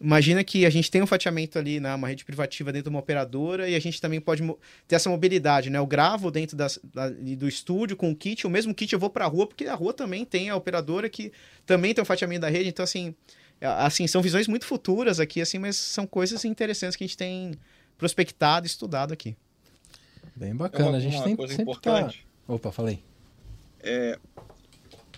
Imagina 0.00 0.42
que 0.42 0.66
a 0.66 0.70
gente 0.70 0.90
tem 0.90 1.02
um 1.02 1.06
fatiamento 1.06 1.58
ali, 1.58 1.78
né, 1.78 1.94
uma 1.94 2.08
rede 2.08 2.24
privativa 2.24 2.72
dentro 2.72 2.90
de 2.90 2.94
uma 2.94 2.98
operadora 2.98 3.68
e 3.68 3.76
a 3.76 3.78
gente 3.78 4.00
também 4.00 4.20
pode 4.20 4.42
ter 4.88 4.96
essa 4.96 5.08
mobilidade, 5.08 5.70
né? 5.70 5.78
Eu 5.78 5.86
gravo 5.86 6.30
dentro 6.30 6.56
das, 6.56 6.80
da, 6.82 7.08
do 7.08 7.48
estúdio 7.48 7.96
com 7.96 8.10
o 8.10 8.16
kit, 8.16 8.46
o 8.46 8.50
mesmo 8.50 8.74
kit 8.74 8.92
eu 8.92 8.98
vou 8.98 9.08
para 9.08 9.24
a 9.24 9.28
rua, 9.28 9.46
porque 9.46 9.66
a 9.66 9.74
rua 9.74 9.92
também 9.92 10.24
tem 10.24 10.50
a 10.50 10.56
operadora 10.56 11.08
que 11.08 11.32
também 11.64 11.94
tem 11.94 12.02
o 12.02 12.04
fatiamento 12.04 12.40
da 12.40 12.48
rede. 12.48 12.68
Então, 12.70 12.82
assim, 12.82 13.14
assim, 13.60 14.06
são 14.08 14.20
visões 14.20 14.48
muito 14.48 14.66
futuras 14.66 15.20
aqui, 15.20 15.40
assim, 15.40 15.58
mas 15.58 15.76
são 15.76 16.06
coisas 16.06 16.44
interessantes 16.44 16.96
que 16.96 17.04
a 17.04 17.06
gente 17.06 17.16
tem 17.16 17.52
prospectado 17.96 18.66
e 18.66 18.68
estudado 18.68 19.12
aqui. 19.12 19.36
Bem 20.34 20.54
bacana. 20.56 20.86
É 20.86 20.88
uma, 20.88 20.96
a 20.98 21.00
gente 21.00 21.22
tem 21.22 21.36
coisa 21.36 21.62
importante. 21.62 22.26
Tá... 22.46 22.52
Opa, 22.52 22.72
falei. 22.72 23.00
É, 23.80 24.18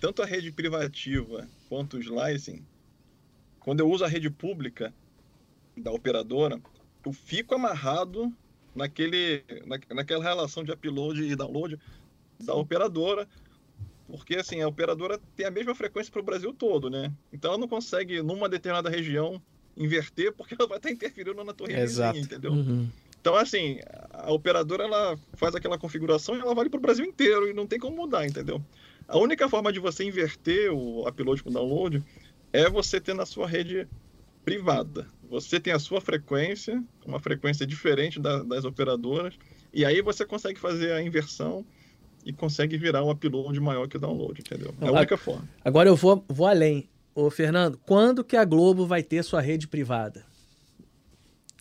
tanto 0.01 0.23
a 0.23 0.27
rede 0.27 0.53
privativa 0.53 1.49
quanto 1.69 1.97
o 1.97 2.01
slicing 2.01 2.63
quando 3.67 3.81
eu 3.81 3.91
uso 3.91 4.05
a 4.05 4.09
rede 4.09 4.31
pública 4.31 4.95
da 5.77 5.91
operadora, 5.91 6.61
eu 7.05 7.13
fico 7.13 7.53
amarrado 7.53 8.33
naquele, 8.73 9.43
na, 9.67 9.77
naquela 9.93 10.23
relação 10.23 10.63
de 10.63 10.71
upload 10.71 11.25
e 11.25 11.35
download 11.35 11.77
da 12.45 12.55
operadora, 12.55 13.27
porque 14.07 14.37
assim, 14.37 14.63
a 14.63 14.69
operadora 14.69 15.21
tem 15.35 15.47
a 15.47 15.51
mesma 15.51 15.75
frequência 15.75 16.13
para 16.13 16.21
o 16.21 16.25
Brasil 16.25 16.55
todo, 16.55 16.89
né? 16.89 17.13
Então 17.33 17.51
ela 17.51 17.59
não 17.59 17.67
consegue, 17.67 18.23
numa 18.23 18.49
determinada 18.49 18.89
região, 18.89 19.43
inverter, 19.77 20.33
porque 20.33 20.55
ela 20.57 20.69
vai 20.69 20.79
estar 20.79 20.93
interferindo 20.93 21.43
na 21.43 21.53
torre 21.53 21.75
Exato. 21.75 22.15
vizinha, 22.15 22.25
entendeu? 22.25 22.53
Uhum. 22.53 22.89
Então, 23.21 23.35
assim, 23.35 23.81
a 24.13 24.33
operadora 24.33 24.85
ela 24.85 25.19
faz 25.35 25.57
aquela 25.57 25.77
configuração 25.77 26.37
e 26.37 26.41
ela 26.41 26.55
vale 26.55 26.71
para 26.71 26.79
o 26.79 26.81
Brasil 26.81 27.05
inteiro 27.05 27.51
e 27.51 27.53
não 27.53 27.67
tem 27.67 27.81
como 27.81 27.97
mudar, 27.97 28.25
entendeu? 28.25 28.63
A 29.09 29.19
única 29.19 29.49
forma 29.49 29.73
de 29.73 29.81
você 29.81 30.05
inverter 30.05 30.73
o 30.73 31.09
upload 31.09 31.43
com 31.43 31.51
download 31.51 32.05
é 32.53 32.69
você 32.69 33.01
ter 33.01 33.15
na 33.15 33.27
sua 33.27 33.47
rede 33.47 33.89
privada. 34.45 35.07
Você 35.29 35.59
tem 35.59 35.73
a 35.73 35.79
sua 35.79 36.01
frequência, 36.01 36.83
uma 37.05 37.19
frequência 37.19 37.67
diferente 37.67 38.21
da, 38.21 38.43
das 38.43 38.65
operadoras, 38.65 39.35
e 39.73 39.85
aí 39.85 40.01
você 40.01 40.25
consegue 40.25 40.59
fazer 40.59 40.93
a 40.93 41.03
inversão 41.03 41.65
e 42.25 42.33
consegue 42.33 42.77
virar 42.77 43.05
um 43.05 43.11
upload 43.11 43.59
maior 43.61 43.89
que 43.89 43.97
o 43.97 44.01
download, 44.01 44.41
entendeu? 44.41 44.75
É 44.81 44.89
a 44.89 44.93
única 44.93 45.17
forma. 45.17 45.49
Agora 45.65 45.89
eu 45.89 45.97
vou, 45.97 46.25
vou 46.29 46.47
além. 46.47 46.89
Ô, 47.15 47.31
Fernando, 47.31 47.79
quando 47.87 48.23
que 48.23 48.37
a 48.37 48.45
Globo 48.45 48.87
vai 48.87 49.03
ter 49.03 49.23
sua 49.23 49.41
rede 49.41 49.67
privada? 49.67 50.25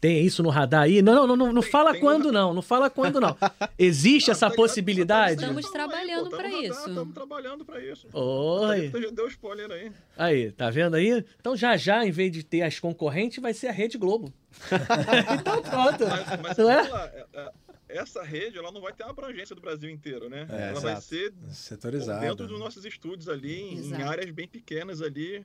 Tem 0.06 0.24
isso 0.24 0.44
no 0.44 0.50
radar 0.50 0.84
aí? 0.84 1.02
Não, 1.02 1.16
não, 1.16 1.26
não, 1.26 1.36
não, 1.36 1.54
não 1.54 1.62
tem, 1.64 1.72
fala 1.72 1.92
tem 1.94 2.00
quando 2.00 2.32
não, 2.32 2.54
não 2.54 2.62
fala 2.62 2.92
quando 2.92 3.20
não. 3.20 3.36
Existe 3.76 4.30
essa 4.30 4.52
possibilidade? 4.52 5.42
Estamos 5.42 5.68
trabalhando 5.72 6.30
para 6.30 6.48
isso. 6.48 6.90
Estamos 6.90 7.14
trabalhando 7.16 7.66
para 7.66 7.84
isso. 7.84 8.08
Oi. 8.14 8.92
Já 8.92 9.10
deu 9.10 9.28
spoiler 9.30 9.72
aí. 9.72 9.92
Aí, 10.16 10.52
tá 10.52 10.70
vendo 10.70 10.96
aí? 10.96 11.26
Então 11.40 11.58
já 11.58 11.76
já, 11.76 12.06
em 12.06 12.12
vez 12.12 12.32
de 12.32 12.44
ter 12.44 12.62
as 12.62 12.80
concorrentes, 12.80 13.42
vai 13.42 13.52
ser 13.52 13.66
a 13.66 13.72
Rede 13.72 13.98
Globo. 13.98 14.32
então 15.40 15.64
pronto. 15.64 16.06
Mas, 16.08 16.40
mas 16.40 16.58
não 16.58 16.70
é? 16.70 16.82
É, 16.84 17.26
é, 17.34 17.52
essa 17.88 18.22
rede 18.22 18.60
ela 18.60 18.72
não 18.72 18.82
vai 18.82 18.94
ter 18.94 19.06
a 19.06 19.10
abrangência 19.10 19.56
do 19.56 19.62
Brasil 19.62 19.90
inteiro, 19.90 20.30
né? 20.30 20.46
É, 20.52 20.70
ela 20.70 20.72
exato. 20.72 20.82
vai 20.82 21.02
ser 21.02 21.34
setorizada 21.50 22.20
dentro 22.20 22.46
dos 22.46 22.60
nossos 22.60 22.86
estúdios 22.86 23.28
ali, 23.28 23.60
em, 23.60 23.90
em 23.90 24.04
áreas 24.04 24.30
bem 24.30 24.48
pequenas 24.48 25.02
ali, 25.02 25.44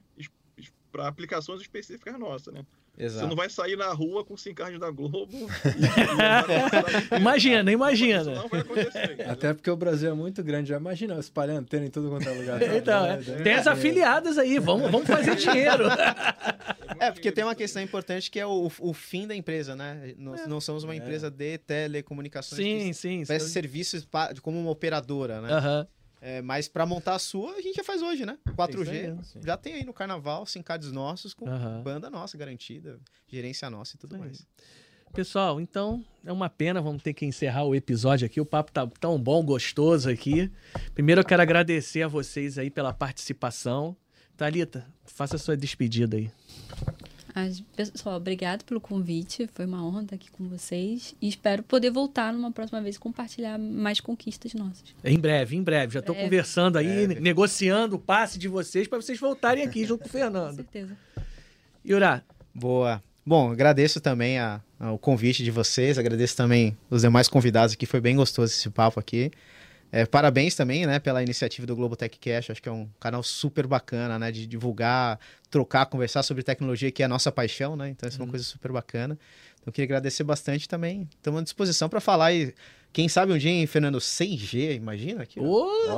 para 0.91 1.07
aplicações 1.09 1.61
específicas 1.61 2.19
nossas, 2.19 2.53
né? 2.53 2.65
Exato. 2.99 3.21
Você 3.21 3.29
não 3.29 3.37
vai 3.37 3.49
sair 3.49 3.77
na 3.77 3.91
rua 3.93 4.25
com 4.25 4.37
SIM 4.37 4.53
card 4.53 4.79
da 4.79 4.91
Globo. 4.91 5.31
imagina, 7.19 7.73
imagina. 7.73 8.21
Isso 8.21 8.31
não 8.31 8.49
vai 8.49 8.61
acontecer. 8.61 9.05
entendeu? 9.05 9.31
Até 9.31 9.55
porque 9.55 9.71
o 9.71 9.77
Brasil 9.77 10.11
é 10.11 10.15
muito 10.15 10.43
grande, 10.43 10.69
já 10.69 10.77
imagina 10.77 11.19
espalhando 11.19 11.61
antena 11.61 11.87
em 11.87 11.91
tudo 11.91 12.11
quanto 12.11 12.29
é 12.29 12.33
lugar. 12.33 12.61
Então, 12.81 13.07
é. 13.07 13.17
tem 13.43 13.55
as 13.55 13.67
afiliadas 13.67 14.39
aí, 14.39 14.59
vamos, 14.59 14.91
vamos 14.91 15.07
fazer 15.07 15.35
dinheiro. 15.37 15.85
É, 16.99 17.11
porque 17.11 17.33
tem 17.33 17.43
uma 17.45 17.55
questão 17.55 17.83
importante 17.83 18.31
que 18.31 18.39
é 18.39 18.47
o, 18.47 18.71
o 18.79 18.93
fim 18.93 19.27
da 19.27 19.35
empresa, 19.35 19.75
né? 19.75 20.15
Nós 20.19 20.47
não 20.47 20.61
somos 20.61 20.85
uma 20.85 20.95
empresa 20.95 21.31
de 21.31 21.59
telecomunicações 21.59 22.61
Sim, 22.61 22.89
que 22.89 22.95
sim. 22.95 23.25
presta 23.27 23.49
serviços 23.49 24.07
como 24.43 24.61
uma 24.61 24.71
operadora, 24.71 25.41
né? 25.41 25.53
Aham. 25.53 25.89
É, 26.21 26.43
mas 26.43 26.69
para 26.69 26.85
montar 26.85 27.15
a 27.15 27.19
sua, 27.19 27.55
a 27.55 27.61
gente 27.63 27.77
já 27.77 27.85
faz 27.85 28.03
hoje, 28.03 28.27
né? 28.27 28.39
4G. 28.57 29.21
Isso 29.21 29.39
Já 29.43 29.57
tem 29.57 29.75
aí 29.75 29.85
no 29.85 29.93
carnaval, 29.95 30.45
sim 30.45 30.63
cards 30.63 30.93
nossos, 30.93 31.33
com 31.33 31.49
Aham. 31.49 31.83
banda 31.83 32.11
nossa 32.11 32.37
garantida, 32.37 33.01
gerência 33.27 33.71
nossa 33.71 33.97
e 33.97 33.99
tudo 33.99 34.17
aí. 34.17 34.21
mais. 34.21 34.47
Pessoal, 35.13 35.61
então 35.61 36.05
é 36.25 36.33
uma 36.33 36.49
pena, 36.49 36.81
vamos 36.81 37.03
ter 37.03 37.15
que 37.15 37.27
encerrar 37.27 37.65
o 37.65 37.75
episódio 37.75 38.27
aqui. 38.27 38.41
O 38.41 38.45
papo 38.47 38.71
tá 38.71 38.87
tão 39.01 39.19
bom, 39.19 39.45
gostoso 39.45 40.09
aqui. 40.09 40.53
Primeiro 40.95 41.23
eu 41.23 41.25
quero 41.25 41.43
agradecer 41.43 42.03
a 42.03 42.09
vocês 42.09 42.59
aí 42.59 42.71
pela 42.71 42.93
participação. 42.93 43.97
Thalita, 44.37 44.87
faça 45.05 45.37
a 45.37 45.39
sua 45.39 45.57
despedida 45.57 46.17
aí. 46.17 46.31
As- 47.35 47.61
Pessoal, 47.77 48.17
obrigado 48.17 48.65
pelo 48.65 48.81
convite. 48.81 49.49
Foi 49.55 49.67
uma 49.67 49.85
honra 49.85 50.03
estar 50.03 50.15
aqui 50.17 50.31
com 50.31 50.49
vocês. 50.49 51.15
E 51.21 51.29
espero 51.29 51.63
poder 51.63 51.91
voltar 51.91 52.33
numa 52.33 52.51
próxima 52.51 52.81
vez 52.81 52.97
e 52.97 52.99
compartilhar 52.99 53.59
mais 53.59 54.01
conquistas 54.01 54.55
nossas. 54.55 54.85
Em 55.05 55.19
breve, 55.19 55.57
em 55.57 55.63
breve. 55.63 55.95
Já 55.95 56.01
estou 56.01 56.15
Breve. 56.15 56.29
conversando 56.29 56.77
aí, 56.79 57.07
negociando 57.21 57.97
o 57.97 57.99
passe 57.99 58.39
de 58.39 58.49
vocês 58.49 58.87
para 58.89 59.01
vocês 59.01 59.19
voltarem 59.19 59.65
aqui 59.65 59.85
junto 59.85 60.01
com 60.03 60.09
o 60.09 60.11
Com 60.13 60.19
Fernando. 60.19 60.57
certeza. 60.57 60.97
Yura, 61.87 62.25
Boa. 62.55 63.03
Bom, 63.25 63.53
agradeço 63.53 64.01
também 64.01 64.39
a- 64.39 64.61
a- 64.79 64.93
o 64.93 64.99
convite 64.99 65.45
de 65.45 65.51
vocês, 65.51 65.99
agradeço 65.99 66.37
também 66.37 66.77
os 66.91 67.03
demais 67.03 67.29
convidados 67.29 67.75
aqui, 67.75 67.87
foi 67.87 68.01
bem 68.01 68.17
gostoso 68.17 68.53
esse 68.53 68.69
papo 68.71 68.99
aqui. 68.99 69.31
É, 69.93 70.07
parabéns 70.07 70.55
também, 70.55 70.87
né, 70.87 71.01
pela 71.01 71.23
iniciativa 71.23 71.67
do 71.67 71.75
Globo 71.75 71.97
Tech 71.97 72.17
Cash, 72.17 72.51
acho 72.51 72.63
que 72.63 72.69
é 72.69 72.73
um 72.73 72.89
canal 73.01 73.23
super 73.25 73.67
bacana, 73.67 74.19
né, 74.19 74.31
de 74.31 74.47
divulgar, 74.47 75.19
trocar, 75.51 75.87
conversar 75.87 76.23
sobre 76.23 76.45
tecnologia, 76.45 76.93
que 76.93 77.03
é 77.03 77.07
a 77.07 77.09
nossa 77.09 77.33
paixão, 77.33 77.75
né, 77.75 77.89
então 77.89 78.09
isso 78.09 78.21
é 78.21 78.25
uma 78.25 78.31
coisa 78.31 78.45
super 78.45 78.71
bacana. 78.71 79.19
Então 79.55 79.65
eu 79.67 79.73
queria 79.73 79.87
agradecer 79.87 80.23
bastante 80.23 80.69
também, 80.69 81.09
estamos 81.17 81.41
à 81.41 81.43
disposição 81.43 81.89
para 81.89 82.01
falar 82.01 82.33
e 82.33 82.55
quem 82.93 83.09
sabe 83.09 83.33
um 83.33 83.39
dia 83.39 83.51
em 83.51 83.67
Fernando 83.67 83.99
6G, 83.99 84.75
imagina 84.77 85.23
aqui. 85.23 85.39
ó. 85.41 85.45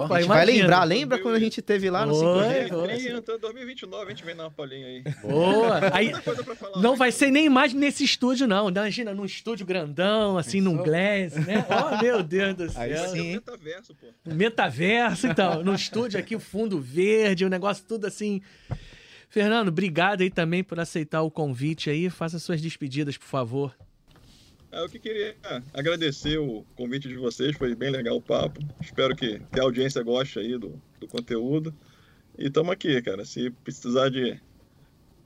opa, 0.04 0.16
a 0.16 0.20
gente 0.20 0.28
vai 0.28 0.42
imagina. 0.42 0.44
lembrar, 0.62 0.84
lembra 0.84 1.18
quando 1.18 1.34
a 1.36 1.38
gente 1.40 1.62
teve 1.62 1.88
lá 1.88 2.04
no 2.04 2.14
Oi, 2.14 2.46
5G? 2.68 2.72
oi. 2.74 2.92
Em 2.92 3.16
entrando 3.16 3.38
em 3.38 3.40
2029, 3.40 4.04
a 4.04 4.08
gente 4.10 4.24
vem 4.24 4.36
dar 4.36 4.44
uma 4.44 4.50
palhinha 4.50 4.86
aí. 4.86 5.02
Boa. 5.22 5.80
Aí, 5.94 6.12
não 6.82 6.94
vai 6.96 7.10
ser 7.10 7.30
nem 7.30 7.48
mais 7.48 7.72
nesse 7.72 8.04
estúdio, 8.04 8.46
não. 8.46 8.68
Imagina 8.68 9.14
num 9.14 9.24
estúdio 9.24 9.64
grandão, 9.64 10.36
assim, 10.36 10.60
num 10.60 10.76
Pensou? 10.78 10.84
glass, 10.84 11.46
né? 11.46 11.64
Oh, 11.72 12.02
meu 12.02 12.22
Deus 12.22 12.54
do 12.54 12.62
Aí 12.78 12.96
céu. 12.96 13.08
sim. 13.08 13.32
Metaverso, 13.34 13.94
pô. 13.94 14.06
Metaverso, 14.34 15.26
então, 15.26 15.62
no 15.64 15.74
estúdio 15.74 16.18
aqui, 16.20 16.36
o 16.36 16.40
fundo 16.40 16.78
verde, 16.80 17.44
o 17.44 17.48
negócio 17.48 17.84
tudo 17.88 18.06
assim. 18.06 18.40
Fernando, 19.30 19.68
obrigado 19.68 20.20
aí 20.20 20.28
também 20.30 20.62
por 20.62 20.78
aceitar 20.78 21.22
o 21.22 21.30
convite 21.30 21.88
aí. 21.88 22.10
Faça 22.10 22.38
suas 22.38 22.60
despedidas, 22.60 23.16
por 23.16 23.24
favor. 23.26 23.74
É, 24.72 24.80
Eu 24.80 24.88
que 24.88 24.98
queria 24.98 25.36
agradecer 25.74 26.38
o 26.38 26.64
convite 26.74 27.06
de 27.06 27.16
vocês, 27.16 27.56
foi 27.56 27.74
bem 27.74 27.90
legal 27.90 28.16
o 28.16 28.22
papo. 28.22 28.58
Espero 28.80 29.14
que, 29.14 29.38
que 29.52 29.60
a 29.60 29.62
audiência 29.62 30.02
goste 30.02 30.38
aí 30.38 30.56
do, 30.58 30.80
do 30.98 31.06
conteúdo. 31.06 31.74
E 32.38 32.46
estamos 32.46 32.72
aqui, 32.72 33.00
cara. 33.02 33.24
Se 33.26 33.50
precisar 33.62 34.08
de 34.08 34.40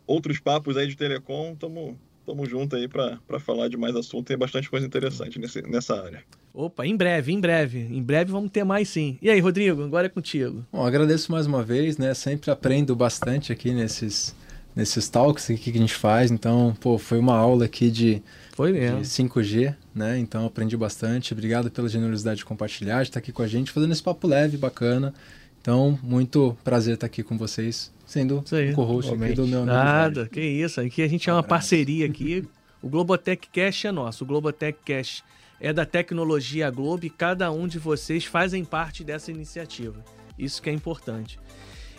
outros 0.07 0.41
papos 0.41 0.77
aí 0.77 0.89
de 0.89 0.97
telecom, 0.97 1.53
estamos 1.53 1.95
tamo 2.27 2.45
junto 2.45 2.75
aí 2.75 2.89
para 2.89 3.39
falar 3.39 3.69
de 3.69 3.77
mais 3.77 3.95
assunto. 3.95 4.27
Tem 4.27 4.37
bastante 4.37 4.69
coisa 4.69 4.85
interessante 4.85 5.39
nesse, 5.39 5.63
nessa 5.63 6.03
área. 6.03 6.25
Opa, 6.53 6.85
em 6.85 6.97
breve, 6.97 7.33
em 7.33 7.41
breve. 7.41 7.79
Em 7.79 8.03
breve 8.03 8.33
vamos 8.33 8.51
ter 8.51 8.65
mais 8.65 8.89
sim. 8.89 9.17
E 9.23 9.31
aí, 9.31 9.39
Rodrigo, 9.39 9.85
agora 9.85 10.07
é 10.07 10.11
contigo. 10.11 10.67
Bom, 10.73 10.85
agradeço 10.85 11.31
mais 11.31 11.47
uma 11.47 11.63
vez, 11.63 11.99
né? 11.99 12.13
Sempre 12.15 12.51
aprendo 12.51 12.97
bastante 12.97 13.53
aqui 13.53 13.73
nesses, 13.73 14.35
nesses 14.75 15.09
talks 15.09 15.49
aqui 15.49 15.71
que 15.71 15.79
a 15.79 15.81
gente 15.81 15.95
faz. 15.95 16.33
Então, 16.33 16.77
pô, 16.81 16.99
foi 16.99 17.19
uma 17.19 17.37
aula 17.37 17.67
aqui 17.67 17.91
de, 17.93 18.21
Foi 18.57 18.73
de 18.73 18.81
mesmo. 18.81 19.01
5G, 19.03 19.77
né? 19.95 20.19
Então 20.19 20.47
aprendi 20.47 20.75
bastante. 20.79 21.35
Obrigado 21.35 21.71
pela 21.71 21.89
generosidade 21.91 22.39
de 22.39 22.45
compartilhar, 22.45 23.03
de 23.03 23.11
estar 23.11 23.19
aqui 23.19 23.31
com 23.31 23.43
a 23.43 23.47
gente, 23.47 23.71
fazendo 23.71 23.93
esse 23.93 24.03
papo 24.03 24.27
leve, 24.27 24.57
bacana. 24.57 25.13
Então, 25.61 25.99
muito 26.03 26.57
prazer 26.65 26.95
estar 26.95 27.07
aqui 27.07 27.23
com 27.23 27.37
vocês, 27.37 27.93
sendo 28.07 28.39
o 28.39 28.75
co-host 28.75 29.13
aqui 29.13 29.35
do 29.35 29.47
meu 29.47 29.63
amigo 29.63 29.75
Nada, 29.75 30.27
que 30.27 30.41
isso. 30.41 30.81
Aqui 30.81 31.03
a 31.03 31.09
gente 31.09 31.29
é 31.29 31.33
uma 31.33 31.43
parceria 31.43 32.07
aqui. 32.07 32.45
O 32.83 32.89
Globotech 32.89 33.49
Cash 33.49 33.87
é 33.87 33.91
nosso. 33.91 34.23
O 34.23 34.27
Globotech 34.27 34.79
Cash 34.85 35.25
é 35.59 35.73
da 35.73 35.85
tecnologia 35.85 36.71
Globo 36.71 37.05
e 37.05 37.11
cada 37.11 37.51
um 37.51 37.67
de 37.67 37.81
vocês 37.81 38.25
fazem 38.25 38.65
parte 38.65 39.03
dessa 39.03 39.33
iniciativa. 39.33 40.05
Isso 40.39 40.63
que 40.63 40.71
é 40.71 40.73
importante. 40.73 41.39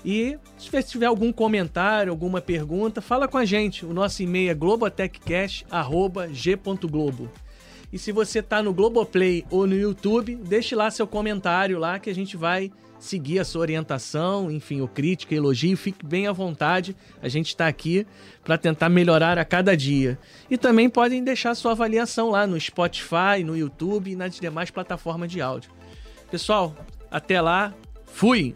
E 0.10 0.40
se 0.58 0.82
tiver 0.84 1.08
algum 1.08 1.34
comentário, 1.34 2.14
alguma 2.14 2.40
pergunta, 2.40 3.02
fala 3.02 3.28
com 3.28 3.38
a 3.38 3.44
gente. 3.44 3.86
O 3.86 3.94
nosso 3.94 4.24
e-mail 4.24 4.52
é 4.52 4.54
globotechcash.g.globo. 4.54 7.30
E 7.92 8.00
se 8.00 8.14
você 8.14 8.40
está 8.40 8.64
no 8.64 8.74
Globoplay 8.74 9.44
ou 9.52 9.68
no 9.68 9.76
YouTube, 9.76 10.38
deixe 10.38 10.74
lá 10.76 10.90
seu 10.90 11.06
comentário 11.06 11.78
lá 11.78 12.00
que 12.00 12.10
a 12.10 12.16
gente 12.16 12.38
vai 12.38 12.72
seguir 12.98 13.40
a 13.40 13.44
sua 13.44 13.60
orientação, 13.60 14.50
enfim, 14.50 14.80
o 14.80 14.88
crítica, 14.88 15.36
elogio, 15.36 15.76
fique 15.76 16.06
bem 16.06 16.26
à 16.26 16.32
vontade. 16.32 16.96
A 17.22 17.28
gente 17.28 17.48
está 17.48 17.68
aqui 17.68 18.08
para 18.46 18.58
tentar 18.58 18.88
melhorar 18.88 19.38
a 19.38 19.44
cada 19.44 19.76
dia. 19.76 20.18
E 20.50 20.58
também 20.58 20.90
podem 20.90 21.22
deixar 21.22 21.54
sua 21.54 21.74
avaliação 21.74 22.30
lá 22.30 22.48
no 22.48 22.58
Spotify, 22.58 23.44
no 23.44 23.58
YouTube 23.58 24.12
e 24.12 24.16
nas 24.16 24.40
demais 24.40 24.72
plataformas 24.72 25.30
de 25.30 25.42
áudio. 25.42 25.70
Pessoal, 26.32 26.74
até 27.12 27.42
lá. 27.42 27.74
Fui! 28.06 28.56